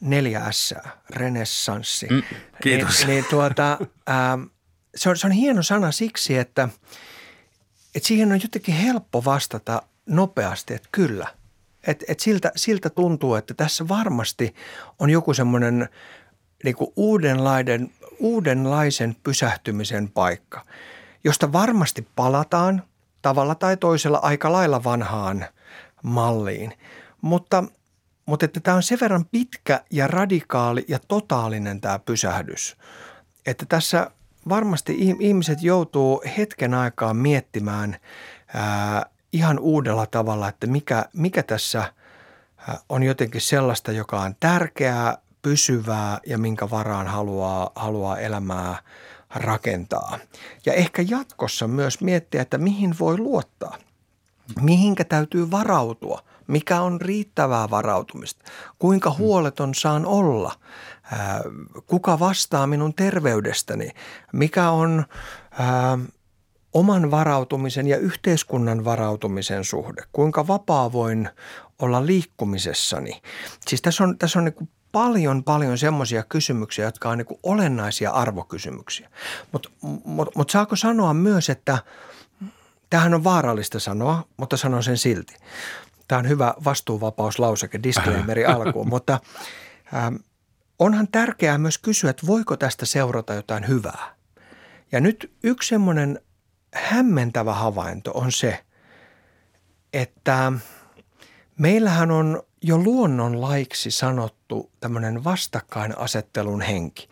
Neljä 0.00 0.52
S, 0.52 0.74
renessanssi. 1.10 2.06
Mm, 2.10 2.22
kiitos. 2.62 2.98
Niin, 2.98 3.08
niin 3.08 3.24
tuota, 3.30 3.78
ää, 4.06 4.38
se, 4.94 5.10
on, 5.10 5.16
se 5.16 5.26
on 5.26 5.32
hieno 5.32 5.62
sana 5.62 5.92
siksi, 5.92 6.38
että, 6.38 6.68
että 7.94 8.08
siihen 8.08 8.32
on 8.32 8.40
jotenkin 8.42 8.74
helppo 8.74 9.24
vastata 9.24 9.82
nopeasti, 10.06 10.74
että 10.74 10.88
kyllä– 10.92 11.26
et, 11.86 12.04
et 12.08 12.20
siltä, 12.20 12.52
siltä 12.56 12.90
tuntuu, 12.90 13.34
että 13.34 13.54
tässä 13.54 13.88
varmasti 13.88 14.54
on 14.98 15.10
joku 15.10 15.34
semmoinen 15.34 15.88
niin 16.64 16.76
uudenlainen, 16.96 17.90
uudenlaisen 18.18 19.16
pysähtymisen 19.22 20.08
paikka, 20.08 20.64
josta 21.24 21.52
varmasti 21.52 22.06
palataan 22.16 22.82
tavalla 23.22 23.54
tai 23.54 23.76
toisella 23.76 24.18
aika 24.22 24.52
lailla 24.52 24.84
vanhaan 24.84 25.46
malliin. 26.02 26.72
Mutta, 27.20 27.64
mutta 28.26 28.44
että 28.44 28.60
tämä 28.60 28.76
on 28.76 28.82
sen 28.82 28.98
verran 29.00 29.24
pitkä 29.24 29.84
ja 29.90 30.06
radikaali 30.06 30.84
ja 30.88 30.98
totaalinen 31.08 31.80
tämä 31.80 31.98
pysähdys, 31.98 32.76
että 33.46 33.66
tässä 33.68 34.10
varmasti 34.48 34.96
ihmiset 35.20 35.62
joutuu 35.62 36.22
hetken 36.38 36.74
aikaa 36.74 37.14
miettimään 37.14 37.96
ää, 38.54 39.06
ihan 39.32 39.58
uudella 39.58 40.06
tavalla, 40.06 40.48
että 40.48 40.66
mikä, 40.66 41.04
mikä 41.12 41.42
tässä 41.42 41.92
on 42.88 43.02
jotenkin 43.02 43.40
sellaista, 43.40 43.92
joka 43.92 44.20
on 44.20 44.34
tärkeää, 44.40 45.18
pysyvää 45.42 46.18
ja 46.26 46.38
minkä 46.38 46.70
varaan 46.70 47.06
haluaa, 47.06 47.70
haluaa 47.74 48.18
elämää 48.18 48.76
rakentaa. 49.34 50.18
Ja 50.66 50.72
ehkä 50.72 51.04
jatkossa 51.08 51.68
myös 51.68 52.00
miettiä, 52.00 52.42
että 52.42 52.58
mihin 52.58 52.94
voi 53.00 53.18
luottaa, 53.18 53.78
mihinkä 54.60 55.04
täytyy 55.04 55.50
varautua, 55.50 56.20
mikä 56.46 56.80
on 56.80 57.00
riittävää 57.00 57.70
varautumista, 57.70 58.44
kuinka 58.78 59.14
huoleton 59.18 59.74
saan 59.74 60.06
olla, 60.06 60.52
kuka 61.86 62.18
vastaa 62.18 62.66
minun 62.66 62.94
terveydestäni, 62.94 63.90
mikä 64.32 64.70
on 64.70 65.04
oman 66.72 67.10
varautumisen 67.10 67.86
ja 67.86 67.96
yhteiskunnan 67.96 68.84
varautumisen 68.84 69.64
suhde. 69.64 70.02
Kuinka 70.12 70.46
vapaa 70.46 70.92
voin 70.92 71.28
olla 71.78 72.06
liikkumisessani. 72.06 73.22
Siis 73.66 73.82
tässä 73.82 74.04
on, 74.04 74.18
tässä 74.18 74.38
on 74.38 74.44
niin 74.44 74.68
paljon, 74.92 75.44
paljon 75.44 75.78
semmoisia 75.78 76.22
kysymyksiä, 76.22 76.84
jotka 76.84 77.10
on 77.10 77.18
niin 77.18 77.38
olennaisia 77.42 78.10
arvokysymyksiä. 78.10 79.10
Mutta 79.52 79.70
mut, 80.04 80.28
mut 80.36 80.50
saako 80.50 80.76
sanoa 80.76 81.14
myös, 81.14 81.50
että 81.50 81.78
tähän 82.90 83.14
on 83.14 83.24
vaarallista 83.24 83.80
sanoa, 83.80 84.24
mutta 84.36 84.56
sanon 84.56 84.82
sen 84.82 84.98
silti. 84.98 85.36
Tämä 86.08 86.18
on 86.18 86.28
hyvä 86.28 86.54
vastuuvapauslauseke 86.64 87.80
disclaimeri 87.82 88.46
alkuun, 88.46 88.88
mutta 88.88 89.20
ähm, 89.94 90.14
onhan 90.78 91.08
tärkeää 91.12 91.58
myös 91.58 91.78
kysyä, 91.78 92.10
että 92.10 92.26
voiko 92.26 92.56
tästä 92.56 92.86
seurata 92.86 93.34
jotain 93.34 93.68
hyvää. 93.68 94.14
Ja 94.92 95.00
nyt 95.00 95.32
yksi 95.42 95.68
semmoinen 95.68 96.20
hämmentävä 96.74 97.54
havainto 97.54 98.10
on 98.14 98.32
se, 98.32 98.64
että 99.92 100.52
meillähän 101.58 102.10
on 102.10 102.42
jo 102.62 102.78
luonnonlaiksi 102.78 103.90
sanottu 103.90 104.70
tämmöinen 104.80 105.24
vastakkainasettelun 105.24 106.60
henki. 106.60 107.08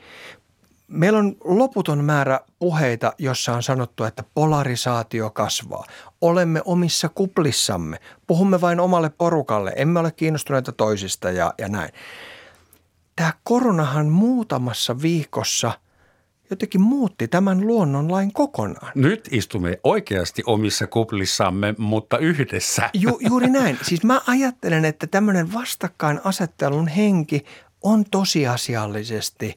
Meillä 0.89 1.19
on 1.19 1.37
loputon 1.45 2.05
määrä 2.05 2.41
puheita, 2.59 3.13
jossa 3.19 3.53
on 3.53 3.63
sanottu, 3.63 4.05
että 4.05 4.25
polarisaatio 4.35 5.31
kasvaa. 5.31 5.85
Olemme 6.21 6.63
omissa 6.65 7.09
kuplissamme. 7.09 8.01
Puhumme 8.27 8.61
vain 8.61 8.81
omalle 8.81 9.11
porukalle. 9.11 9.73
Emme 9.77 10.01
ole 10.01 10.11
kiinnostuneita 10.13 10.73
toisista 10.73 11.31
ja, 11.31 11.55
ja 11.59 11.69
näin. 11.69 11.91
Tämä 13.17 13.33
koronahan 13.45 14.09
muutamassa 14.09 15.03
viikossa– 15.03 15.73
jotenkin 16.51 16.81
muutti 16.81 17.29
tämän 17.29 17.67
luonnonlain 17.67 18.33
kokonaan. 18.33 18.93
Nyt 18.95 19.29
istumme 19.31 19.81
oikeasti 19.85 20.43
omissa 20.47 20.87
kuplissamme, 20.87 21.75
mutta 21.79 22.19
yhdessä. 22.19 22.91
Ju, 22.95 23.19
juuri 23.29 23.51
näin. 23.51 23.79
Siis 23.83 24.05
mä 24.05 24.21
ajattelen, 24.27 24.85
että 24.85 25.07
tämmöinen 25.07 25.53
vastakkainasettelun 25.53 26.89
henki 26.89 27.45
on 27.83 28.05
tosiasiallisesti 28.11 29.55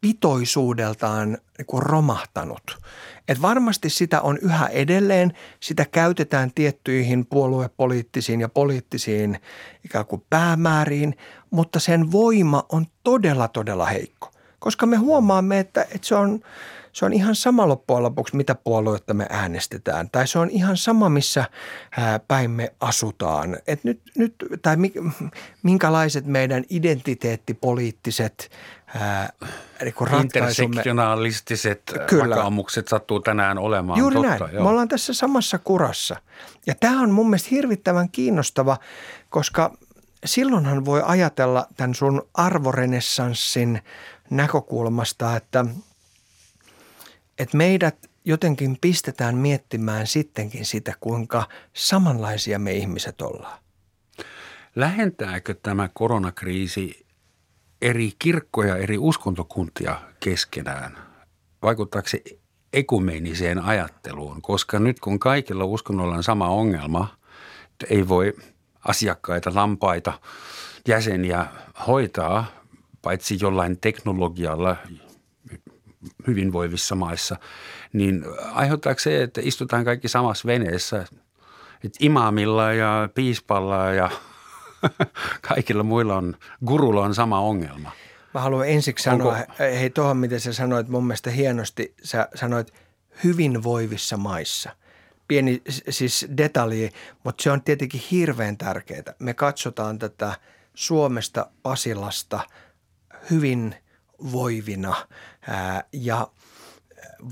pitoisuudeltaan 0.00 1.28
niin 1.58 1.82
romahtanut. 1.82 2.78
Et 3.28 3.42
varmasti 3.42 3.90
sitä 3.90 4.20
on 4.20 4.38
yhä 4.38 4.66
edelleen, 4.66 5.32
sitä 5.60 5.84
käytetään 5.84 6.52
tiettyihin 6.54 7.26
puoluepoliittisiin 7.26 8.40
ja 8.40 8.48
poliittisiin 8.48 9.38
ikään 9.84 10.06
kuin 10.06 10.22
päämääriin, 10.30 11.16
mutta 11.50 11.80
sen 11.80 12.12
voima 12.12 12.64
on 12.72 12.86
todella, 13.04 13.48
todella 13.48 13.86
heikko 13.86 14.30
koska 14.66 14.86
me 14.86 14.96
huomaamme, 14.96 15.58
että, 15.58 15.82
että 15.82 16.06
se, 16.06 16.14
on, 16.14 16.40
se 16.92 17.04
on 17.04 17.12
ihan 17.12 17.34
sama 17.34 17.68
loppujen 17.68 18.02
lopuksi, 18.02 18.36
mitä 18.36 18.54
puoluetta 18.54 19.14
me 19.14 19.26
äänestetään. 19.30 20.10
Tai 20.10 20.28
se 20.28 20.38
on 20.38 20.50
ihan 20.50 20.76
sama, 20.76 21.08
missä 21.08 21.44
päin 22.28 22.50
me 22.50 22.72
asutaan. 22.80 23.56
Et 23.66 23.84
nyt, 23.84 24.00
nyt, 24.16 24.34
tai 24.62 24.76
minkälaiset 25.62 26.26
meidän 26.26 26.64
identiteettipoliittiset 26.70 28.50
ää, 29.00 29.32
niin 29.82 30.20
Intersektionalistiset 30.22 31.82
Kyllä. 32.06 32.36
vakaumukset 32.36 32.88
sattuu 32.88 33.20
tänään 33.20 33.58
olemaan 33.58 33.98
Juuri 33.98 34.14
totta. 34.14 34.28
näin. 34.28 34.54
Joo. 34.54 34.64
Me 34.64 34.70
ollaan 34.70 34.88
tässä 34.88 35.14
samassa 35.14 35.58
kurassa. 35.58 36.16
Ja 36.66 36.74
tämä 36.74 37.00
on 37.00 37.10
mun 37.10 37.30
mielestä 37.30 37.48
hirvittävän 37.50 38.08
kiinnostava, 38.08 38.78
koska 39.30 39.72
silloinhan 40.24 40.84
voi 40.84 41.02
ajatella 41.04 41.66
tämän 41.76 41.94
sun 41.94 42.22
arvorenessanssin 42.34 43.82
näkökulmasta, 44.30 45.36
että, 45.36 45.64
että 47.38 47.56
meidät 47.56 48.10
jotenkin 48.24 48.78
pistetään 48.80 49.36
miettimään 49.36 50.06
sittenkin 50.06 50.64
sitä, 50.64 50.94
kuinka 51.00 51.48
samanlaisia 51.72 52.58
me 52.58 52.72
ihmiset 52.72 53.20
ollaan. 53.20 53.58
Lähentääkö 54.76 55.54
tämä 55.54 55.88
koronakriisi 55.94 57.06
eri 57.82 58.12
kirkkoja, 58.18 58.76
eri 58.76 58.98
uskontokuntia 58.98 60.00
keskenään? 60.20 60.98
Vaikuttaako 61.62 62.08
se 62.08 62.22
ekumeniseen 62.72 63.58
ajatteluun? 63.58 64.42
Koska 64.42 64.78
nyt 64.78 65.00
kun 65.00 65.18
kaikilla 65.18 65.64
uskonnolla 65.64 66.14
on 66.14 66.22
sama 66.22 66.48
ongelma, 66.48 67.16
että 67.72 67.86
ei 67.90 68.08
voi 68.08 68.34
asiakkaita, 68.88 69.54
lampaita, 69.54 70.20
jäseniä 70.88 71.46
hoitaa, 71.86 72.46
paitsi 73.06 73.38
jollain 73.40 73.80
teknologialla 73.80 74.76
hyvinvoivissa 76.26 76.94
maissa, 76.94 77.36
niin 77.92 78.24
aiheuttaako 78.52 79.00
se, 79.00 79.22
että 79.22 79.40
istutaan 79.44 79.84
kaikki 79.84 80.08
samassa 80.08 80.46
veneessä, 80.46 81.04
että 81.84 81.98
imaamilla 82.00 82.72
ja 82.72 83.08
piispalla 83.14 83.92
ja 83.92 84.10
kaikilla 85.48 85.82
muilla 85.82 86.16
on, 86.16 86.36
gurulla 86.66 87.04
on 87.04 87.14
sama 87.14 87.40
ongelma. 87.40 87.90
Mä 88.34 88.40
haluan 88.40 88.68
ensiksi 88.68 89.10
Onko... 89.10 89.30
sanoa, 89.30 89.46
hei 89.58 89.90
tuohon 89.90 90.16
miten 90.16 90.40
sä 90.40 90.52
sanoit 90.52 90.88
mun 90.88 91.06
mielestä 91.06 91.30
hienosti, 91.30 91.94
sä 92.02 92.28
sanoit 92.34 92.74
hyvinvoivissa 93.24 94.16
maissa. 94.16 94.70
pieni 95.28 95.62
siis 95.90 96.26
detalji, 96.36 96.90
mutta 97.24 97.42
se 97.42 97.50
on 97.50 97.62
tietenkin 97.62 98.02
hirveän 98.10 98.56
tärkeää. 98.56 99.14
Me 99.18 99.34
katsotaan 99.34 99.98
tätä 99.98 100.34
Suomesta, 100.74 101.46
Pasilasta 101.62 102.40
hyvin 103.30 103.74
voivina 104.32 104.94
ää, 105.48 105.84
ja 105.92 106.28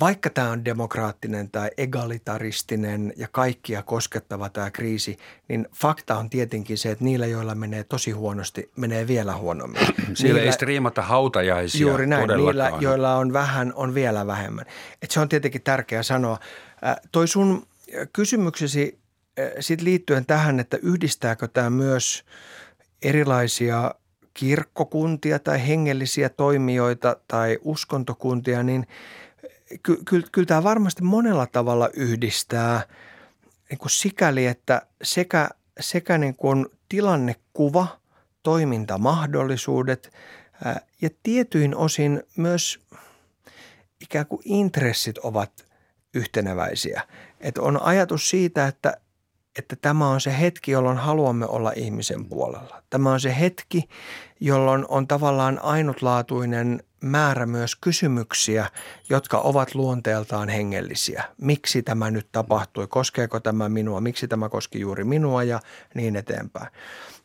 vaikka 0.00 0.30
tämä 0.30 0.50
on 0.50 0.64
demokraattinen 0.64 1.50
tai 1.50 1.70
egalitaristinen 1.76 3.12
ja 3.16 3.28
kaikkia 3.32 3.82
koskettava 3.82 4.48
tämä 4.48 4.70
kriisi, 4.70 5.18
niin 5.48 5.68
fakta 5.74 6.18
on 6.18 6.30
tietenkin 6.30 6.78
se, 6.78 6.90
että 6.90 7.04
niillä, 7.04 7.26
joilla 7.26 7.54
menee 7.54 7.84
tosi 7.84 8.10
huonosti, 8.10 8.70
menee 8.76 9.06
vielä 9.06 9.36
huonommin. 9.36 9.80
Niillä, 10.22 10.40
ei 10.40 10.52
striimata 10.52 11.02
hautajaisia 11.02 11.80
Juuri 11.80 12.06
näin. 12.06 12.28
Niillä, 12.28 12.72
joilla 12.80 13.16
on 13.16 13.32
vähän, 13.32 13.72
on 13.74 13.94
vielä 13.94 14.26
vähemmän. 14.26 14.64
Et 15.02 15.10
se 15.10 15.20
on 15.20 15.28
tietenkin 15.28 15.62
tärkeää 15.62 16.02
sanoa. 16.02 16.38
Äh, 16.86 16.96
toi 17.12 17.28
sun 17.28 17.66
kysymyksesi 18.12 18.98
äh, 19.38 19.48
sit 19.60 19.82
liittyen 19.82 20.26
tähän, 20.26 20.60
että 20.60 20.78
yhdistääkö 20.82 21.48
tämä 21.48 21.70
myös 21.70 22.24
erilaisia 23.02 23.94
kirkkokuntia 24.34 25.38
tai 25.38 25.68
hengellisiä 25.68 26.28
toimijoita 26.28 27.16
tai 27.28 27.58
uskontokuntia, 27.62 28.62
niin– 28.62 28.86
ky, 29.82 29.96
ky, 30.04 30.22
kyllä 30.32 30.46
tämä 30.46 30.62
varmasti 30.62 31.02
monella 31.02 31.46
tavalla 31.46 31.88
yhdistää 31.94 32.82
niin 33.70 33.78
kuin 33.78 33.90
sikäli, 33.90 34.46
että 34.46 34.82
sekä, 35.02 35.48
sekä 35.80 36.18
niin 36.18 36.36
kuin 36.36 36.66
tilannekuva, 36.88 37.86
toimintamahdollisuudet 38.42 40.12
ää, 40.64 40.80
ja 41.02 41.10
tietyin 41.22 41.76
osin 41.76 42.22
myös 42.36 42.80
ikään 44.00 44.26
kuin 44.26 44.42
intressit 44.44 45.18
ovat 45.18 45.64
yhteneväisiä. 46.14 47.02
Että 47.40 47.62
on 47.62 47.82
ajatus 47.82 48.30
siitä, 48.30 48.66
että, 48.66 48.96
että 49.58 49.76
tämä 49.76 50.08
on 50.08 50.20
se 50.20 50.40
hetki, 50.40 50.70
jolloin 50.70 50.98
haluamme 50.98 51.46
olla 51.46 51.72
ihmisen 51.76 52.24
puolella. 52.24 52.82
Tämä 52.90 53.12
on 53.12 53.20
se 53.20 53.40
hetki, 53.40 53.88
jolloin 54.40 54.84
on 54.88 55.08
tavallaan 55.08 55.58
ainutlaatuinen 55.58 56.82
määrä 57.00 57.46
myös 57.46 57.76
kysymyksiä, 57.76 58.70
jotka 59.08 59.38
ovat 59.38 59.74
luonteeltaan 59.74 60.48
hengellisiä. 60.48 61.24
Miksi 61.40 61.82
tämä 61.82 62.10
nyt 62.10 62.28
tapahtui? 62.32 62.86
Koskeeko 62.86 63.40
tämä 63.40 63.68
minua? 63.68 64.00
Miksi 64.00 64.28
tämä 64.28 64.48
koski 64.48 64.80
juuri 64.80 65.04
minua 65.04 65.42
ja 65.42 65.60
niin 65.94 66.16
eteenpäin. 66.16 66.68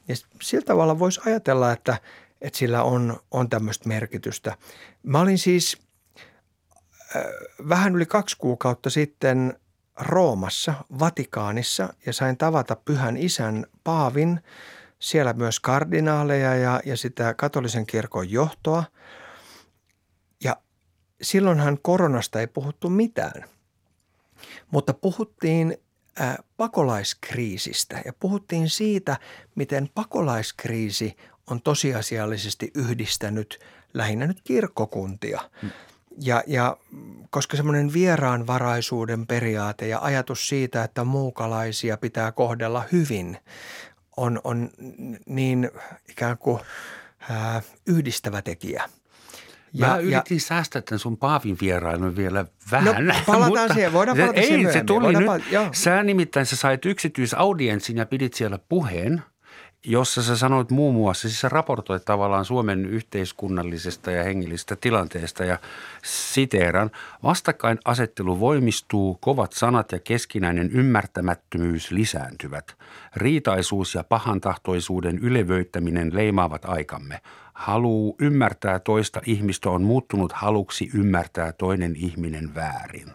Ja 0.08 0.15
sillä 0.42 0.65
tavalla 0.65 1.00
voisi 1.00 1.22
ajatella, 1.26 1.72
että, 1.72 1.98
että 2.42 2.60
sillä 2.60 2.84
on, 2.84 3.20
on 3.32 3.50
tämmöistä 3.50 3.89
merkitystä. 3.89 4.58
Mä 5.04 5.20
olin 5.20 5.38
siis 5.38 5.78
äh, 7.15 7.24
vähän 7.70 7.96
yli 7.96 8.06
kaksi 8.06 8.38
kuukautta 8.38 8.89
sitten 8.89 9.60
Roomassa, 10.00 10.74
Vatikaanissa 11.00 11.94
ja 12.06 12.14
sain 12.14 12.38
tavata 12.38 12.76
pyhän 12.76 13.18
isän 13.18 13.66
Paavin, 13.84 14.40
siellä 15.00 15.34
myös 15.34 15.60
kardinaaleja 15.60 16.56
ja, 16.56 16.80
ja 16.86 16.98
sitä 16.98 17.34
katolisen 17.34 17.86
kirkon 17.86 18.32
johtoa– 18.32 18.84
silloinhan 21.22 21.78
koronasta 21.82 22.40
ei 22.40 22.48
puhuttu 22.48 22.90
mitään, 22.90 23.46
mutta 24.72 24.94
puhuttiin 24.94 25.78
pakolaiskriisistä 26.58 28.02
ja 28.06 28.14
puhuttiin 28.20 28.70
siitä, 28.70 29.18
miten 29.56 29.90
pakolaiskriisi 29.96 31.18
on 31.50 31.62
tosiasiallisesti 31.62 32.72
yhdistänyt 32.76 33.60
lähinnä 33.94 34.28
nyt 34.28 34.42
kirkkokuntia. 34.44 35.50
Hmm. 35.62 35.72
Ja, 36.22 36.43
ja 36.48 36.78
koska 37.30 37.58
semmoinen 37.58 37.93
vieraanvaraisuuden 37.93 39.28
periaate 39.28 39.88
ja 39.88 40.00
ajatus 40.02 40.50
siitä, 40.50 40.84
että 40.84 41.04
muukalaisia 41.04 41.98
pitää 41.98 42.32
kohdella 42.32 42.84
hyvin, 42.91 43.38
on, 44.17 44.41
on 44.43 44.69
niin 45.26 45.72
ikään 46.10 46.38
kuin 46.38 46.60
ää, 47.30 47.62
yhdistävä 47.88 48.41
tekijä– 48.41 48.89
ja, 49.74 49.88
Mä 49.88 49.98
yritin 49.98 50.36
ja, 50.36 50.41
säästää 50.41 50.82
tämän 50.82 51.00
sun 51.00 51.17
Paavin 51.17 51.58
vierailun 51.62 52.15
vielä 52.15 52.45
vähän. 52.72 53.06
No, 53.06 53.13
palataan 53.26 53.62
mutta, 53.62 53.74
siihen, 53.74 53.93
voidaan 53.93 54.17
palata 54.17 54.39
ei, 54.39 54.48
siihen 54.48 54.74
se 54.74 54.84
tuli 54.84 55.13
nyt. 55.13 55.26
Pal- 55.26 55.69
sä 55.74 56.04
nimittäin 56.04 56.45
sä 56.45 56.56
sait 56.56 56.86
yksityisaudienssin 56.86 57.98
ja 57.98 58.06
pidit 58.06 58.34
siellä 58.34 58.60
puheen, 58.69 59.24
jossa 59.84 60.24
sä 60.24 60.38
sanoit 60.38 60.72
muun 60.72 60.96
muassa, 60.96 61.28
siis 61.28 61.42
sä 61.42 61.50
raportoit 61.50 62.06
tavallaan 62.06 62.46
Suomen 62.46 62.86
yhteiskunnallisesta 62.86 64.12
ja 64.12 64.24
hengellisestä 64.24 64.76
tilanteesta 64.76 65.46
ja 65.46 65.58
siteeran. 66.04 66.92
Vastakkainasettelu 67.24 68.39
voimistuu, 68.39 69.18
kovat 69.22 69.54
sanat 69.54 69.92
ja 69.92 70.00
keskinäinen 70.00 70.72
ymmärtämättömyys 70.72 71.92
lisääntyvät. 71.92 72.76
Riitaisuus 73.15 73.96
ja 73.96 74.04
pahantahtoisuuden 74.04 75.18
ylevöittäminen 75.18 76.15
leimaavat 76.15 76.65
aikamme. 76.65 77.22
Haluu 77.54 78.15
ymmärtää 78.20 78.80
toista 78.80 79.22
ihmistä 79.26 79.70
on 79.70 79.82
muuttunut 79.84 80.32
haluksi 80.32 80.89
ymmärtää 80.94 81.52
toinen 81.52 81.96
ihminen 81.96 82.56
väärin. 82.56 83.12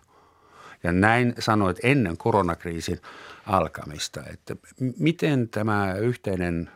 Ja 0.84 0.92
näin 0.92 1.34
sanoit 1.38 1.76
ennen 1.82 2.16
koronakriisin 2.16 3.00
alkamista, 3.46 4.20
että 4.32 4.56
miten 4.98 5.48
tämä 5.48 5.94
yhteinen 5.94 6.70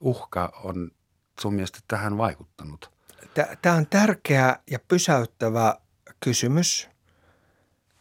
uhka 0.00 0.60
on 0.64 0.90
sun 1.40 1.54
mielestä 1.54 1.78
tähän 1.88 2.18
vaikuttanut? 2.18 2.90
Tämä 3.62 3.74
on 3.74 3.86
tärkeä 3.86 4.56
ja 4.70 4.78
pysäyttävä 4.88 5.76
kysymys, 6.20 6.88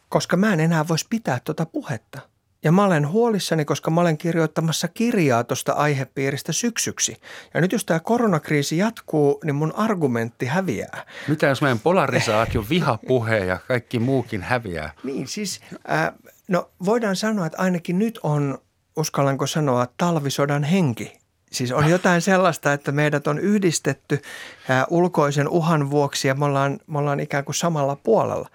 koska 0.10 0.38
mä 0.38 0.54
en 0.54 0.60
enää 0.60 0.88
voisi 0.88 1.06
pitää 1.10 1.39
tuota 1.45 1.65
puhetta– 1.65 2.19
ja 2.63 2.71
mä 2.71 2.86
olen 2.86 3.10
huolissani, 3.10 3.65
koska 3.65 3.91
mä 3.91 4.02
olen 4.02 4.17
kirjoittamassa 4.17 4.88
kirjaa 4.88 5.43
tuosta 5.43 5.73
aihepiiristä 5.73 6.52
syksyksi. 6.52 7.17
Ja 7.54 7.62
nyt 7.62 7.71
jos 7.71 7.86
tämä 7.86 7.99
koronakriisi 7.99 8.78
jatkuu, 8.78 9.39
niin 9.43 9.56
mun 9.56 9.73
argumentti 9.76 10.45
häviää. 10.45 11.06
Mitä 11.28 11.47
jos 11.47 11.62
meidän 11.62 11.80
polarisaatio, 11.80 12.65
vihapuhe 12.69 13.38
ja 13.38 13.60
kaikki 13.67 13.99
muukin 13.99 14.41
häviää? 14.41 14.93
Niin 15.04 15.28
siis, 15.28 15.62
äh, 15.91 16.12
no 16.47 16.69
voidaan 16.86 17.15
sanoa, 17.15 17.45
että 17.45 17.62
ainakin 17.62 17.99
nyt 17.99 18.19
on, 18.23 18.58
uskallanko 18.95 19.47
sanoa, 19.47 19.88
talvisodan 19.97 20.63
henki 20.63 21.23
Siis 21.54 21.71
on 21.71 21.89
jotain 21.89 22.21
sellaista, 22.21 22.73
että 22.73 22.91
meidät 22.91 23.28
on 23.28 23.39
yhdistetty 23.39 24.21
ää, 24.69 24.86
ulkoisen 24.89 25.49
uhan 25.49 25.91
vuoksi 25.91 26.28
ja 26.28 26.36
me 26.36 26.45
ollaan, 26.45 26.80
me 26.88 26.99
ollaan 26.99 27.19
ikään 27.19 27.45
kuin 27.45 27.56
samalla 27.56 27.95
puolella 27.95 28.49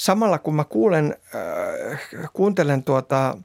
samalla 0.00 0.38
kun 0.38 0.54
mä 0.54 0.64
kuulen, 0.64 1.16
äh, 1.34 2.00
kuuntelen 2.32 2.82
tuota 2.82 3.38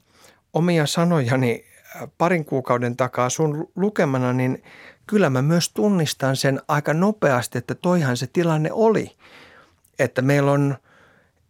omia 0.53 0.85
sanojani 0.85 1.65
äh, 1.95 2.09
parin 2.17 2.45
kuukauden 2.45 2.95
takaa 2.95 3.29
sun 3.29 3.71
lukemana, 3.75 4.33
niin 4.33 4.63
kyllä 5.07 5.29
mä 5.29 5.41
myös 5.41 5.69
tunnistan 5.69 6.35
sen 6.35 6.61
aika 6.67 6.93
nopeasti, 6.93 7.57
että 7.57 7.75
toihan 7.75 8.17
se 8.17 8.27
tilanne 8.27 8.69
oli. 8.71 9.15
Että 9.99 10.21
meillä 10.21 10.51
on 10.51 10.77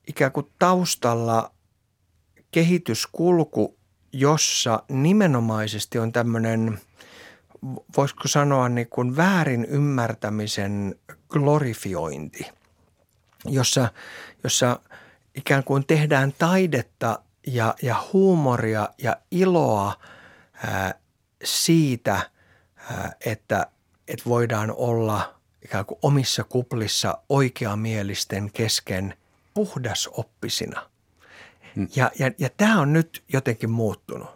ikään 0.08 0.32
kuin 0.32 0.48
taustalla 0.60 1.52
kehityskulku, 2.52 3.78
jossa 4.14 4.84
nimenomaisesti 4.90 6.00
on 6.00 6.12
tämmöinen, 6.12 6.80
voisiko 7.98 8.28
sanoa 8.28 8.70
niin 8.70 8.90
kuin 8.90 9.18
väärin 9.18 9.66
ymmärtämisen 9.66 10.96
glorifiointi, 11.30 12.48
jossa, 13.46 13.88
jossa 14.46 14.80
ikään 15.36 15.64
kuin 15.64 15.86
tehdään 15.88 16.34
taidetta 16.38 17.20
ja, 17.48 17.76
ja 17.82 17.96
huumoria 18.14 18.90
ja 18.98 19.18
iloa 19.32 19.94
ää, 20.68 20.94
siitä, 21.44 22.30
ää, 22.92 23.12
että, 23.26 23.68
että 24.08 24.30
voidaan 24.30 24.72
olla 24.72 25.36
ikään 25.62 25.86
kuin 25.86 26.00
omissa 26.02 26.44
kuplissa 26.44 27.18
oikeamielisten 27.30 28.52
kesken 28.52 29.14
puhdasoppisina. 29.54 30.90
Hmm. 31.76 31.88
Ja, 31.96 32.12
ja, 32.20 32.32
ja 32.38 32.50
tämä 32.58 32.80
on 32.82 32.94
nyt 32.94 33.24
jotenkin 33.34 33.70
muuttunut. 33.70 34.30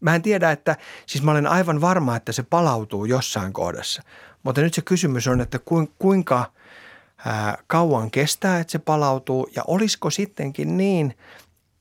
Mä 0.00 0.14
en 0.14 0.22
tiedä, 0.22 0.50
että 0.50 0.76
siis 1.06 1.24
mä 1.24 1.30
olen 1.30 1.46
aivan 1.46 1.80
varma, 1.80 2.16
että 2.16 2.32
se 2.32 2.42
palautuu 2.42 3.04
jossain 3.04 3.52
kohdassa. 3.52 4.02
Mutta 4.42 4.60
nyt 4.60 4.74
se 4.74 4.82
kysymys 4.82 5.28
on, 5.28 5.40
että 5.40 5.58
kuinka– 5.98 6.44
kauan 7.66 8.10
kestää, 8.10 8.60
että 8.60 8.70
se 8.70 8.78
palautuu 8.78 9.50
ja 9.56 9.62
olisiko 9.66 10.10
sittenkin 10.10 10.76
niin, 10.76 11.16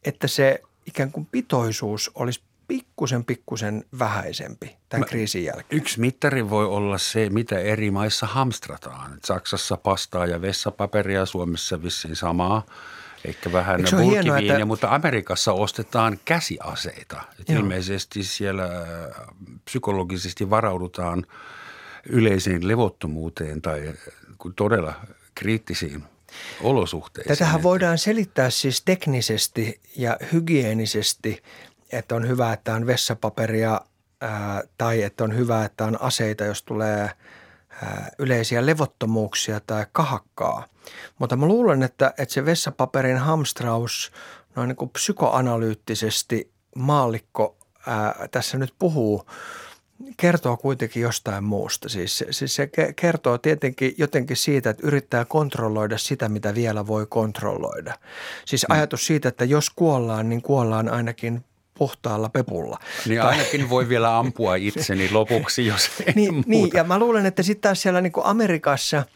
että 0.05 0.27
se 0.27 0.61
ikään 0.85 1.11
kuin 1.11 1.25
pitoisuus 1.25 2.11
olisi 2.15 2.41
pikkusen 2.67 3.25
pikkusen 3.25 3.83
vähäisempi 3.99 4.77
tämän 4.89 5.01
Mä, 5.01 5.05
kriisin 5.05 5.43
jälkeen. 5.43 5.81
Yksi 5.81 5.99
mittari 5.99 6.49
voi 6.49 6.65
olla 6.65 6.97
se, 6.97 7.29
mitä 7.29 7.59
eri 7.59 7.91
maissa 7.91 8.25
hamstrataan. 8.25 9.17
Saksassa 9.25 9.77
pastaa 9.77 10.25
ja 10.25 10.41
vessapaperia, 10.41 11.25
Suomessa 11.25 11.83
vissiin 11.83 12.15
samaa. 12.15 12.65
Ehkä 13.25 13.51
vähän 13.51 13.81
bulkiviiniä, 13.91 14.53
että... 14.53 14.65
mutta 14.65 14.95
Amerikassa 14.95 15.53
ostetaan 15.53 16.19
käsiaseita. 16.25 17.21
ilmeisesti 17.49 18.23
siellä 18.23 18.69
psykologisesti 19.65 20.49
varaudutaan 20.49 21.25
yleiseen 22.09 22.67
levottomuuteen 22.67 23.61
tai 23.61 23.93
todella 24.55 24.93
kriittisiin 25.39 26.03
olosuhteisiin. 26.61 27.37
Tätähän 27.37 27.63
voidaan 27.63 27.97
selittää 27.97 28.49
siis 28.49 28.81
teknisesti 28.81 29.79
ja 29.95 30.17
hygienisesti, 30.33 31.43
että 31.91 32.15
on 32.15 32.27
hyvä, 32.27 32.53
että 32.53 32.73
on 32.73 32.87
vessapaperia 32.87 33.81
ää, 34.21 34.63
tai 34.77 35.03
että 35.03 35.23
on 35.23 35.37
hyvä, 35.37 35.65
että 35.65 35.85
on 35.85 36.01
aseita, 36.01 36.45
jos 36.45 36.63
tulee 36.63 37.11
ää, 37.83 38.09
yleisiä 38.19 38.65
levottomuuksia 38.65 39.59
tai 39.67 39.85
kahakkaa. 39.91 40.65
Mutta 41.19 41.35
mä 41.35 41.45
luulen, 41.45 41.83
että, 41.83 42.13
että 42.17 42.33
se 42.33 42.45
vessapaperin 42.45 43.17
hamstraus 43.17 44.11
noin 44.55 44.67
niin 44.67 44.75
kuin 44.75 44.89
psykoanalyyttisesti 44.89 46.51
maallikko 46.75 47.57
ää, 47.87 48.27
tässä 48.31 48.57
nyt 48.57 48.73
puhuu– 48.79 49.23
kertoo 50.17 50.57
kuitenkin 50.57 51.03
jostain 51.03 51.43
muusta. 51.43 51.89
Siis, 51.89 52.23
siis 52.29 52.55
se 52.55 52.69
kertoo 52.95 53.37
tietenkin 53.37 53.95
jotenkin 53.97 54.37
siitä, 54.37 54.69
että 54.69 54.87
yrittää 54.87 55.25
kontrolloida 55.25 55.97
sitä, 55.97 56.29
mitä 56.29 56.55
vielä 56.55 56.87
voi 56.87 57.05
kontrolloida. 57.09 57.93
Siis 58.45 58.65
mm. 58.69 58.75
ajatus 58.75 59.05
siitä, 59.05 59.29
että 59.29 59.45
jos 59.45 59.69
kuollaan, 59.69 60.29
niin 60.29 60.41
kuollaan 60.41 60.89
ainakin 60.89 61.43
puhtaalla 61.73 62.29
pepulla. 62.29 62.79
Niin 63.07 63.21
tai... 63.21 63.31
ainakin 63.31 63.69
voi 63.69 63.89
vielä 63.89 64.17
ampua 64.17 64.55
itseni 64.69 65.09
lopuksi, 65.11 65.65
jos 65.65 65.89
niin, 66.15 66.33
muuta. 66.33 66.49
niin, 66.49 66.69
ja 66.73 66.83
mä 66.83 66.99
luulen, 66.99 67.25
että 67.25 67.43
sitten 67.43 67.61
taas 67.61 67.81
siellä 67.81 68.01
niin 68.01 68.13
Amerikassa– 68.23 69.03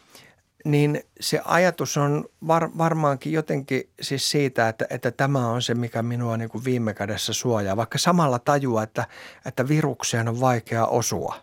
niin 0.64 1.00
se 1.20 1.40
ajatus 1.44 1.96
on 1.96 2.24
var, 2.46 2.70
varmaankin 2.78 3.32
jotenkin 3.32 3.90
siis 4.00 4.30
siitä, 4.30 4.68
että, 4.68 4.86
että 4.90 5.10
tämä 5.10 5.48
on 5.48 5.62
se, 5.62 5.74
mikä 5.74 6.02
minua 6.02 6.36
niin 6.36 6.48
kuin 6.48 6.64
viime 6.64 6.94
kädessä 6.94 7.32
suojaa. 7.32 7.76
Vaikka 7.76 7.98
samalla 7.98 8.38
tajua, 8.38 8.82
että, 8.82 9.06
että 9.46 9.68
virukseen 9.68 10.28
on 10.28 10.40
vaikea 10.40 10.86
osua. 10.86 11.36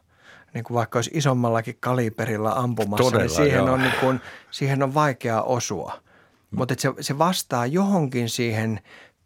Niin 0.53 0.63
kuin 0.63 0.75
vaikka 0.75 0.97
olisi 0.97 1.11
isommallakin 1.13 1.77
kaliberilla 1.79 2.51
ampumassa, 2.51 3.03
niin 3.03 3.11
Todella, 3.11 3.39
niin 3.39 3.51
siihen, 3.51 3.69
on 3.69 3.81
niin 3.81 3.93
kuin, 3.99 4.21
siihen 4.51 4.83
on 4.83 4.93
vaikea 4.93 5.41
osua. 5.41 5.93
Mm. 6.51 6.57
Mutta 6.57 6.75
se, 6.77 6.93
se 6.99 7.17
vastaa 7.17 7.65
johonkin 7.65 8.29
siihen 8.29 8.79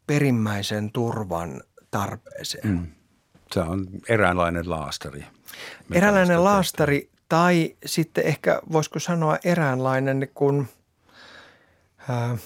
perimmäisen 0.07 0.91
turvan 0.91 1.61
tarpeeseen. 1.91 2.67
Mm. 2.67 2.87
Se 3.51 3.59
on 3.59 3.87
eräänlainen 4.09 4.69
laastari. 4.69 5.25
Eräänlainen 5.91 6.43
laastari 6.43 7.09
tai 7.29 7.75
sitten 7.85 8.25
ehkä 8.25 8.61
voisiko 8.71 8.99
sanoa 8.99 9.37
eräänlainen 9.43 10.19
niin 10.19 10.31
kuin, 10.33 10.67
ää, 12.09 12.37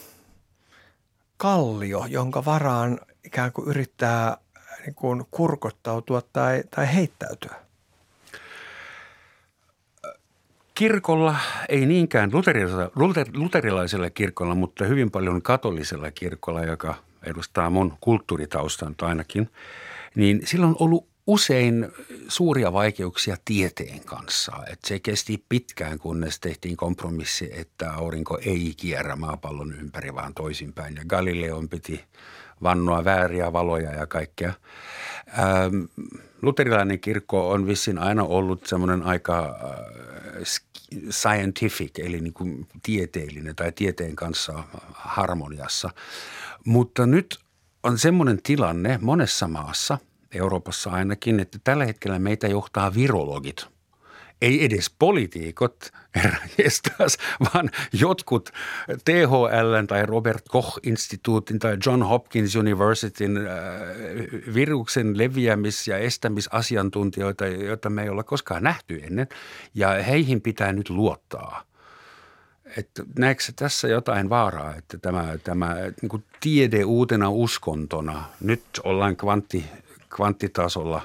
kallio, 1.37 2.05
jonka 2.09 2.45
varaan 2.45 2.99
ikään 3.23 3.51
kuin 3.51 3.67
yrittää 3.67 4.37
niin 4.85 4.95
kuin 4.95 5.23
kurkottautua 5.31 6.21
tai, 6.33 6.63
tai 6.71 6.93
heittäytyä. 6.95 7.55
Kirkolla, 10.75 11.35
ei 11.69 11.85
niinkään 11.85 12.29
luterilaisella, 12.33 12.91
luterilaisella 13.33 14.09
kirkolla, 14.09 14.55
mutta 14.55 14.85
hyvin 14.85 15.11
paljon 15.11 15.41
katolisella 15.41 16.11
kirkolla, 16.11 16.63
joka 16.63 16.95
edustaa 17.23 17.69
mun 17.69 17.97
kulttuuritaustan 18.01 18.95
ainakin, 19.01 19.49
niin 20.15 20.41
sillä 20.45 20.67
on 20.67 20.75
ollut 20.79 21.07
usein 21.27 21.87
suuria 22.27 22.73
vaikeuksia 22.73 23.37
tieteen 23.45 23.99
kanssa. 24.05 24.51
Et 24.71 24.79
se 24.85 24.99
kesti 24.99 25.45
pitkään, 25.49 25.99
kunnes 25.99 26.39
tehtiin 26.39 26.77
kompromissi, 26.77 27.49
että 27.53 27.93
aurinko 27.93 28.37
ei 28.37 28.73
kierrä 28.77 29.15
maapallon 29.15 29.73
ympäri, 29.79 30.15
vaan 30.15 30.33
toisinpäin. 30.33 30.95
Ja 30.95 31.05
Galileon 31.07 31.69
piti 31.69 32.05
vannoa 32.63 33.05
vääriä 33.05 33.53
valoja 33.53 33.91
ja 33.91 34.07
kaikkea. 34.07 34.53
Ähm, 35.39 35.83
luterilainen 36.41 36.99
kirkko 36.99 37.49
on 37.49 37.67
vissiin 37.67 37.97
aina 37.97 38.23
ollut 38.23 38.65
semmoinen 38.65 39.03
aika 39.03 39.59
äh, 39.63 40.43
scientific, 41.09 41.99
eli 41.99 42.21
niin 42.21 42.33
kuin 42.33 42.67
tieteellinen 42.83 43.55
tai 43.55 43.71
tieteen 43.71 44.15
kanssa 44.15 44.63
harmoniassa. 44.93 45.89
Mutta 46.65 47.05
nyt 47.05 47.39
on 47.83 47.97
semmoinen 47.97 48.41
tilanne 48.43 48.99
monessa 49.01 49.47
maassa– 49.47 49.97
Euroopassa 50.33 50.89
ainakin, 50.89 51.39
että 51.39 51.59
tällä 51.63 51.85
hetkellä 51.85 52.19
meitä 52.19 52.47
johtaa 52.47 52.93
virologit. 52.93 53.67
Ei 54.41 54.65
edes 54.65 54.95
poliitikot, 54.99 55.91
jestas, 56.63 57.17
vaan 57.53 57.69
jotkut 57.93 58.49
THL 59.05 59.85
tai 59.87 60.05
Robert 60.05 60.43
Koch-instituutin 60.49 61.59
tai 61.59 61.77
John 61.85 62.03
Hopkins 62.03 62.55
Universityn 62.55 63.37
äh, 63.37 63.43
viruksen 64.53 65.17
leviämis- 65.17 65.87
ja 65.87 65.97
estämisasiantuntijoita, 65.97 67.47
joita 67.47 67.89
me 67.89 68.03
ei 68.03 68.09
olla 68.09 68.23
koskaan 68.23 68.63
nähty 68.63 69.01
ennen. 69.03 69.27
Ja 69.73 69.89
heihin 70.03 70.41
pitää 70.41 70.73
nyt 70.73 70.89
luottaa. 70.89 71.63
Että 72.77 73.03
näetkö 73.17 73.43
tässä 73.55 73.87
jotain 73.87 74.29
vaaraa, 74.29 74.75
että 74.75 74.97
tämä, 74.97 75.37
tämä 75.43 75.75
niin 76.01 76.23
tiede 76.39 76.83
uutena 76.83 77.29
uskontona, 77.29 78.25
nyt 78.41 78.63
ollaan 78.83 79.15
kvantti, 79.15 79.65
kvanttitasolla 80.15 81.01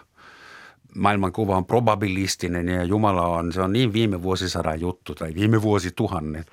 maailmankuva 0.94 1.56
on 1.56 1.66
probabilistinen 1.66 2.68
ja 2.68 2.84
Jumala 2.84 3.26
on, 3.26 3.52
se 3.52 3.60
on 3.60 3.72
niin 3.72 3.92
viime 3.92 4.22
vuosisadan 4.22 4.80
juttu 4.80 5.14
tai 5.14 5.34
viime 5.34 5.62
vuosituhannen. 5.62 6.44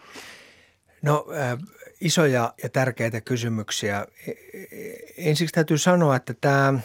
No 1.01 1.25
äh, 1.35 1.57
isoja 2.01 2.53
ja 2.63 2.69
tärkeitä 2.69 3.21
kysymyksiä. 3.21 4.07
E, 4.27 4.31
e, 4.31 4.35
ensiksi 5.17 5.53
täytyy 5.53 5.77
sanoa, 5.77 6.15
että 6.15 6.33
tämä– 6.41 6.79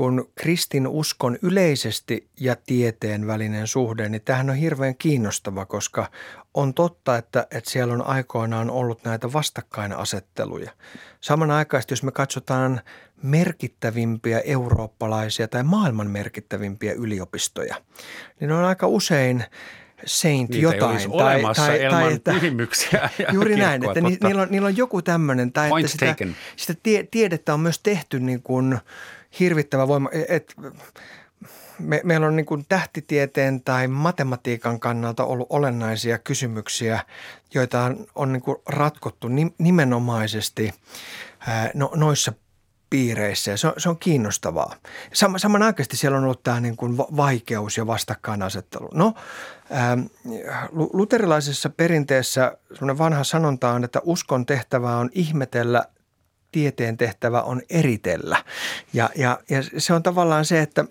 kun 0.00 0.30
kristin 0.34 0.86
uskon 0.86 1.38
yleisesti 1.42 2.28
ja 2.40 2.56
tieteen 2.56 3.26
välinen 3.26 3.66
suhde, 3.66 4.08
niin 4.08 4.22
tämähän 4.22 4.50
on 4.50 4.56
hirveän 4.56 4.96
kiinnostava, 4.96 5.66
koska 5.66 6.10
on 6.54 6.74
totta, 6.74 7.16
että, 7.16 7.46
että 7.50 7.70
siellä 7.70 7.94
on 7.94 8.06
aikoinaan 8.06 8.70
ollut 8.70 9.04
näitä 9.04 9.32
vastakkainasetteluja. 9.32 10.70
Samanaikaisesti, 11.20 11.92
jos 11.92 12.02
me 12.02 12.12
katsotaan 12.12 12.80
merkittävimpiä 13.22 14.40
eurooppalaisia 14.40 15.48
tai 15.48 15.62
maailman 15.62 16.10
merkittävimpiä 16.10 16.92
yliopistoja, 16.92 17.76
niin 18.40 18.52
on 18.52 18.64
aika 18.64 18.86
usein 18.86 19.44
Saint 20.06 20.50
Niitä 20.50 20.62
jotain. 20.62 21.10
Tai, 21.18 21.42
tai, 21.42 21.78
tai, 21.90 22.18
tai, 22.18 22.40
Juuri 23.34 23.56
näin, 23.56 23.84
että 23.84 24.00
ni, 24.00 24.18
niillä, 24.24 24.42
on, 24.42 24.48
niillä 24.50 24.66
on 24.66 24.76
joku 24.76 25.02
tämmöinen, 25.02 25.52
tai 25.52 25.70
että 25.80 25.92
sitä, 25.92 26.16
sitä 26.56 26.74
tie, 26.82 27.08
tiedettä 27.10 27.54
on 27.54 27.60
myös 27.60 27.78
tehty 27.78 28.20
niin 28.20 28.42
kuin– 28.42 28.78
hirvittävä 29.40 29.88
voima. 29.88 30.08
E, 30.12 30.36
et, 30.36 30.54
me, 31.78 32.00
meillä 32.04 32.26
on 32.26 32.36
niin 32.36 32.46
kuin 32.46 32.66
tähtitieteen 32.68 33.62
tai 33.62 33.88
matematiikan 33.88 34.80
kannalta 34.80 35.24
ollut 35.24 35.46
olennaisia 35.50 36.18
kysymyksiä, 36.18 37.00
joita 37.54 37.82
on, 37.82 38.06
on 38.14 38.32
niin 38.32 38.42
kuin 38.42 38.56
ratkottu 38.66 39.28
nimenomaisesti 39.58 40.74
no, 41.74 41.92
noissa 41.94 42.32
piireissä 42.90 43.56
se 43.56 43.66
on, 43.66 43.72
se 43.78 43.88
on 43.88 43.98
kiinnostavaa. 43.98 44.74
Sam, 45.12 45.34
samanaikaisesti 45.36 45.96
siellä 45.96 46.18
on 46.18 46.24
ollut 46.24 46.42
tämä 46.42 46.60
niin 46.60 46.76
kuin 46.76 46.98
vaikeus 46.98 47.76
ja 47.76 47.86
vastakkainasettelu. 47.86 48.88
No, 48.94 49.14
luterilaisessa 50.72 51.70
perinteessä 51.70 52.58
vanha 52.98 53.24
sanonta 53.24 53.70
on, 53.70 53.84
että 53.84 54.00
uskon 54.04 54.46
tehtävä 54.46 54.96
on 54.96 55.10
ihmetellä 55.12 55.84
tieteen 56.52 56.96
tehtävä 56.96 57.42
on 57.42 57.62
eritellä. 57.70 58.44
Ja, 58.92 59.10
ja, 59.16 59.38
ja 59.50 59.58
se 59.78 59.94
on 59.94 60.02
tavallaan 60.02 60.44
se, 60.44 60.60
että 60.60 60.84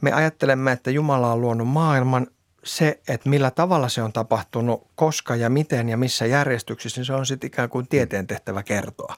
me 0.00 0.12
ajattelemme, 0.12 0.72
että 0.72 0.90
Jumala 0.90 1.32
on 1.32 1.40
luonut 1.40 1.68
maailman. 1.68 2.26
Se, 2.64 3.00
että 3.08 3.28
millä 3.28 3.50
tavalla 3.50 3.88
se 3.88 4.02
on 4.02 4.12
tapahtunut, 4.12 4.86
koska 4.94 5.36
ja 5.36 5.50
miten 5.50 5.88
ja 5.88 5.96
missä 5.96 6.26
järjestyksessä, 6.26 7.00
niin 7.00 7.06
se 7.06 7.12
on 7.12 7.26
sitten 7.26 7.48
ikään 7.48 7.68
kuin 7.68 7.88
tieteen 7.88 8.26
tehtävä 8.26 8.62
kertoa. 8.62 9.14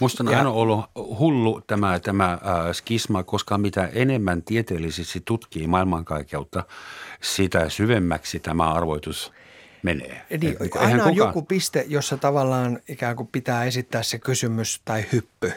Musta 0.00 0.24
on 0.24 0.32
ja, 0.32 0.38
aina 0.38 0.50
ollut 0.50 0.84
hullu 0.94 1.60
tämä, 1.66 2.00
tämä 2.00 2.32
äh, 2.32 2.40
skisma, 2.72 3.22
koska 3.22 3.58
mitä 3.58 3.88
enemmän 3.92 4.42
tieteellisesti 4.42 5.22
tutkii 5.24 5.66
maailmankaikeutta, 5.66 6.64
sitä 7.20 7.68
syvemmäksi 7.68 8.40
tämä 8.40 8.72
arvoitus– 8.72 9.32
menee. 9.82 10.26
Niin, 10.40 10.56
aina 10.74 11.04
on 11.04 11.10
kukaan... 11.10 11.16
joku 11.16 11.42
piste, 11.42 11.84
jossa 11.88 12.16
tavallaan 12.16 12.80
ikään 12.88 13.16
kuin 13.16 13.28
pitää 13.32 13.64
esittää 13.64 14.02
se 14.02 14.18
kysymys 14.18 14.80
tai 14.84 15.04
hyppy 15.12 15.52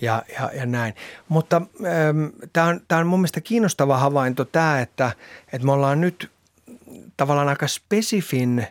ja, 0.00 0.22
ja, 0.38 0.50
ja 0.54 0.66
näin. 0.66 0.94
Mutta 1.28 1.56
ähm, 1.56 2.48
tämä 2.52 2.66
on, 2.66 2.80
on 2.92 3.06
mun 3.06 3.20
mielestä 3.20 3.40
kiinnostava 3.40 3.98
havainto 3.98 4.44
tämä, 4.44 4.80
että, 4.80 5.12
että 5.52 5.66
me 5.66 5.72
ollaan 5.72 6.00
nyt 6.00 6.30
tavallaan 7.16 7.48
aika 7.48 7.68
spesifin 7.68 8.66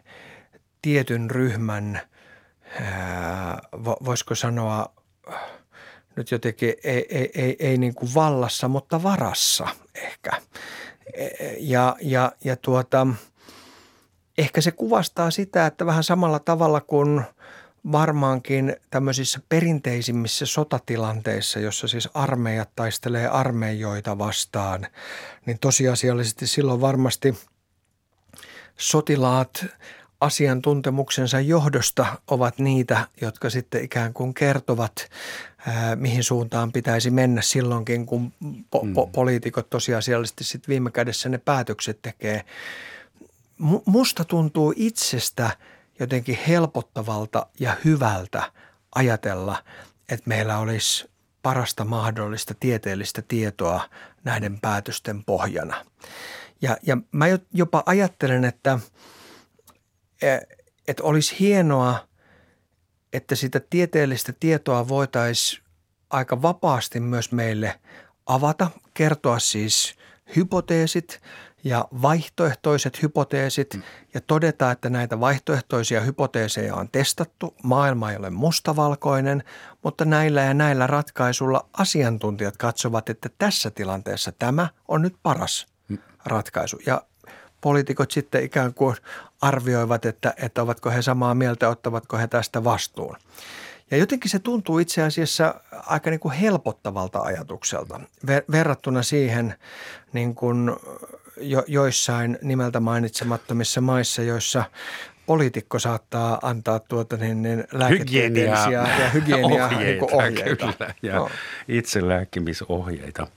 tietyn 0.81 1.31
ryhmän, 1.31 2.01
ää, 2.81 3.61
voisiko 4.05 4.35
sanoa 4.35 4.93
nyt 6.15 6.31
jotenkin 6.31 6.73
ei, 6.83 7.05
ei, 7.09 7.31
ei, 7.35 7.55
ei 7.59 7.77
niin 7.77 7.95
kuin 7.95 8.13
vallassa, 8.13 8.67
mutta 8.67 9.03
varassa 9.03 9.67
ehkä. 9.95 10.31
E, 11.13 11.27
ja, 11.59 11.95
ja, 12.01 12.31
ja 12.43 12.55
tuota– 12.55 13.07
ehkä 14.39 14.61
se 14.61 14.71
kuvastaa 14.71 15.31
sitä, 15.31 15.65
että 15.65 15.85
vähän 15.85 16.03
samalla 16.03 16.39
tavalla 16.39 16.81
kuin 16.81 17.21
varmaankin 17.91 18.75
tämmöisissä 18.89 19.39
perinteisimmissä 19.49 20.45
sotatilanteissa, 20.45 21.59
jossa 21.59 21.87
siis 21.87 22.09
armeijat 22.13 22.69
taistelee 22.75 23.27
armeijoita 23.27 24.17
vastaan, 24.17 24.87
niin 25.45 25.59
tosiasiallisesti 25.59 26.47
silloin 26.47 26.81
varmasti 26.81 27.37
sotilaat 28.77 29.65
asiantuntemuksensa 30.21 31.39
johdosta 31.39 32.05
ovat 32.27 32.59
niitä, 32.59 33.07
jotka 33.21 33.49
sitten 33.49 33.83
ikään 33.83 34.13
kuin 34.13 34.33
kertovat, 34.33 35.09
ää, 35.67 35.95
mihin 35.95 36.23
suuntaan 36.23 36.71
pitäisi 36.71 37.11
mennä 37.11 37.41
silloinkin, 37.41 38.05
kun 38.05 38.33
po- 38.43 38.85
mm. 38.85 38.93
po- 38.93 39.09
poliitikot 39.11 39.69
tosiasiallisesti 39.69 40.43
sitten 40.43 40.69
viime 40.69 40.91
kädessä 40.91 41.29
ne 41.29 41.37
päätökset 41.37 41.99
tekee. 42.01 42.45
Musta 43.85 44.25
tuntuu 44.25 44.73
itsestä 44.75 45.57
jotenkin 45.99 46.37
helpottavalta 46.47 47.47
ja 47.59 47.75
hyvältä 47.85 48.51
ajatella, 48.95 49.63
että 50.09 50.29
meillä 50.29 50.57
olisi 50.57 51.09
parasta 51.41 51.85
mahdollista 51.85 52.53
tieteellistä 52.59 53.21
tietoa 53.21 53.89
näiden 54.23 54.59
päätösten 54.59 55.23
pohjana. 55.23 55.85
Ja, 56.61 56.77
ja 56.83 56.97
mä 57.11 57.25
jopa 57.53 57.83
ajattelen, 57.85 58.45
että– 58.45 58.79
että 60.87 61.03
olisi 61.03 61.35
hienoa, 61.39 62.07
että 63.13 63.35
sitä 63.35 63.61
tieteellistä 63.69 64.33
tietoa 64.39 64.87
voitaisiin 64.87 65.63
aika 66.09 66.41
vapaasti 66.41 66.99
myös 66.99 67.31
meille 67.31 67.79
avata, 68.25 68.69
kertoa 68.93 69.39
siis 69.39 69.95
hypoteesit 70.35 71.21
ja 71.63 71.85
vaihtoehtoiset 72.01 73.01
hypoteesit 73.01 73.73
mm. 73.73 73.81
ja 74.13 74.21
todeta, 74.21 74.71
että 74.71 74.89
näitä 74.89 75.19
vaihtoehtoisia 75.19 76.01
hypoteeseja 76.01 76.75
on 76.75 76.89
testattu. 76.91 77.55
Maailma 77.63 78.11
ei 78.11 78.17
ole 78.17 78.29
mustavalkoinen, 78.29 79.43
mutta 79.83 80.05
näillä 80.05 80.41
ja 80.41 80.53
näillä 80.53 80.87
ratkaisulla 80.87 81.65
asiantuntijat 81.73 82.57
katsovat, 82.57 83.09
että 83.09 83.29
tässä 83.37 83.71
tilanteessa 83.71 84.31
tämä 84.31 84.67
on 84.87 85.01
nyt 85.01 85.15
paras 85.23 85.67
mm. 85.87 85.97
ratkaisu. 86.25 86.79
Ja 86.85 87.01
poliitikot 87.61 88.11
sitten 88.11 88.43
ikään 88.43 88.73
kuin 88.73 88.95
arvioivat, 89.41 90.05
että, 90.05 90.33
että 90.37 90.61
ovatko 90.61 90.89
he 90.89 91.01
samaa 91.01 91.35
mieltä, 91.35 91.69
ottavatko 91.69 92.17
he 92.17 92.27
tästä 92.27 92.63
vastuun. 92.63 93.15
Ja 93.91 93.97
jotenkin 93.97 94.31
se 94.31 94.39
tuntuu 94.39 94.79
itse 94.79 95.03
asiassa 95.03 95.55
aika 95.71 96.09
niin 96.09 96.19
kuin 96.19 96.33
helpottavalta 96.33 97.19
ajatukselta 97.19 98.01
ver- 98.27 98.43
verrattuna 98.51 99.03
siihen 99.03 99.55
niin 100.13 100.35
kuin 100.35 100.71
jo, 101.41 101.63
joissain 101.67 102.37
nimeltä 102.41 102.79
mainitsemattomissa 102.79 103.81
maissa, 103.81 104.21
joissa 104.21 104.63
poliitikko 105.25 105.79
saattaa 105.79 106.39
antaa 106.41 106.79
tuota 106.79 107.17
niin, 107.17 107.41
niin 107.41 107.63
lääketieteellisiä 107.71 108.87
ja 108.99 109.09
hygienia 109.09 109.65
ohjeita. 109.65 110.05
Niin 110.05 110.15
ohjeita. 110.15 110.73
Kyllä, 110.73 110.93
ja 111.01 111.15
no. 111.15 111.29
itselääkimisohjeita. 111.67 113.27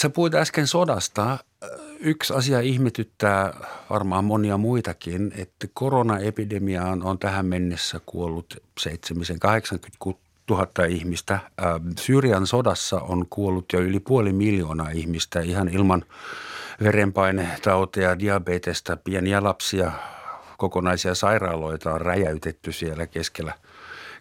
Sä 0.00 0.10
puhuit 0.10 0.34
äsken 0.34 0.66
sodasta 0.66 1.38
yksi 2.00 2.34
asia 2.34 2.60
ihmetyttää 2.60 3.54
varmaan 3.90 4.24
monia 4.24 4.56
muitakin, 4.56 5.32
että 5.36 5.66
koronaepidemiaan 5.74 7.02
on 7.02 7.18
tähän 7.18 7.46
mennessä 7.46 8.00
kuollut 8.06 8.62
780 8.80 9.98
000 10.50 10.66
ihmistä. 10.88 11.38
Syyrian 11.98 12.46
sodassa 12.46 13.00
on 13.00 13.26
kuollut 13.30 13.72
jo 13.72 13.80
yli 13.80 14.00
puoli 14.00 14.32
miljoonaa 14.32 14.90
ihmistä 14.90 15.40
ihan 15.40 15.68
ilman 15.68 16.04
verenpainetauteja, 16.82 18.18
diabetesta, 18.18 18.96
pieniä 18.96 19.42
lapsia, 19.42 19.92
kokonaisia 20.58 21.14
sairaaloita 21.14 21.92
on 21.92 22.00
räjäytetty 22.00 22.72
siellä 22.72 23.06
keskellä, 23.06 23.52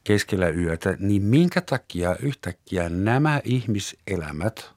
keskellä 0.03 0.49
yötä. 0.49 0.97
Niin 0.99 1.23
minkä 1.23 1.61
takia 1.61 2.15
yhtäkkiä 2.19 2.89
nämä 2.89 3.41
ihmiselämät, 3.43 4.71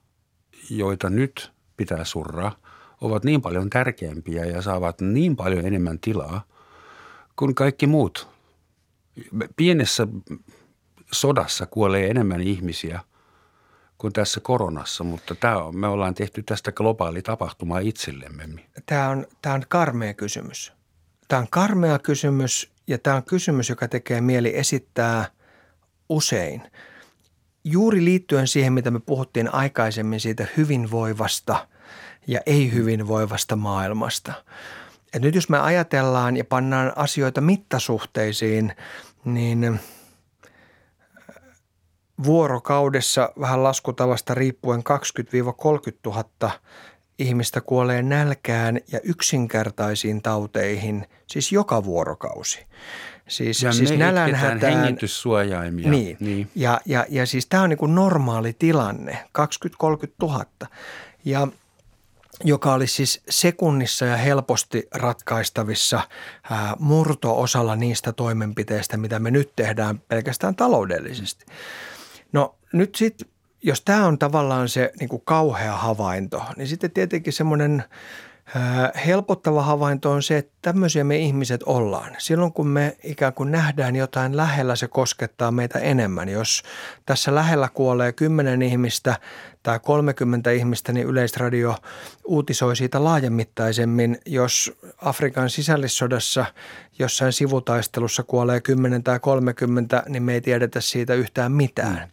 joita 0.70 1.10
nyt 1.10 1.52
pitää 1.76 2.04
surraa– 2.04 2.56
ovat 3.00 3.24
niin 3.24 3.42
paljon 3.42 3.70
tärkeämpiä 3.70 4.44
ja 4.44 4.62
saavat 4.62 5.00
niin 5.00 5.36
paljon 5.36 5.66
enemmän 5.66 5.98
tilaa 5.98 6.42
kuin 7.36 7.54
kaikki 7.54 7.86
muut. 7.86 8.28
Pienessä 9.56 10.06
sodassa 11.12 11.66
kuolee 11.66 12.10
enemmän 12.10 12.40
ihmisiä 12.40 13.00
kuin 13.98 14.12
tässä 14.12 14.40
koronassa, 14.40 15.04
mutta 15.04 15.34
tämä 15.34 15.56
on, 15.56 15.76
me 15.76 15.86
ollaan 15.86 16.14
tehty 16.14 16.42
tästä 16.42 16.72
globaali 16.72 17.22
tapahtuma 17.22 17.78
itsellemme. 17.78 18.44
Tämä 18.86 19.08
on, 19.08 19.26
tämä 19.42 19.54
on 19.54 19.62
karmea 19.68 20.14
kysymys. 20.14 20.72
Tämä 21.28 21.40
on 21.40 21.46
karmea 21.50 21.98
kysymys 21.98 22.70
ja 22.86 22.98
tämä 22.98 23.16
on 23.16 23.22
kysymys, 23.22 23.68
joka 23.68 23.88
tekee 23.88 24.20
mieli 24.20 24.56
esittää 24.56 25.24
usein. 26.08 26.62
Juuri 27.64 28.04
liittyen 28.04 28.48
siihen, 28.48 28.72
mitä 28.72 28.90
me 28.90 29.00
puhuttiin 29.00 29.54
aikaisemmin 29.54 30.20
siitä 30.20 30.46
hyvinvoivasta– 30.56 31.66
ja 32.28 32.40
ei 32.46 32.72
hyvinvoivasta 32.72 33.56
maailmasta. 33.56 34.32
Et 35.12 35.22
nyt 35.22 35.34
jos 35.34 35.48
me 35.48 35.58
ajatellaan 35.58 36.36
ja 36.36 36.44
pannaan 36.44 36.92
asioita 36.96 37.40
mittasuhteisiin, 37.40 38.72
niin 39.24 39.80
vuorokaudessa 42.24 43.32
vähän 43.40 43.62
laskutavasta 43.62 44.34
riippuen 44.34 44.80
20-30 44.80 44.82
000 46.06 46.50
ihmistä 47.18 47.60
kuolee 47.60 48.02
nälkään 48.02 48.80
ja 48.92 49.00
yksinkertaisiin 49.02 50.22
tauteihin, 50.22 51.06
siis 51.26 51.52
joka 51.52 51.84
vuorokausi. 51.84 52.66
Siis, 53.28 53.62
ja 53.62 53.72
siis 53.72 53.90
nälänhätään. 53.90 54.82
hengityssuojaimia. 54.82 55.90
Niin, 55.90 56.16
niin. 56.20 56.50
Ja, 56.54 56.80
ja, 56.86 57.06
ja 57.08 57.26
siis 57.26 57.46
tämä 57.46 57.62
on 57.62 57.68
niin 57.68 57.78
kuin 57.78 57.94
normaali 57.94 58.52
tilanne, 58.58 59.18
20-30 59.38 60.10
000. 60.22 60.44
Ja 61.24 61.48
joka 62.44 62.72
olisi 62.72 62.94
siis 62.94 63.22
sekunnissa 63.28 64.04
ja 64.04 64.16
helposti 64.16 64.88
ratkaistavissa 64.94 66.00
ää, 66.50 66.76
murto-osalla 66.78 67.76
niistä 67.76 68.12
toimenpiteistä, 68.12 68.96
mitä 68.96 69.18
me 69.18 69.30
nyt 69.30 69.52
tehdään 69.56 69.98
pelkästään 69.98 70.56
taloudellisesti. 70.56 71.44
No 71.48 71.54
nyt 72.72 72.94
sitten, 72.94 73.28
jos 73.62 73.80
tämä 73.80 74.06
on 74.06 74.18
tavallaan 74.18 74.68
se 74.68 74.92
niin 75.00 75.08
kuin 75.08 75.22
kauhea 75.24 75.76
havainto, 75.76 76.44
niin 76.56 76.68
sitten 76.68 76.90
tietenkin 76.90 77.32
semmoinen– 77.32 77.84
helpottava 79.06 79.62
havainto 79.62 80.10
on 80.10 80.22
se, 80.22 80.38
että 80.38 80.52
tämmöisiä 80.62 81.04
me 81.04 81.16
ihmiset 81.16 81.62
ollaan. 81.62 82.16
Silloin 82.18 82.52
kun 82.52 82.66
me 82.66 82.96
ikään 83.04 83.32
kuin 83.32 83.50
nähdään 83.50 83.96
jotain 83.96 84.36
lähellä, 84.36 84.76
se 84.76 84.88
koskettaa 84.88 85.50
meitä 85.50 85.78
enemmän. 85.78 86.28
Jos 86.28 86.62
tässä 87.06 87.34
lähellä 87.34 87.68
kuolee 87.74 88.12
10 88.12 88.62
ihmistä 88.62 89.16
tai 89.62 89.80
30 89.80 90.50
ihmistä, 90.50 90.92
niin 90.92 91.06
Yleisradio 91.06 91.76
uutisoi 92.24 92.76
siitä 92.76 93.04
laajemittaisemmin. 93.04 94.18
Jos 94.26 94.78
Afrikan 95.02 95.50
sisällissodassa 95.50 96.44
jossain 96.98 97.32
sivutaistelussa 97.32 98.22
kuolee 98.22 98.60
10 98.60 99.02
tai 99.02 99.20
30, 99.20 100.02
niin 100.08 100.22
me 100.22 100.34
ei 100.34 100.40
tiedetä 100.40 100.80
siitä 100.80 101.14
yhtään 101.14 101.52
mitään. 101.52 102.08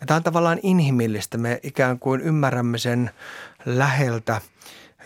Ja 0.00 0.06
tämä 0.06 0.16
on 0.16 0.22
tavallaan 0.22 0.58
inhimillistä. 0.62 1.38
Me 1.38 1.60
ikään 1.62 1.98
kuin 1.98 2.20
ymmärrämme 2.20 2.78
sen 2.78 3.10
läheltä– 3.66 4.40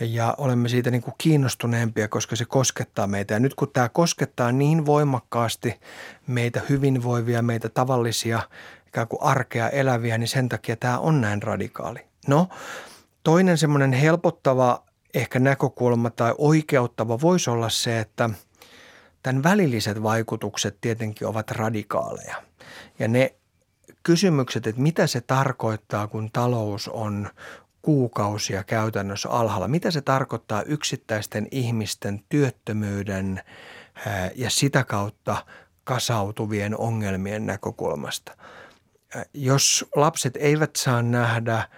ja 0.01 0.35
olemme 0.39 0.69
siitä 0.69 0.91
niin 0.91 1.03
kuin 1.03 1.15
kiinnostuneempia, 1.19 2.09
koska 2.09 2.37
se 2.37 2.45
koskettaa 2.45 3.07
meitä. 3.07 3.35
Ja 3.35 3.41
nyt 3.41 3.55
kun 3.55 3.71
tämä 3.73 3.89
koskettaa 3.89 4.53
niin 4.53 4.87
voimakkaasti 4.87 5.81
meitä 6.27 6.63
hyvinvoivia, 6.69 7.43
meitä 7.43 7.69
tavallisia, 7.69 8.41
ikään 8.87 9.09
kuin 9.09 9.23
arkea 9.23 9.69
eläviä, 9.69 10.19
niin 10.19 10.29
sen 10.29 10.49
takia 10.49 10.77
tämä 10.77 10.99
on 10.99 11.21
näin 11.21 11.43
radikaali. 11.43 12.01
No, 12.29 12.49
toinen 13.23 13.59
semmoinen 13.59 13.93
helpottava 13.93 14.85
ehkä 15.15 15.39
näkökulma 15.39 16.11
tai 16.11 16.35
oikeuttava 16.39 17.21
voisi 17.21 17.51
olla 17.51 17.69
se, 17.69 18.01
että 18.01 18.31
tämän 19.23 19.43
välilliset 19.43 20.03
vaikutukset 20.03 20.79
tietenkin 20.81 21.29
ovat 21.29 21.51
radikaaleja. 21.51 22.43
Ja 22.99 23.09
ne 23.09 23.35
kysymykset, 24.03 24.67
että 24.67 24.83
mitä 24.83 25.07
se 25.07 25.21
tarkoittaa, 25.21 26.07
kun 26.07 26.31
talous 26.33 26.89
on 26.89 27.31
kuukausia 27.85 28.65
käytännössä 28.65 29.29
alhaalla. 29.29 29.69
Mitä 29.69 29.91
se 29.91 30.01
tarkoittaa 30.01 30.63
yksittäisten 30.63 31.49
ihmisten 31.51 32.25
työttömyyden 32.29 33.41
ja 34.35 34.51
sitä 34.51 34.85
kautta 34.85 35.47
kasautuvien 35.85 36.79
ongelmien 36.79 37.47
näkökulmasta? 37.47 38.37
Jos 39.35 39.85
lapset 39.97 40.37
eivät 40.37 40.77
saa 40.77 41.03
nähdä 41.03 41.69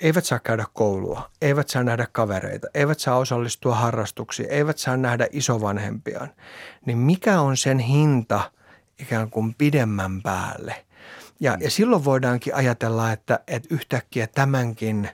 eivät 0.00 0.24
saa 0.24 0.38
käydä 0.38 0.64
koulua, 0.72 1.30
eivät 1.42 1.68
saa 1.68 1.82
nähdä 1.82 2.06
kavereita, 2.12 2.68
eivät 2.74 2.98
saa 2.98 3.16
osallistua 3.16 3.74
harrastuksiin, 3.74 4.50
eivät 4.50 4.78
saa 4.78 4.96
nähdä 4.96 5.26
isovanhempiaan, 5.32 6.28
niin 6.86 6.98
mikä 6.98 7.40
on 7.40 7.56
sen 7.56 7.78
hinta 7.78 8.50
ikään 8.98 9.30
kuin 9.30 9.54
pidemmän 9.54 10.22
päälle– 10.22 10.84
ja, 11.40 11.56
ja 11.60 11.70
silloin 11.70 12.04
voidaankin 12.04 12.54
ajatella, 12.54 13.12
että, 13.12 13.40
että 13.46 13.74
yhtäkkiä 13.74 14.26
tämänkin 14.26 15.08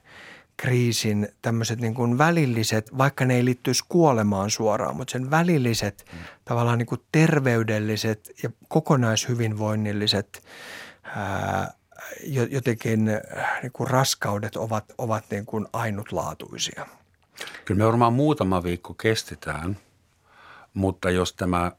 kriisin 0.57 1.29
tämmöiset 1.43 1.81
niin 1.81 1.95
kuin 1.95 2.19
välilliset, 2.19 2.99
vaikka 2.99 3.25
ne 3.25 3.35
ei 3.35 3.45
liittyisi 3.45 3.85
kuolemaan 3.89 4.51
suoraan, 4.51 4.97
mutta 4.97 5.13
sen 5.13 5.31
välilliset 5.31 6.05
mm. 6.13 6.19
tavallaan 6.45 6.79
niin 6.79 6.87
kuin 6.87 7.01
terveydelliset 7.13 8.31
ja 8.43 8.51
kokonaishyvinvoinnilliset 8.69 10.43
ää, 11.05 11.75
jotenkin 12.51 13.05
niin 13.63 13.73
kuin 13.73 13.91
raskaudet 13.91 14.57
ovat, 14.57 14.85
ovat 14.99 15.25
niin 15.31 15.47
kuin 15.47 15.67
ainutlaatuisia. 15.73 16.87
Kyllä 17.65 17.79
me 17.79 17.87
varmaan 17.87 18.13
muutama 18.13 18.63
viikko 18.63 18.95
kestetään 18.95 19.77
Mutta 20.75 21.11
jos 21.11 21.33
tämä 21.33 21.73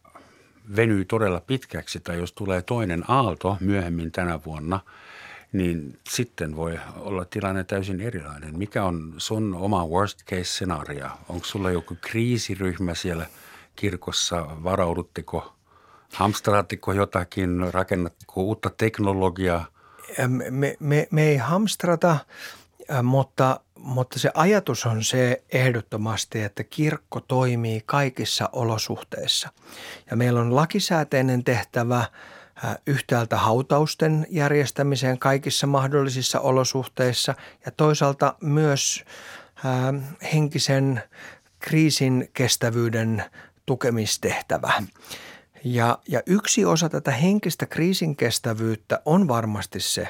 venyy 0.76 1.06
todella 1.06 1.42
pitkäksi 1.42 2.00
tai 2.00 2.18
jos 2.18 2.34
tulee 2.34 2.62
toinen 2.62 3.04
aalto 3.08 3.58
myöhemmin 3.60 4.12
tänä 4.12 4.40
vuonna, 4.46 4.80
niin 5.54 6.00
sitten 6.10 6.56
voi 6.56 6.80
olla 6.96 7.26
tilanne 7.26 7.64
täysin 7.64 8.02
erilainen. 8.02 8.58
Mikä 8.58 8.84
on 8.84 9.14
sun 9.18 9.56
oma 9.56 9.86
worst 9.86 10.24
case 10.26 10.44
scenario? 10.44 11.08
Onko 11.30 11.46
sulla 11.46 11.72
joku 11.72 11.98
kriisiryhmä 12.02 12.94
siellä 12.94 13.26
kirkossa? 13.76 14.48
Varaudutteko? 14.64 15.54
Hamstraatteko 16.14 16.94
jotakin? 16.94 17.74
Rakennatteko 17.74 18.42
uutta 18.42 18.70
teknologiaa? 18.70 19.66
Me, 20.50 20.76
me, 20.80 21.08
me 21.12 21.24
ei 21.24 21.38
hamstrata, 21.38 22.18
mutta, 23.04 23.60
mutta 23.80 24.20
se 24.20 24.32
ajatus 24.34 24.86
on 24.86 25.04
se 25.04 25.44
ehdottomasti, 25.54 26.42
että 26.42 26.64
kirkko 26.64 27.20
toimii 27.20 27.82
kaikissa 27.86 28.50
olosuhteissa. 28.54 29.50
Ja 30.12 30.18
meillä 30.18 30.42
on 30.42 30.56
lakisääteinen 30.56 31.44
tehtävä 31.44 32.06
yhtäältä 32.88 33.38
hautausten 33.38 34.28
järjestämiseen 34.30 35.20
kaikissa 35.20 35.68
mahdollisissa 35.68 36.40
olosuhteissa 36.40 37.36
ja 37.66 37.72
toisaalta 37.72 38.36
myös 38.42 39.04
henkisen 40.34 41.04
kriisin 41.60 42.30
kestävyyden 42.34 43.24
tukemistehtävä. 43.66 44.74
Ja, 45.64 45.98
ja 46.08 46.22
yksi 46.26 46.66
osa 46.66 46.90
tätä 46.90 47.12
henkistä 47.12 47.66
kriisinkestävyyttä 47.66 49.02
on 49.06 49.28
varmasti 49.28 49.80
se, 49.80 50.10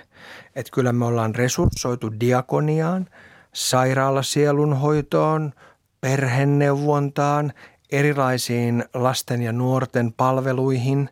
että 0.55 0.71
kyllä 0.71 0.93
me 0.93 1.05
ollaan 1.05 1.35
resurssoitu 1.35 2.19
diakoniaan, 2.19 3.09
sairaalasielunhoitoon, 3.53 5.53
perheneuvontaan, 6.01 7.53
erilaisiin 7.91 8.85
lasten 8.93 9.41
ja 9.41 9.53
nuorten 9.53 10.13
palveluihin, 10.13 11.09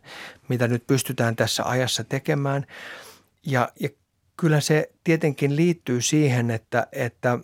mitä 0.48 0.68
nyt 0.68 0.86
pystytään 0.86 1.36
tässä 1.36 1.64
ajassa 1.64 2.04
tekemään. 2.04 2.66
Ja, 3.46 3.68
ja 3.80 3.88
kyllä 4.36 4.60
se 4.60 4.90
tietenkin 5.04 5.56
liittyy 5.56 6.02
siihen, 6.02 6.50
että, 6.50 6.86
että– 6.92 7.38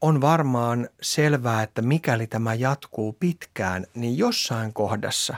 on 0.00 0.20
varmaan 0.20 0.88
selvää, 1.02 1.62
että 1.62 1.82
mikäli 1.82 2.26
tämä 2.26 2.54
jatkuu 2.54 3.16
pitkään, 3.20 3.86
niin 3.94 4.18
jossain 4.18 4.72
kohdassa 4.72 5.34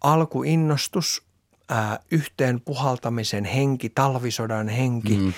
alkuinnostus, 0.00 1.22
ää, 1.70 1.98
yhteen 2.10 2.60
puhaltamisen 2.60 3.44
henki, 3.44 3.88
talvisodan 3.88 4.68
henki. 4.68 5.18
Mm. 5.18 5.32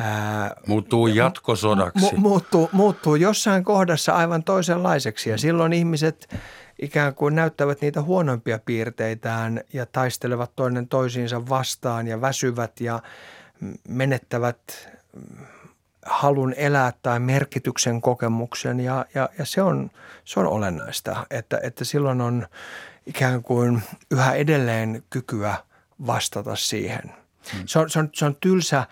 Ää, 0.00 0.54
muuttuu 0.66 1.06
jatkosodaksi. 1.06 2.06
Mu- 2.06 2.18
muuttuu, 2.18 2.68
muuttuu 2.72 3.14
jossain 3.14 3.64
kohdassa 3.64 4.12
aivan 4.12 4.44
toisenlaiseksi 4.44 5.30
ja 5.30 5.38
silloin 5.38 5.72
ihmiset 5.72 6.34
ikään 6.82 7.14
kuin 7.14 7.34
näyttävät 7.34 7.80
niitä 7.80 8.02
huonompia 8.02 8.58
piirteitään 8.58 9.60
ja 9.72 9.86
taistelevat 9.86 10.56
toinen 10.56 10.88
toisiinsa 10.88 11.48
vastaan 11.48 12.06
ja 12.06 12.20
väsyvät 12.20 12.80
ja 12.80 13.02
menettävät 13.88 14.88
halun 16.06 16.54
elää 16.56 16.92
tai 17.02 17.20
merkityksen 17.20 18.00
kokemuksen 18.00 18.80
ja, 18.80 19.06
ja, 19.14 19.28
ja 19.38 19.44
se, 19.44 19.62
on, 19.62 19.90
se 20.24 20.40
on 20.40 20.46
olennaista, 20.46 21.26
että, 21.30 21.60
että 21.62 21.84
silloin 21.84 22.20
on 22.20 22.46
ikään 23.06 23.42
kuin 23.42 23.82
yhä 24.10 24.32
edelleen 24.32 25.02
kykyä 25.10 25.54
vastata 26.06 26.56
siihen. 26.56 27.02
Hmm. 27.52 27.62
Se, 27.66 27.78
on, 27.78 27.90
se, 27.90 27.98
on, 27.98 28.10
se 28.14 28.24
on 28.24 28.36
tylsä 28.40 28.86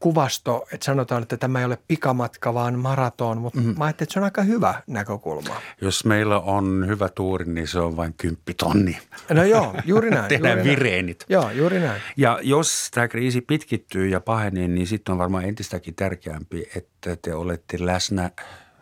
kuvasto, 0.00 0.66
että 0.72 0.84
sanotaan, 0.84 1.22
että 1.22 1.36
tämä 1.36 1.58
ei 1.58 1.64
ole 1.64 1.78
pikamatka, 1.88 2.54
vaan 2.54 2.78
maraton, 2.78 3.38
mutta 3.38 3.60
mm. 3.60 3.74
mä 3.78 3.84
ajattelin, 3.84 4.06
että 4.06 4.12
se 4.12 4.18
on 4.18 4.24
aika 4.24 4.42
hyvä 4.42 4.82
näkökulma. 4.86 5.56
Jos 5.80 6.04
meillä 6.04 6.40
on 6.40 6.84
hyvä 6.86 7.08
tuuri, 7.08 7.44
niin 7.44 7.68
se 7.68 7.78
on 7.78 7.96
vain 7.96 8.14
kymppitonni. 8.14 8.98
No 9.30 9.44
joo, 9.44 9.74
juuri 9.84 10.10
näin. 10.14 10.28
Tehdään 10.28 10.58
juuri 10.58 10.70
vireenit. 10.70 11.24
Näin. 11.28 11.42
Joo, 11.42 11.50
juuri 11.50 11.80
näin. 11.80 12.02
Ja 12.16 12.38
jos 12.42 12.88
tämä 12.90 13.08
kriisi 13.08 13.40
pitkittyy 13.40 14.08
ja 14.08 14.20
pahenee, 14.20 14.68
niin 14.68 14.86
sitten 14.86 15.12
on 15.12 15.18
varmaan 15.18 15.44
entistäkin 15.44 15.94
tärkeämpi, 15.94 16.66
että 16.76 17.16
te 17.16 17.34
olette 17.34 17.76
läsnä 17.80 18.30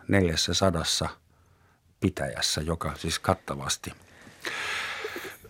neljässä 0.09 0.55
sadassa 0.55 1.09
pitäjässä, 2.01 2.61
joka 2.61 2.93
siis 2.97 3.19
kattavasti. 3.19 3.93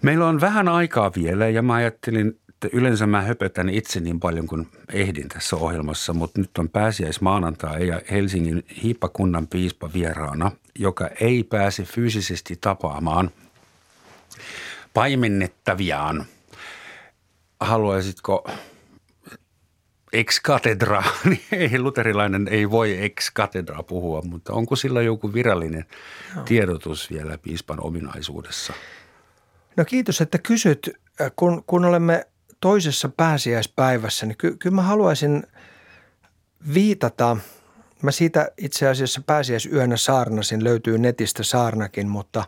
Meillä 0.03 0.29
on 0.29 0.41
vähän 0.41 0.69
aikaa 0.69 1.13
vielä 1.17 1.49
ja 1.49 1.63
mä 1.63 1.75
ajattelin 1.75 2.41
että 2.65 2.77
yleensä 2.77 3.07
mä 3.07 3.23
höpötän 3.23 3.69
itse 3.69 4.01
niin 4.01 4.21
paljon 4.21 4.47
kuin 4.47 4.69
ehdin 4.93 5.29
tässä 5.29 5.57
ohjelmassa, 5.57 6.13
mutta 6.13 6.41
nyt 6.41 6.59
on 6.59 6.69
pääsiäismaanantai 6.69 7.87
ja 7.87 8.01
Helsingin 8.11 8.65
hiippakunnan 8.83 9.47
piispa 9.47 9.91
vieraana, 9.95 10.53
joka 10.79 11.09
ei 11.21 11.45
pääse 11.45 11.83
fyysisesti 11.83 12.59
tapaamaan 12.61 13.31
paimennettaviaan. 14.95 16.25
Haluaisitko 17.61 18.51
ex 20.13 20.41
katedra, 20.41 21.03
niin 21.25 21.43
ei 21.51 21.79
luterilainen 21.79 22.49
ei 22.49 22.71
voi 22.71 23.05
ex 23.05 23.31
katedra 23.35 23.83
puhua, 23.83 24.23
mutta 24.23 24.53
onko 24.53 24.77
sillä 24.77 25.03
joku 25.03 25.35
virallinen 25.35 25.85
tiedotus 26.45 27.11
vielä 27.11 27.39
piispan 27.39 27.81
ominaisuudessa? 27.81 28.73
No 29.77 29.85
kiitos, 29.85 30.21
että 30.21 30.39
kysyt. 30.39 30.91
Kun, 31.37 31.65
kun 31.67 31.85
olemme 31.85 32.27
toisessa 32.61 33.09
pääsiäispäivässä, 33.09 34.27
niin 34.27 34.37
ky- 34.37 34.57
kyllä 34.57 34.75
mä 34.75 34.83
haluaisin 34.83 35.43
viitata, 36.75 37.37
mä 38.03 38.11
siitä 38.11 38.51
itse 38.59 38.89
asiassa 38.89 39.23
pääsiäisyönä 39.27 39.97
saarnasin, 39.97 40.65
löytyy 40.65 40.99
netistä 40.99 41.43
saarnakin, 41.43 42.09
mutta 42.09 42.41
äh, 42.41 42.47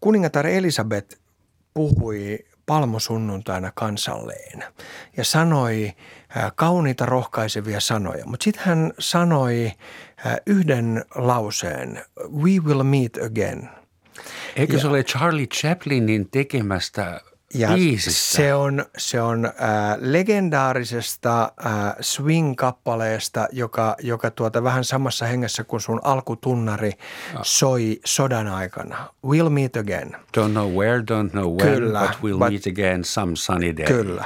kuningatar 0.00 0.46
Elisabeth 0.46 1.18
puhui 1.74 2.38
palmosunnuntaina 2.66 3.72
kansalleen 3.74 4.64
ja 5.16 5.24
sanoi 5.24 5.92
äh, 6.36 6.52
kauniita 6.54 7.06
rohkaisevia 7.06 7.80
sanoja. 7.80 8.26
Mutta 8.26 8.44
sitten 8.44 8.64
hän 8.64 8.92
sanoi 8.98 9.72
äh, 10.26 10.36
yhden 10.46 11.04
lauseen, 11.14 12.04
we 12.32 12.50
will 12.64 12.82
meet 12.82 13.18
again. 13.26 13.68
Eikö 14.56 14.74
ja, 14.74 14.80
se 14.80 14.88
ole 14.88 15.04
Charlie 15.04 15.46
Chaplinin 15.46 16.30
tekemästä 16.30 17.20
ja 17.54 17.68
se 17.98 18.54
on, 18.54 18.84
se 18.98 19.20
on 19.20 19.46
äh, 19.46 19.52
legendaarisesta 19.98 21.52
äh, 21.66 21.72
swing-kappaleesta, 22.00 23.48
joka, 23.52 23.96
joka 24.02 24.30
tuota 24.30 24.62
vähän 24.62 24.84
samassa 24.84 25.26
hengessä 25.26 25.64
kuin 25.64 25.80
sun 25.80 26.00
alkutunnari 26.04 26.92
ah. 27.34 27.40
soi 27.42 28.00
sodan 28.04 28.48
aikana. 28.48 29.08
We'll 29.26 29.48
meet 29.48 29.76
again. 29.76 30.16
Don't 30.38 30.50
know 30.50 30.72
where, 30.72 30.98
don't 30.98 31.30
know 31.30 31.56
when, 31.56 31.74
Kyllä, 31.74 32.00
but 32.00 32.16
we'll 32.16 32.38
but, 32.38 32.48
meet 32.48 32.66
again 32.66 33.04
some 33.04 33.36
sunny 33.36 33.76
day. 33.76 33.86
Kyllä. 33.86 34.24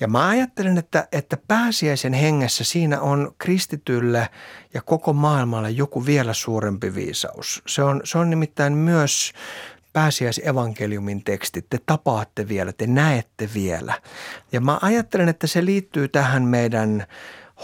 Ja 0.00 0.08
mä 0.08 0.28
ajattelen, 0.28 0.78
että, 0.78 1.08
että 1.12 1.36
pääsiäisen 1.48 2.12
hengessä 2.12 2.64
siinä 2.64 3.00
on 3.00 3.34
kristitylle 3.38 4.28
ja 4.74 4.82
koko 4.82 5.12
maailmalle 5.12 5.70
joku 5.70 6.06
vielä 6.06 6.32
suurempi 6.32 6.94
viisaus. 6.94 7.62
Se 7.66 7.82
on, 7.82 8.00
se 8.04 8.18
on 8.18 8.30
nimittäin 8.30 8.72
myös 8.72 9.32
pääsiäisevankeliumin 9.92 11.24
tekstit, 11.24 11.66
te 11.70 11.78
tapaatte 11.86 12.48
vielä, 12.48 12.72
te 12.72 12.86
näette 12.86 13.48
vielä. 13.54 13.94
Ja 14.52 14.60
mä 14.60 14.78
ajattelen, 14.82 15.28
että 15.28 15.46
se 15.46 15.64
liittyy 15.64 16.08
tähän 16.08 16.42
meidän 16.42 17.06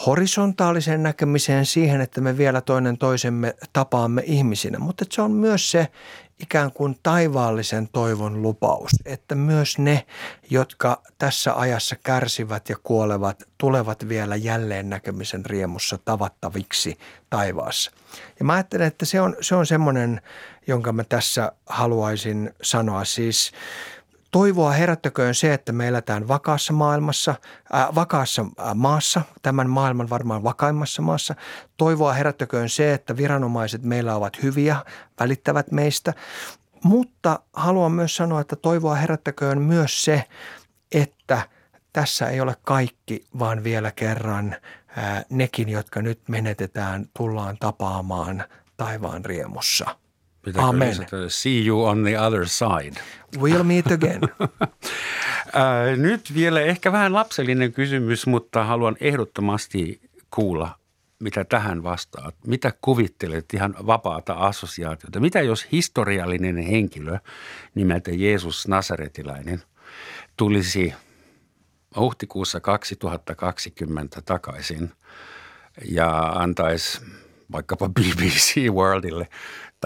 horisontaaliseen 0.07 1.03
näkemiseen 1.03 1.67
siihen, 1.67 2.01
että 2.01 2.21
me 2.21 2.39
vielä 2.39 2.61
toinen 2.61 2.99
toisemme 2.99 3.55
tapaamme 3.73 4.23
ihmisinä, 4.27 4.79
mutta 4.79 5.05
se 5.11 5.23
on 5.23 5.31
myös 5.31 5.71
se 5.71 5.89
ikään 6.39 6.73
kuin 6.73 6.99
taivaallisen 7.03 7.89
toivon 7.89 8.43
lupaus, 8.43 8.91
että 9.05 9.35
myös 9.35 9.79
ne, 9.79 10.07
jotka 10.51 11.03
tässä 11.19 11.55
ajassa 11.55 11.97
kärsivät 11.97 12.69
ja 12.69 12.77
kuolevat, 12.83 13.43
tulevat 13.59 14.09
vielä 14.09 14.37
jälleen 14.37 14.91
näkemisen 14.91 15.47
riemussa 15.47 15.99
tavattaviksi 15.99 16.99
taivaassa. 17.31 17.91
Ja 18.39 18.45
mä 18.45 18.53
ajattelen, 18.53 18.87
että 18.87 19.05
se 19.05 19.21
on, 19.21 19.37
se 19.41 19.55
on 19.55 19.67
semmoinen, 19.67 20.21
jonka 20.67 20.93
mä 20.93 21.05
tässä 21.05 21.53
haluaisin 21.67 22.55
sanoa. 22.63 23.05
Siis 23.05 23.53
Toivoa 24.37 24.71
herättäköön 24.71 25.35
se, 25.35 25.55
että 25.55 25.73
me 25.73 25.89
eletään 25.89 26.29
vakaassa 26.29 26.73
maailmassa, 26.73 27.35
äh, 27.75 27.95
vakaassa 27.95 28.43
äh, 28.43 28.75
maassa, 28.75 29.23
tämän 29.43 29.71
maailman 29.71 30.11
varmaan 30.11 30.43
vakaimmassa 30.43 31.03
maassa. 31.03 31.35
Toivoa 31.77 32.13
herättäköön 32.13 32.69
se, 32.69 32.95
että 32.95 33.17
viranomaiset 33.17 33.83
meillä 33.83 34.17
ovat 34.17 34.43
hyviä, 34.43 34.77
välittävät 35.21 35.73
meistä. 35.73 36.13
Mutta 36.85 37.41
haluan 37.53 37.93
myös 37.93 38.17
sanoa, 38.17 38.41
että 38.41 38.57
toivoa 38.57 38.95
herättäköön 38.95 39.63
myös 39.63 40.05
se, 40.05 40.25
että 40.93 41.49
tässä 41.93 42.29
ei 42.29 42.41
ole 42.41 42.57
kaikki, 42.63 43.27
vaan 43.39 43.65
vielä 43.65 43.93
kerran 43.93 44.57
äh, 44.99 45.25
nekin, 45.31 45.69
jotka 45.69 46.03
nyt 46.03 46.21
menetetään, 46.29 47.07
tullaan 47.17 47.57
tapaamaan 47.61 48.45
taivaan 48.77 49.25
riemussa. 49.25 50.06
Pitääkö 50.47 50.69
Amen. 50.69 50.97
See 51.29 51.67
you 51.67 51.85
on 51.85 52.05
the 52.05 52.21
other 52.21 52.47
side. 52.49 53.01
We'll 53.37 53.63
meet 53.63 53.87
again. 53.87 54.21
Nyt 56.07 56.35
vielä 56.35 56.61
ehkä 56.61 56.93
vähän 56.93 57.13
lapsellinen 57.13 57.73
kysymys, 57.73 58.27
mutta 58.27 58.65
haluan 58.65 58.97
ehdottomasti 59.01 60.01
kuulla 60.31 60.79
mitä 61.19 61.45
tähän 61.45 61.83
vastaat? 61.83 62.35
Mitä 62.47 62.73
kuvittelet 62.81 63.55
ihan 63.55 63.75
vapaata 63.87 64.35
assosiaatiota? 64.35 65.21
Mitä 65.21 65.43
jos 65.43 65.67
historiallinen 65.73 66.57
henkilö 66.57 67.19
nimeltä 67.75 68.11
Jeesus 68.11 68.69
Nasaretilainen 68.69 69.63
tulisi 70.37 70.95
huhtikuussa 71.97 72.61
2020 72.61 74.23
takaisin 74.23 74.93
ja 75.85 76.19
antaisi 76.19 77.01
vaikkapa 77.53 77.89
BBC 77.89 78.69
Worldille 78.71 79.29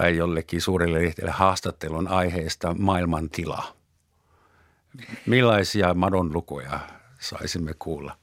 tai 0.01 0.17
jollekin 0.17 0.61
suurelle 0.61 1.03
lehdelle 1.03 1.31
haastattelun 1.31 2.09
aiheesta 2.09 2.75
maailman 2.79 3.31
tila. 3.31 3.77
Millaisia 5.27 5.95
madonlukuja 5.95 6.81
saisimme 7.19 7.73
kuulla? 7.79 8.17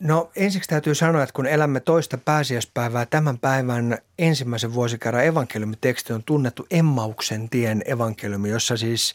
No 0.00 0.30
ensiksi 0.36 0.68
täytyy 0.68 0.94
sanoa, 0.94 1.22
että 1.22 1.32
kun 1.32 1.46
elämme 1.46 1.80
toista 1.80 2.18
pääsiäispäivää, 2.18 3.06
tämän 3.06 3.38
päivän 3.38 3.98
ensimmäisen 4.18 4.74
vuosikerran 4.74 5.24
evankeliumiteksti 5.24 6.12
on 6.12 6.22
tunnettu 6.24 6.66
Emmauksen 6.70 7.48
tien 7.48 7.82
evankeliumi, 7.86 8.50
jossa 8.50 8.76
siis 8.76 9.14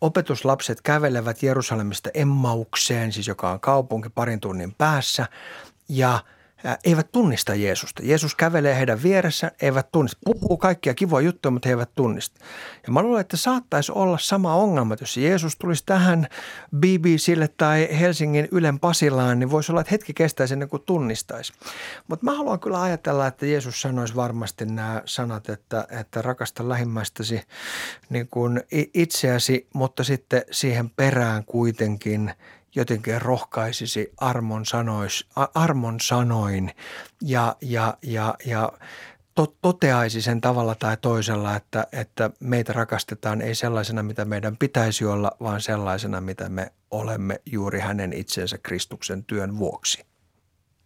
opetuslapset 0.00 0.80
kävelevät 0.82 1.42
Jerusalemista 1.42 2.10
Emmaukseen, 2.14 3.12
siis 3.12 3.28
joka 3.28 3.50
on 3.50 3.60
kaupunki 3.60 4.08
parin 4.08 4.40
tunnin 4.40 4.74
päässä, 4.78 5.26
ja– 5.88 6.18
eivät 6.84 7.12
tunnista 7.12 7.54
Jeesusta. 7.54 8.02
Jeesus 8.04 8.34
kävelee 8.34 8.76
heidän 8.76 9.02
vieressä, 9.02 9.52
eivät 9.62 9.92
tunnista. 9.92 10.18
Puhuu 10.24 10.56
kaikkia 10.56 10.94
kivoja 10.94 11.24
juttuja, 11.24 11.50
mutta 11.50 11.68
he 11.68 11.72
eivät 11.72 11.94
tunnista. 11.94 12.40
Ja 12.86 12.92
mä 12.92 13.02
luulen, 13.02 13.20
että 13.20 13.36
saattaisi 13.36 13.92
olla 13.92 14.18
sama 14.18 14.54
ongelma, 14.54 14.96
jos 15.00 15.16
Jeesus 15.16 15.56
tulisi 15.56 15.82
tähän 15.86 16.26
BBClle 16.76 17.48
tai 17.48 17.88
Helsingin 18.00 18.48
Ylen 18.50 18.80
Pasilaan, 18.80 19.38
niin 19.38 19.50
voisi 19.50 19.72
olla, 19.72 19.80
että 19.80 19.90
hetki 19.90 20.14
kestäisi 20.14 20.54
ennen 20.54 20.68
kuin 20.68 20.82
tunnistaisi. 20.82 21.52
Mutta 22.08 22.24
mä 22.24 22.36
haluan 22.36 22.60
kyllä 22.60 22.82
ajatella, 22.82 23.26
että 23.26 23.46
Jeesus 23.46 23.80
sanoisi 23.80 24.16
varmasti 24.16 24.66
nämä 24.66 25.02
sanat, 25.04 25.48
että, 25.48 25.86
että 26.00 26.22
rakasta 26.22 26.68
lähimmäistäsi 26.68 27.40
niin 28.10 28.28
kuin 28.28 28.62
itseäsi, 28.94 29.68
mutta 29.72 30.04
sitten 30.04 30.42
siihen 30.50 30.90
perään 30.90 31.44
kuitenkin– 31.44 32.32
jotenkin 32.76 33.22
rohkaisisi 33.22 34.12
armon, 34.16 34.66
sanois, 34.66 35.26
armon 35.54 36.00
sanoin 36.00 36.70
ja, 37.22 37.56
ja, 37.60 37.98
ja, 38.02 38.34
ja 38.46 38.72
to, 39.34 39.54
toteaisi 39.62 40.22
sen 40.22 40.40
tavalla 40.40 40.74
tai 40.74 40.96
toisella, 41.00 41.56
että, 41.56 41.86
että 41.92 42.30
meitä 42.40 42.72
rakastetaan 42.72 43.42
ei 43.42 43.54
sellaisena, 43.54 44.02
mitä 44.02 44.24
meidän 44.24 44.56
pitäisi 44.56 45.04
olla, 45.04 45.32
vaan 45.40 45.60
sellaisena, 45.60 46.20
mitä 46.20 46.48
me 46.48 46.72
olemme 46.90 47.40
juuri 47.46 47.80
hänen 47.80 48.12
itsensä 48.12 48.58
Kristuksen 48.58 49.24
työn 49.24 49.58
vuoksi. 49.58 50.04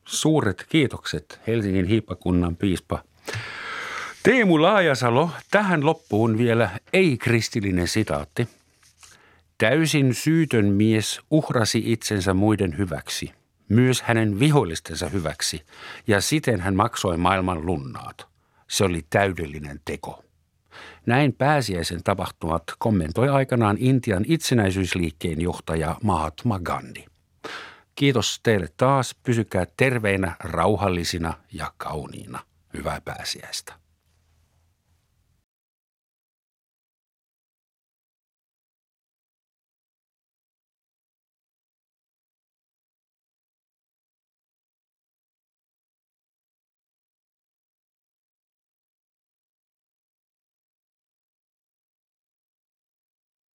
Suuret 0.05 0.67
kiitokset 0.69 1.41
Helsingin 1.47 1.87
hiippakunnan 1.87 2.57
piispa 2.57 3.05
Teemu 4.23 4.63
Laajasalo. 4.63 5.31
Tähän 5.51 5.87
loppuun 5.87 6.39
vielä 6.39 6.71
ei-kristillinen 6.93 7.89
sitaatti– 7.89 8.49
Täysin 9.61 10.15
syytön 10.15 10.65
mies 10.65 11.21
uhrasi 11.31 11.83
itsensä 11.93 12.35
muiden 12.35 12.79
hyväksi, 12.79 13.33
myös 13.69 14.03
hänen 14.03 14.41
vihollistensa 14.41 15.09
hyväksi, 15.09 15.63
ja 16.07 16.21
siten 16.21 16.61
hän 16.61 16.77
maksoi 16.77 17.17
maailman 17.17 17.67
lunnaat. 17.67 18.27
Se 18.69 18.85
oli 18.85 19.07
täydellinen 19.11 19.81
teko. 19.85 20.25
Näin 21.07 21.33
pääsiäisen 21.33 22.03
tapahtumat 22.05 22.63
kommentoi 22.79 23.29
aikanaan 23.29 23.77
Intian 23.81 24.25
itsenäisyysliikkeen 24.27 25.41
johtaja 25.41 25.97
Mahatma 26.03 26.59
Gandhi. 26.59 27.07
Kiitos 27.95 28.41
teille 28.43 28.69
taas. 28.77 29.15
Pysykää 29.23 29.67
terveinä, 29.77 30.37
rauhallisina 30.45 31.35
ja 31.53 31.73
kauniina. 31.77 32.41
Hyvää 32.75 33.01
pääsiäistä. 33.01 33.80